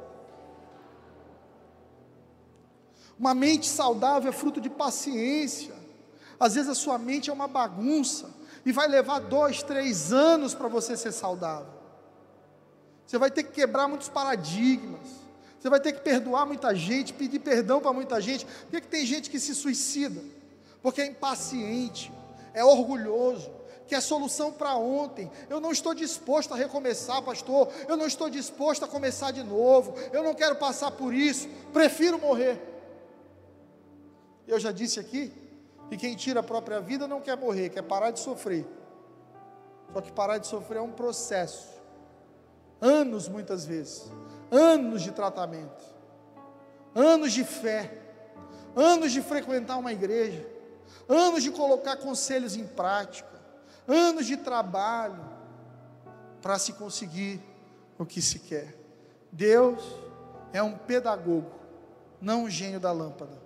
Uma 3.20 3.34
mente 3.34 3.68
saudável 3.68 4.30
é 4.30 4.34
fruto 4.34 4.60
de 4.60 4.70
paciência. 4.70 5.74
Às 6.40 6.56
vezes 6.56 6.70
a 6.70 6.76
sua 6.76 6.98
mente 6.98 7.30
é 7.30 7.34
uma 7.34 7.48
bagunça 7.48 8.30
e 8.66 8.72
vai 8.72 8.88
levar 8.88 9.20
dois, 9.20 9.62
três 9.64 10.12
anos 10.12 10.54
para 10.54 10.68
você 10.68 10.98
ser 10.98 11.12
saudável. 11.12 11.74
Você 13.06 13.18
vai 13.18 13.30
ter 13.30 13.44
que 13.44 13.52
quebrar 13.52 13.88
muitos 13.88 14.10
paradigmas. 14.10 15.24
Você 15.60 15.70
vai 15.70 15.80
ter 15.80 15.94
que 15.94 16.02
perdoar 16.02 16.46
muita 16.46 16.76
gente, 16.76 17.14
pedir 17.14 17.40
perdão 17.40 17.80
para 17.80 17.94
muita 17.94 18.20
gente. 18.20 18.46
Por 18.46 18.72
que, 18.72 18.82
que 18.82 18.88
tem 18.88 19.06
gente 19.06 19.30
que 19.30 19.40
se 19.40 19.56
suicida? 19.56 20.22
Porque 20.82 21.02
é 21.02 21.06
impaciente, 21.06 22.12
é 22.54 22.66
orgulhoso, 22.66 23.50
quer 23.88 24.02
solução 24.02 24.52
para 24.52 24.76
ontem. 24.76 25.32
Eu 25.50 25.62
não 25.62 25.72
estou 25.72 25.94
disposto 25.94 26.54
a 26.54 26.58
recomeçar, 26.58 27.22
pastor. 27.22 27.70
Eu 27.88 27.96
não 27.96 28.08
estou 28.08 28.30
disposto 28.30 28.84
a 28.84 28.88
começar 28.88 29.32
de 29.32 29.44
novo. 29.44 29.94
Eu 30.12 30.24
não 30.24 30.34
quero 30.34 30.56
passar 30.58 30.92
por 30.92 31.14
isso. 31.14 31.48
Prefiro 31.72 32.20
morrer. 32.20 32.73
Eu 34.48 34.60
já 34.60 34.72
disse 34.72 35.00
aqui 35.00 35.34
que 35.90 35.98
quem 35.98 36.16
tira 36.16 36.40
a 36.40 36.44
própria 36.44 36.80
vida 36.80 37.08
não 37.08 37.22
quer 37.22 37.38
morrer, 37.38 37.70
quer 37.70 37.84
parar 37.84 38.12
de 38.12 38.20
sofrer. 38.20 38.66
Só 39.94 40.02
que 40.02 40.12
parar 40.12 40.38
de 40.38 40.48
sofrer 40.48 40.80
é 40.80 40.82
um 40.82 40.92
processo. 40.92 41.74
Anos 42.82 43.30
muitas 43.30 43.66
vezes 43.66 44.12
anos 44.54 45.02
de 45.02 45.12
tratamento, 45.12 45.84
anos 46.94 47.34
de 47.34 47.44
fé, 47.44 47.92
anos 48.76 49.12
de 49.12 49.20
frequentar 49.20 49.78
uma 49.78 49.92
igreja, 49.92 50.48
anos 51.10 51.42
de 51.42 51.50
colocar 51.50 51.98
conselhos 51.98 52.56
em 52.56 52.68
prática, 52.68 53.42
anos 53.88 54.28
de 54.28 54.38
trabalho 54.38 55.26
para 56.40 56.60
se 56.60 56.74
conseguir 56.74 57.42
o 57.98 58.06
que 58.06 58.22
se 58.22 58.38
quer. 58.40 58.78
Deus 59.32 59.84
é 60.52 60.62
um 60.62 60.78
pedagogo, 60.78 61.52
não 62.22 62.44
um 62.44 62.50
gênio 62.50 62.80
da 62.80 62.92
lâmpada. 62.92 63.43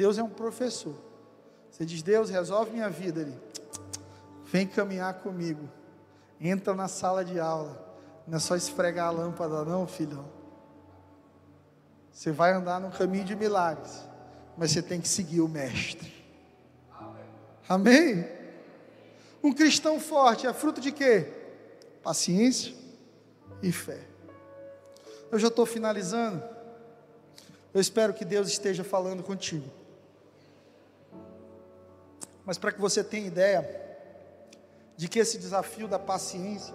Deus 0.00 0.16
é 0.16 0.22
um 0.22 0.30
professor. 0.30 0.94
Você 1.70 1.84
diz, 1.84 2.00
Deus, 2.00 2.30
resolve 2.30 2.70
minha 2.70 2.88
vida 2.88 3.20
ali. 3.20 3.38
Vem 4.46 4.66
caminhar 4.66 5.12
comigo. 5.20 5.68
Entra 6.40 6.72
na 6.74 6.88
sala 6.88 7.22
de 7.22 7.38
aula 7.38 7.86
não 8.26 8.38
é 8.38 8.40
só 8.40 8.56
esfregar 8.56 9.08
a 9.08 9.10
lâmpada, 9.10 9.62
não, 9.62 9.86
filhão. 9.86 10.24
Você 12.10 12.32
vai 12.32 12.52
andar 12.54 12.80
no 12.80 12.90
caminho 12.90 13.26
de 13.26 13.36
milagres, 13.36 14.08
mas 14.56 14.70
você 14.70 14.80
tem 14.80 15.02
que 15.02 15.08
seguir 15.08 15.42
o 15.42 15.48
Mestre. 15.48 16.10
Amém? 17.68 18.26
Um 19.42 19.52
cristão 19.52 20.00
forte 20.00 20.46
é 20.46 20.52
fruto 20.54 20.80
de 20.80 20.92
quê? 20.92 21.30
Paciência 22.02 22.74
e 23.62 23.70
fé. 23.70 24.00
Eu 25.30 25.38
já 25.38 25.48
estou 25.48 25.66
finalizando. 25.66 26.42
Eu 27.74 27.82
espero 27.82 28.14
que 28.14 28.24
Deus 28.24 28.48
esteja 28.48 28.82
falando 28.82 29.22
contigo. 29.22 29.79
Mas 32.50 32.58
para 32.58 32.72
que 32.72 32.80
você 32.80 33.04
tenha 33.04 33.28
ideia 33.28 33.64
de 34.96 35.06
que 35.08 35.20
esse 35.20 35.38
desafio 35.38 35.86
da 35.86 36.00
paciência 36.00 36.74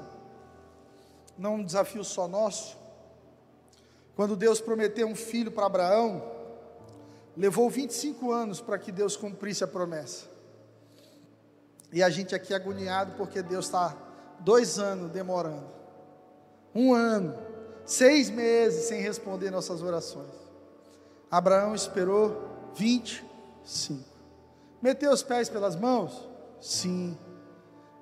não 1.38 1.52
é 1.52 1.56
um 1.56 1.66
desafio 1.66 2.02
só 2.02 2.30
nosso. 2.30 2.78
Quando 4.16 4.38
Deus 4.38 4.62
prometeu 4.62 5.06
um 5.06 5.18
filho 5.18 5.52
para 5.52 5.66
Abraão, 5.66 6.32
levou 7.36 7.70
25 7.70 8.32
anos 8.32 8.62
para 8.62 8.80
que 8.80 8.90
Deus 8.90 9.18
cumprisse 9.18 9.66
a 9.66 9.68
promessa. 9.68 10.28
E 11.92 12.02
a 12.02 12.10
gente 12.10 12.34
aqui 12.34 12.54
agoniado 12.54 13.12
porque 13.18 13.42
Deus 13.42 13.66
está 13.66 13.98
dois 14.40 14.80
anos 14.80 15.12
demorando, 15.12 15.70
um 16.74 16.94
ano, 16.94 17.38
seis 17.86 18.30
meses 18.30 18.86
sem 18.86 19.02
responder 19.02 19.52
nossas 19.52 19.82
orações. 19.82 20.36
Abraão 21.30 21.76
esperou 21.76 22.72
25. 22.76 24.15
Meteu 24.82 25.12
os 25.12 25.24
pés 25.24 25.50
pelas 25.50 25.76
mãos? 25.76 26.28
Sim. 26.62 27.18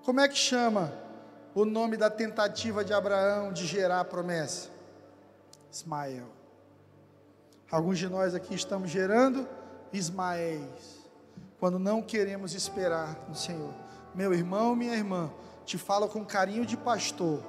Como 0.04 0.20
é 0.20 0.28
que 0.28 0.38
chama 0.38 0.94
o 1.56 1.66
nome 1.66 1.98
da 1.98 2.10
tentativa 2.10 2.84
de 2.84 2.94
Abraão 2.94 3.54
de 3.54 3.66
gerar 3.66 4.02
a 4.02 4.06
promessa? 4.06 4.70
Ismael. 5.72 6.28
Alguns 7.72 7.98
de 7.98 8.08
nós 8.08 8.36
aqui 8.36 8.54
estamos 8.54 8.92
gerando 8.92 9.48
Ismaéis, 9.92 11.08
quando 11.60 11.78
não 11.78 12.02
queremos 12.02 12.54
esperar 12.54 13.18
no 13.30 13.36
Senhor. 13.36 13.74
Meu 14.14 14.34
irmão, 14.34 14.76
minha 14.76 14.94
irmã, 14.94 15.32
te 15.66 15.78
falo 15.78 16.08
com 16.08 16.26
carinho 16.26 16.66
de 16.66 16.76
pastor. 16.76 17.42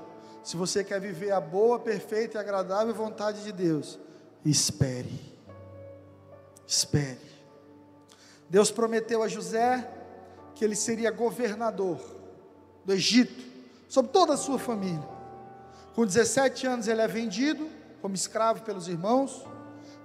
Se 0.43 0.57
você 0.57 0.85
quer 0.85 1.01
viver 1.01 1.33
a 1.33 1.41
boa, 1.41 1.79
perfeita 1.79 2.37
e 2.37 2.41
agradável 2.41 2.95
vontade 2.95 3.43
de 3.43 3.51
Deus, 3.53 3.99
espere. 4.45 5.35
Espere. 6.67 7.34
Deus 8.55 8.71
prometeu 8.71 9.21
a 9.21 9.27
José 9.27 9.85
que 10.55 10.65
ele 10.65 10.77
seria 10.77 11.11
governador 11.11 11.99
do 12.85 12.93
Egito 12.93 13.45
sobre 13.89 14.13
toda 14.13 14.35
a 14.35 14.37
sua 14.37 14.61
família. 14.61 15.03
Com 15.93 16.07
17 16.07 16.65
anos 16.65 16.87
ele 16.87 17.01
é 17.01 17.09
vendido 17.09 17.69
como 18.01 18.15
escravo 18.15 18.63
pelos 18.63 18.87
irmãos, 18.87 19.45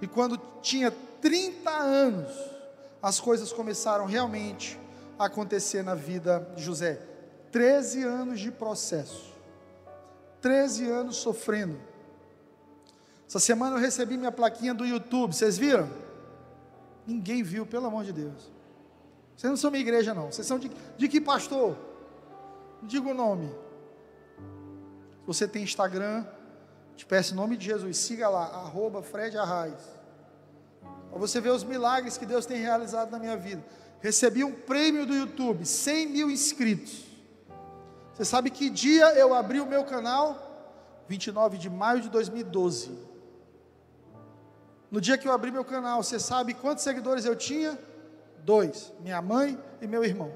e 0.02 0.06
quando 0.08 0.36
tinha 0.60 0.90
30 1.20 1.70
anos, 1.70 2.32
as 3.00 3.20
coisas 3.20 3.52
começaram 3.52 4.04
realmente 4.04 4.76
a 5.16 5.26
acontecer 5.26 5.84
na 5.84 5.94
vida 5.94 6.44
de 6.56 6.64
José. 6.64 7.00
13 7.52 8.02
anos 8.02 8.40
de 8.40 8.50
processo. 8.50 9.32
13 10.40 10.90
anos 10.90 11.18
sofrendo. 11.18 11.78
Essa 13.28 13.38
semana 13.38 13.76
eu 13.76 13.80
recebi 13.80 14.16
minha 14.16 14.32
plaquinha 14.32 14.74
do 14.74 14.84
YouTube, 14.84 15.36
vocês 15.36 15.56
viram? 15.56 16.09
Ninguém 17.10 17.42
viu, 17.42 17.66
pelo 17.66 17.86
amor 17.86 18.04
de 18.04 18.12
Deus. 18.12 18.52
Vocês 19.36 19.50
não 19.50 19.56
são 19.56 19.70
minha 19.70 19.80
igreja, 19.80 20.14
não. 20.14 20.30
Vocês 20.30 20.46
são 20.46 20.58
de, 20.58 20.70
de 20.96 21.08
que 21.08 21.20
pastor? 21.20 21.76
Diga 22.82 23.08
o 23.08 23.14
nome. 23.14 23.52
Você 25.26 25.48
tem 25.48 25.62
Instagram, 25.62 26.24
te 26.96 27.04
peço 27.04 27.32
em 27.32 27.36
nome 27.36 27.56
de 27.56 27.64
Jesus, 27.64 27.96
siga 27.96 28.28
lá, 28.28 28.44
arroba 28.46 29.02
Fred 29.02 29.36
Arraes. 29.36 29.82
Para 31.10 31.18
você 31.18 31.40
ver 31.40 31.50
os 31.50 31.64
milagres 31.64 32.16
que 32.16 32.24
Deus 32.24 32.46
tem 32.46 32.58
realizado 32.58 33.10
na 33.10 33.18
minha 33.18 33.36
vida. 33.36 33.64
Recebi 34.00 34.44
um 34.44 34.52
prêmio 34.52 35.04
do 35.04 35.14
YouTube, 35.14 35.66
100 35.66 36.06
mil 36.06 36.30
inscritos. 36.30 37.04
Você 38.14 38.24
sabe 38.24 38.50
que 38.50 38.70
dia 38.70 39.14
eu 39.14 39.34
abri 39.34 39.60
o 39.60 39.66
meu 39.66 39.84
canal? 39.84 40.46
29 41.08 41.58
de 41.58 41.68
maio 41.68 42.00
de 42.00 42.08
2012. 42.08 43.09
No 44.90 45.00
dia 45.00 45.16
que 45.16 45.28
eu 45.28 45.32
abri 45.32 45.50
meu 45.50 45.64
canal, 45.64 46.02
você 46.02 46.18
sabe 46.18 46.52
quantos 46.52 46.82
seguidores 46.82 47.24
eu 47.24 47.36
tinha? 47.36 47.78
Dois: 48.44 48.92
minha 49.00 49.22
mãe 49.22 49.58
e 49.80 49.86
meu 49.86 50.04
irmão. 50.04 50.32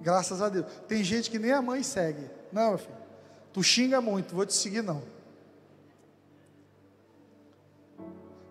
Graças 0.00 0.42
a 0.42 0.48
Deus. 0.48 0.66
Tem 0.86 1.02
gente 1.02 1.30
que 1.30 1.38
nem 1.38 1.52
a 1.52 1.62
mãe 1.62 1.82
segue. 1.82 2.30
Não, 2.52 2.70
meu 2.70 2.78
filho. 2.78 2.98
Tu 3.52 3.62
xinga 3.62 4.00
muito, 4.00 4.34
vou 4.34 4.44
te 4.44 4.52
seguir 4.52 4.82
não. 4.82 5.02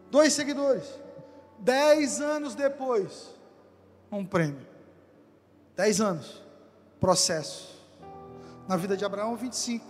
Dois 0.09 0.33
seguidores. 0.33 0.85
Dez 1.59 2.21
anos 2.21 2.55
depois, 2.55 3.33
um 4.11 4.25
prêmio. 4.25 4.65
Dez 5.75 6.01
anos. 6.01 6.43
Processo. 6.99 7.77
Na 8.67 8.75
vida 8.75 8.97
de 8.97 9.05
Abraão, 9.05 9.35
25. 9.35 9.85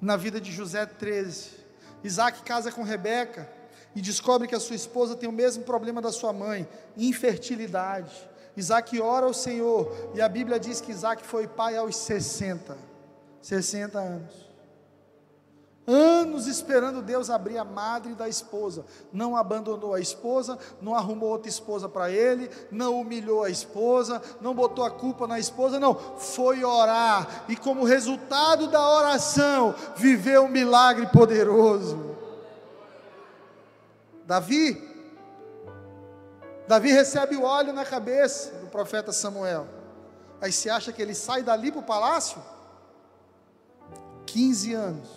Na 0.00 0.16
vida 0.16 0.40
de 0.40 0.50
José, 0.50 0.86
13. 0.86 1.60
Isaac 2.02 2.42
casa 2.42 2.72
com 2.72 2.82
Rebeca 2.82 3.59
e 3.94 4.00
descobre 4.00 4.46
que 4.46 4.54
a 4.54 4.60
sua 4.60 4.76
esposa 4.76 5.16
tem 5.16 5.28
o 5.28 5.32
mesmo 5.32 5.64
problema 5.64 6.00
da 6.00 6.12
sua 6.12 6.32
mãe, 6.32 6.68
infertilidade. 6.96 8.28
Isaac 8.56 9.00
ora 9.00 9.26
ao 9.26 9.34
Senhor, 9.34 10.10
e 10.14 10.20
a 10.20 10.28
Bíblia 10.28 10.58
diz 10.58 10.80
que 10.80 10.92
Isaac 10.92 11.24
foi 11.26 11.46
pai 11.46 11.76
aos 11.76 11.96
60, 11.96 12.76
60 13.40 13.98
anos. 13.98 14.50
Anos 15.86 16.46
esperando 16.46 17.02
Deus 17.02 17.30
abrir 17.30 17.58
a 17.58 17.64
madre 17.64 18.14
da 18.14 18.28
esposa, 18.28 18.84
não 19.12 19.34
abandonou 19.34 19.94
a 19.94 20.00
esposa, 20.00 20.56
não 20.80 20.94
arrumou 20.94 21.30
outra 21.30 21.48
esposa 21.48 21.88
para 21.88 22.10
ele, 22.10 22.48
não 22.70 23.00
humilhou 23.00 23.42
a 23.42 23.50
esposa, 23.50 24.22
não 24.40 24.54
botou 24.54 24.84
a 24.84 24.90
culpa 24.90 25.26
na 25.26 25.38
esposa, 25.38 25.80
não, 25.80 25.94
foi 25.94 26.62
orar, 26.62 27.44
e 27.48 27.56
como 27.56 27.84
resultado 27.84 28.68
da 28.68 28.88
oração, 28.88 29.74
viveu 29.96 30.44
um 30.44 30.48
milagre 30.48 31.06
poderoso. 31.06 32.09
Davi, 34.30 34.80
Davi 36.68 36.92
recebe 36.92 37.34
o 37.34 37.42
óleo 37.42 37.72
na 37.72 37.84
cabeça 37.84 38.52
do 38.58 38.68
profeta 38.68 39.10
Samuel. 39.10 39.66
Aí 40.40 40.52
se 40.52 40.70
acha 40.70 40.92
que 40.92 41.02
ele 41.02 41.16
sai 41.16 41.42
dali 41.42 41.72
para 41.72 41.80
o 41.80 41.82
palácio? 41.82 42.40
15 44.26 44.72
anos, 44.72 45.08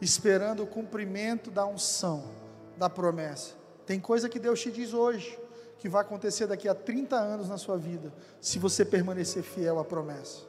esperando 0.00 0.64
o 0.64 0.66
cumprimento 0.66 1.52
da 1.52 1.64
unção, 1.64 2.28
da 2.76 2.90
promessa. 2.90 3.54
Tem 3.86 4.00
coisa 4.00 4.28
que 4.28 4.40
Deus 4.40 4.60
te 4.60 4.72
diz 4.72 4.92
hoje, 4.92 5.38
que 5.78 5.88
vai 5.88 6.00
acontecer 6.00 6.48
daqui 6.48 6.68
a 6.68 6.74
30 6.74 7.14
anos 7.14 7.48
na 7.48 7.58
sua 7.58 7.78
vida, 7.78 8.12
se 8.40 8.58
você 8.58 8.84
permanecer 8.84 9.44
fiel 9.44 9.78
à 9.78 9.84
promessa. 9.84 10.42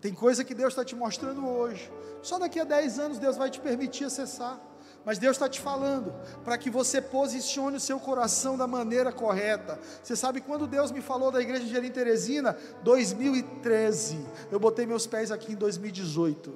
Tem 0.00 0.12
coisa 0.12 0.42
que 0.42 0.56
Deus 0.56 0.72
está 0.72 0.84
te 0.84 0.96
mostrando 0.96 1.46
hoje, 1.46 1.88
só 2.20 2.36
daqui 2.36 2.58
a 2.58 2.64
10 2.64 2.98
anos 2.98 3.18
Deus 3.20 3.36
vai 3.36 3.48
te 3.48 3.60
permitir 3.60 4.06
acessar. 4.06 4.60
Mas 5.04 5.18
Deus 5.18 5.36
está 5.36 5.48
te 5.48 5.60
falando 5.60 6.12
para 6.44 6.58
que 6.58 6.68
você 6.68 7.00
posicione 7.00 7.76
o 7.76 7.80
seu 7.80 7.98
coração 7.98 8.56
da 8.56 8.66
maneira 8.66 9.12
correta. 9.12 9.78
Você 10.02 10.14
sabe 10.14 10.40
quando 10.40 10.66
Deus 10.66 10.90
me 10.90 11.00
falou 11.00 11.30
da 11.30 11.40
igreja 11.40 11.64
de 11.64 11.74
Elim 11.74 11.90
Teresina? 11.90 12.56
2013. 12.82 14.18
Eu 14.50 14.60
botei 14.60 14.86
meus 14.86 15.06
pés 15.06 15.30
aqui 15.30 15.52
em 15.52 15.56
2018. 15.56 16.54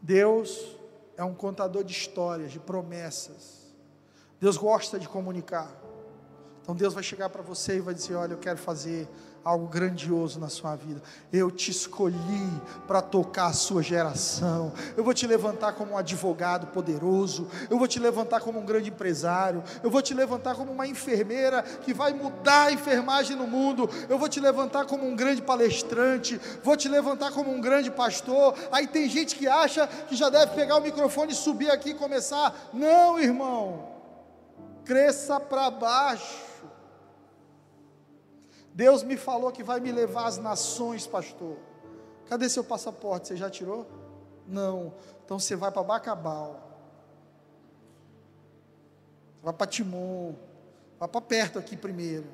Deus 0.00 0.76
é 1.16 1.22
um 1.22 1.34
contador 1.34 1.84
de 1.84 1.92
histórias, 1.92 2.50
de 2.50 2.58
promessas. 2.58 3.72
Deus 4.40 4.56
gosta 4.56 4.98
de 4.98 5.08
comunicar. 5.08 5.70
Então 6.62 6.74
Deus 6.74 6.94
vai 6.94 7.02
chegar 7.02 7.28
para 7.28 7.42
você 7.42 7.76
e 7.76 7.80
vai 7.80 7.94
dizer: 7.94 8.14
Olha, 8.14 8.32
eu 8.32 8.38
quero 8.38 8.58
fazer 8.58 9.08
algo 9.44 9.66
grandioso 9.66 10.38
na 10.38 10.48
sua 10.48 10.76
vida. 10.76 11.02
Eu 11.32 11.50
te 11.50 11.70
escolhi 11.70 12.48
para 12.86 13.02
tocar 13.02 13.46
a 13.46 13.52
sua 13.52 13.82
geração. 13.82 14.72
Eu 14.96 15.02
vou 15.02 15.12
te 15.12 15.26
levantar 15.26 15.72
como 15.72 15.92
um 15.92 15.98
advogado 15.98 16.68
poderoso. 16.68 17.48
Eu 17.68 17.78
vou 17.78 17.88
te 17.88 17.98
levantar 17.98 18.40
como 18.40 18.60
um 18.60 18.64
grande 18.64 18.90
empresário. 18.90 19.62
Eu 19.82 19.90
vou 19.90 20.00
te 20.00 20.14
levantar 20.14 20.54
como 20.54 20.72
uma 20.72 20.86
enfermeira 20.86 21.62
que 21.62 21.92
vai 21.92 22.12
mudar 22.12 22.66
a 22.66 22.72
enfermagem 22.72 23.36
no 23.36 23.46
mundo. 23.46 23.88
Eu 24.08 24.18
vou 24.18 24.28
te 24.28 24.38
levantar 24.38 24.86
como 24.86 25.06
um 25.06 25.16
grande 25.16 25.42
palestrante. 25.42 26.40
Vou 26.62 26.76
te 26.76 26.88
levantar 26.88 27.32
como 27.32 27.52
um 27.52 27.60
grande 27.60 27.90
pastor. 27.90 28.54
Aí 28.70 28.86
tem 28.86 29.08
gente 29.08 29.34
que 29.34 29.48
acha 29.48 29.86
que 29.86 30.14
já 30.14 30.28
deve 30.28 30.54
pegar 30.54 30.76
o 30.76 30.80
microfone 30.80 31.32
e 31.32 31.36
subir 31.36 31.70
aqui 31.70 31.90
e 31.90 31.94
começar. 31.94 32.54
Não, 32.72 33.18
irmão. 33.18 33.90
Cresça 34.84 35.38
para 35.40 35.70
baixo 35.70 36.51
Deus 38.74 39.02
me 39.02 39.16
falou 39.16 39.52
que 39.52 39.62
vai 39.62 39.80
me 39.80 39.92
levar 39.92 40.26
às 40.26 40.38
nações, 40.38 41.06
pastor. 41.06 41.56
Cadê 42.28 42.48
seu 42.48 42.64
passaporte? 42.64 43.28
Você 43.28 43.36
já 43.36 43.50
tirou? 43.50 43.86
Não. 44.46 44.94
Então 45.24 45.38
você 45.38 45.54
vai 45.54 45.70
para 45.70 45.82
Bacabal. 45.82 46.70
Vai 49.42 49.52
para 49.52 49.66
Timon. 49.66 50.34
Vai 50.98 51.08
para 51.08 51.20
perto 51.20 51.58
aqui 51.58 51.76
primeiro. 51.76 52.26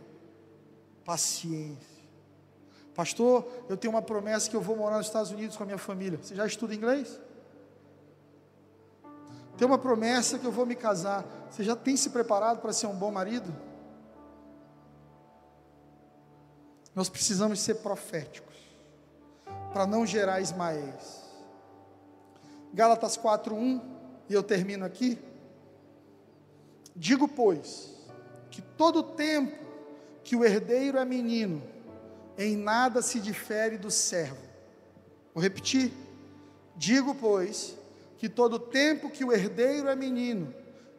Paciência. 1.04 1.98
Pastor, 2.94 3.46
eu 3.68 3.76
tenho 3.76 3.94
uma 3.94 4.02
promessa 4.02 4.50
que 4.50 4.56
eu 4.56 4.60
vou 4.60 4.76
morar 4.76 4.98
nos 4.98 5.06
Estados 5.06 5.30
Unidos 5.30 5.56
com 5.56 5.62
a 5.62 5.66
minha 5.66 5.78
família. 5.78 6.18
Você 6.22 6.34
já 6.34 6.46
estuda 6.46 6.74
inglês? 6.74 7.20
Tem 9.56 9.66
uma 9.66 9.78
promessa 9.78 10.38
que 10.38 10.46
eu 10.46 10.52
vou 10.52 10.66
me 10.66 10.76
casar. 10.76 11.24
Você 11.50 11.64
já 11.64 11.74
tem 11.74 11.96
se 11.96 12.10
preparado 12.10 12.60
para 12.60 12.72
ser 12.72 12.86
um 12.86 12.94
bom 12.94 13.10
marido? 13.10 13.52
Nós 16.98 17.08
precisamos 17.08 17.60
ser 17.60 17.76
proféticos 17.76 18.56
para 19.72 19.86
não 19.86 20.04
gerar 20.04 20.40
Ismaéis. 20.40 21.22
Gálatas 22.74 23.16
4:1 23.16 23.80
e 24.28 24.34
eu 24.34 24.42
termino 24.42 24.84
aqui. 24.84 25.16
Digo, 26.96 27.28
pois, 27.28 27.94
que 28.50 28.60
todo 28.60 29.04
tempo 29.04 29.64
que 30.24 30.34
o 30.34 30.44
herdeiro 30.44 30.98
é 30.98 31.04
menino, 31.04 31.62
em 32.36 32.56
nada 32.56 33.00
se 33.00 33.20
difere 33.20 33.78
do 33.78 33.92
servo. 33.92 34.42
Vou 35.32 35.40
repetir. 35.40 35.92
Digo, 36.74 37.14
pois, 37.14 37.76
que 38.16 38.28
todo 38.28 38.58
tempo 38.58 39.08
que 39.08 39.24
o 39.24 39.32
herdeiro 39.32 39.86
é 39.86 39.94
menino, 39.94 40.52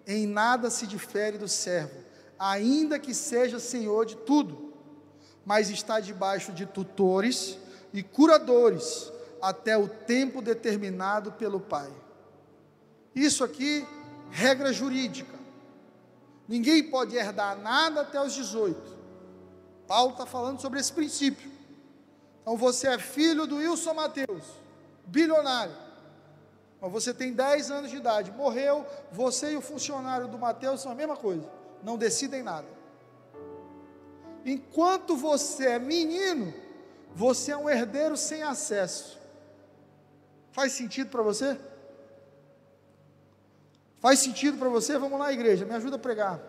em 0.08 0.26
nada 0.26 0.70
se 0.70 0.88
difere 0.88 1.38
do 1.38 1.50
servo, 1.50 2.06
ainda 2.40 2.98
que 2.98 3.14
seja 3.14 3.60
senhor 3.60 4.06
de 4.06 4.16
tudo 4.16 4.69
mas 5.50 5.72
está 5.72 6.00
debaixo 6.00 6.52
de 6.52 6.68
tutores 6.68 7.58
e 7.92 8.04
curadores 8.04 9.12
até 9.42 9.76
o 9.76 9.88
tempo 9.88 10.44
determinado 10.44 11.32
pelo 11.32 11.60
Pai. 11.60 11.92
Isso 13.16 13.44
aqui, 13.44 13.84
regra 14.30 14.72
jurídica. 14.72 15.36
Ninguém 16.48 16.92
pode 16.92 17.16
herdar 17.16 17.58
nada 17.58 18.02
até 18.02 18.22
os 18.22 18.36
18. 18.36 18.96
Paulo 19.88 20.12
está 20.12 20.28
falando 20.28 20.62
sobre 20.62 20.80
esse 20.80 20.94
princípio. 20.94 21.52
Então 22.44 22.56
você 22.56 22.88
é 22.88 23.00
filho 23.00 23.48
do 23.48 23.56
Wilson 23.56 23.96
Mateus, 23.96 24.44
bilionário. 25.08 25.76
Mas 26.80 26.92
você 26.92 27.12
tem 27.12 27.34
10 27.34 27.72
anos 27.72 27.90
de 27.90 27.98
idade, 27.98 28.32
morreu, 28.34 28.86
você 29.12 29.54
e 29.54 29.58
o 29.58 29.62
funcionário 29.62 30.28
do 30.28 30.38
Mateus 30.38 30.80
são 30.82 30.92
a 30.92 30.96
mesma 30.96 31.18
coisa, 31.18 31.50
não 31.82 31.98
decidem 31.98 32.44
nada. 32.44 32.79
Enquanto 34.46 35.16
você 35.16 35.70
é 35.70 35.80
menino, 35.80 36.54
você 37.16 37.52
é 37.52 37.58
um 37.58 37.70
herdeiro 37.70 38.16
sem 38.16 38.44
acesso. 38.44 39.20
Faz 40.52 40.74
sentido 40.74 41.10
para 41.10 41.22
você? 41.22 41.60
Faz 44.00 44.20
sentido 44.20 44.58
para 44.58 44.70
você? 44.70 44.98
Vamos 44.98 45.20
lá, 45.20 45.32
igreja, 45.32 45.66
me 45.66 45.74
ajuda 45.74 45.98
a 45.98 46.00
pregar. 46.00 46.40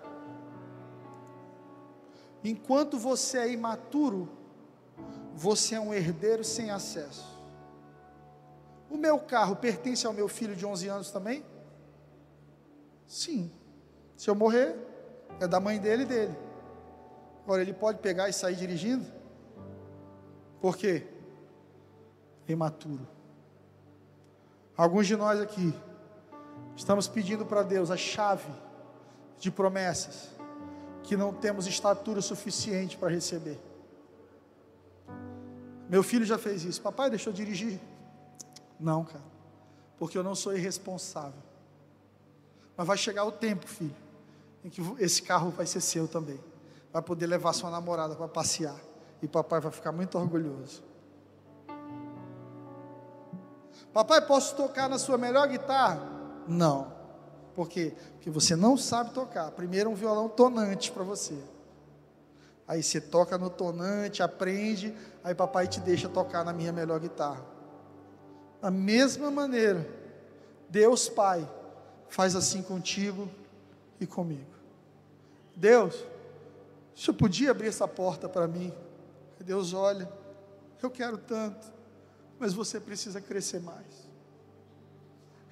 Enquanto 2.42 2.98
você 2.98 3.38
é 3.38 3.52
imaturo, 3.52 4.28
você 5.34 5.74
é 5.74 5.80
um 5.80 5.92
herdeiro 5.92 6.44
sem 6.44 6.70
acesso. 6.70 7.38
O 8.88 8.96
meu 8.96 9.18
carro 9.18 9.56
pertence 9.56 10.06
ao 10.06 10.12
meu 10.12 10.28
filho 10.28 10.56
de 10.56 10.64
11 10.64 10.88
anos 10.88 11.10
também? 11.10 11.44
Sim. 13.06 13.50
Se 14.16 14.28
eu 14.28 14.34
morrer, 14.34 14.76
é 15.40 15.46
da 15.46 15.60
mãe 15.60 15.78
dele 15.78 16.02
e 16.02 16.06
dele. 16.06 16.49
Agora, 17.50 17.62
ele 17.62 17.72
pode 17.72 17.98
pegar 17.98 18.28
e 18.28 18.32
sair 18.32 18.54
dirigindo? 18.54 19.04
Por 20.60 20.76
quê? 20.76 21.04
imaturo. 22.46 23.04
Alguns 24.76 25.08
de 25.08 25.16
nós 25.16 25.40
aqui 25.40 25.74
estamos 26.76 27.08
pedindo 27.08 27.44
para 27.44 27.64
Deus 27.64 27.90
a 27.90 27.96
chave 27.96 28.52
de 29.36 29.50
promessas 29.50 30.28
que 31.02 31.16
não 31.16 31.34
temos 31.34 31.66
estatura 31.66 32.22
suficiente 32.22 32.96
para 32.96 33.08
receber. 33.08 33.58
Meu 35.88 36.04
filho 36.04 36.24
já 36.24 36.38
fez 36.38 36.62
isso. 36.62 36.80
Papai, 36.80 37.10
deixa 37.10 37.30
eu 37.30 37.32
dirigir. 37.32 37.80
Não, 38.78 39.04
cara. 39.04 39.24
Porque 39.98 40.16
eu 40.16 40.22
não 40.22 40.36
sou 40.36 40.56
irresponsável. 40.56 41.42
Mas 42.76 42.86
vai 42.86 42.96
chegar 42.96 43.24
o 43.24 43.32
tempo, 43.32 43.66
filho, 43.66 43.96
em 44.64 44.70
que 44.70 44.80
esse 45.00 45.20
carro 45.20 45.50
vai 45.50 45.66
ser 45.66 45.80
seu 45.80 46.06
também. 46.06 46.38
Vai 46.92 47.02
poder 47.02 47.26
levar 47.26 47.52
sua 47.52 47.70
namorada 47.70 48.14
para 48.14 48.28
passear. 48.28 48.76
E 49.22 49.28
papai 49.28 49.60
vai 49.60 49.70
ficar 49.70 49.92
muito 49.92 50.18
orgulhoso. 50.18 50.82
Papai, 53.92 54.24
posso 54.24 54.54
tocar 54.56 54.88
na 54.88 54.98
sua 54.98 55.18
melhor 55.18 55.48
guitarra? 55.48 56.00
Não. 56.46 56.92
Por 57.54 57.68
quê? 57.68 57.94
Porque 58.12 58.30
você 58.30 58.54
não 58.54 58.76
sabe 58.76 59.10
tocar. 59.10 59.50
Primeiro 59.50 59.90
um 59.90 59.94
violão 59.94 60.28
tonante 60.28 60.90
para 60.90 61.02
você. 61.02 61.38
Aí 62.66 62.82
você 62.82 63.00
toca 63.00 63.36
no 63.36 63.50
tonante, 63.50 64.22
aprende, 64.22 64.94
aí 65.24 65.34
papai 65.34 65.66
te 65.66 65.80
deixa 65.80 66.08
tocar 66.08 66.44
na 66.44 66.52
minha 66.52 66.72
melhor 66.72 67.00
guitarra. 67.00 67.44
Da 68.60 68.70
mesma 68.70 69.28
maneira, 69.28 69.88
Deus 70.68 71.08
Pai 71.08 71.48
faz 72.08 72.36
assim 72.36 72.62
contigo 72.62 73.28
e 73.98 74.06
comigo. 74.06 74.54
Deus, 75.56 76.06
o 76.94 76.98
Senhor 76.98 77.16
podia 77.16 77.50
abrir 77.50 77.68
essa 77.68 77.86
porta 77.88 78.28
para 78.28 78.46
mim? 78.46 78.72
Deus 79.38 79.72
olha, 79.72 80.10
eu 80.82 80.90
quero 80.90 81.18
tanto, 81.18 81.72
mas 82.38 82.52
você 82.52 82.78
precisa 82.78 83.20
crescer 83.20 83.60
mais. 83.60 84.08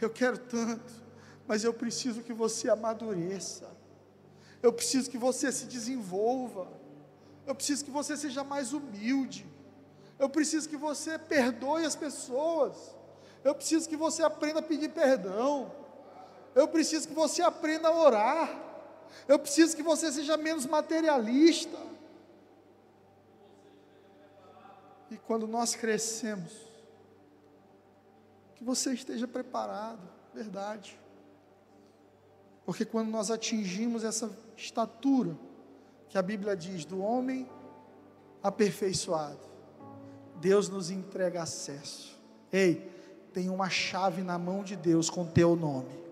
Eu 0.00 0.10
quero 0.10 0.38
tanto, 0.38 0.92
mas 1.46 1.64
eu 1.64 1.72
preciso 1.72 2.22
que 2.22 2.32
você 2.32 2.70
amadureça. 2.70 3.68
Eu 4.62 4.72
preciso 4.72 5.10
que 5.10 5.18
você 5.18 5.50
se 5.50 5.66
desenvolva. 5.66 6.68
Eu 7.46 7.54
preciso 7.54 7.84
que 7.84 7.90
você 7.90 8.16
seja 8.16 8.44
mais 8.44 8.72
humilde. 8.72 9.46
Eu 10.18 10.28
preciso 10.28 10.68
que 10.68 10.76
você 10.76 11.18
perdoe 11.18 11.84
as 11.84 11.96
pessoas. 11.96 12.76
Eu 13.42 13.54
preciso 13.54 13.88
que 13.88 13.96
você 13.96 14.22
aprenda 14.22 14.58
a 14.58 14.62
pedir 14.62 14.90
perdão. 14.90 15.72
Eu 16.54 16.68
preciso 16.68 17.08
que 17.08 17.14
você 17.14 17.40
aprenda 17.40 17.88
a 17.88 17.96
orar. 17.96 18.67
Eu 19.26 19.38
preciso 19.38 19.76
que 19.76 19.82
você 19.82 20.10
seja 20.12 20.36
menos 20.36 20.66
materialista. 20.66 21.78
E 25.10 25.16
quando 25.16 25.46
nós 25.46 25.74
crescemos, 25.74 26.52
que 28.54 28.64
você 28.64 28.92
esteja 28.92 29.26
preparado, 29.26 30.00
verdade. 30.34 30.98
Porque 32.66 32.84
quando 32.84 33.08
nós 33.08 33.30
atingimos 33.30 34.04
essa 34.04 34.30
estatura, 34.56 35.36
que 36.08 36.18
a 36.18 36.22
Bíblia 36.22 36.56
diz, 36.56 36.84
do 36.84 37.00
homem 37.00 37.48
aperfeiçoado, 38.42 39.46
Deus 40.36 40.68
nos 40.68 40.90
entrega 40.90 41.42
acesso. 41.42 42.18
Ei, 42.52 42.90
tem 43.32 43.48
uma 43.48 43.70
chave 43.70 44.22
na 44.22 44.38
mão 44.38 44.62
de 44.62 44.76
Deus 44.76 45.08
com 45.08 45.26
teu 45.26 45.54
nome. 45.54 46.07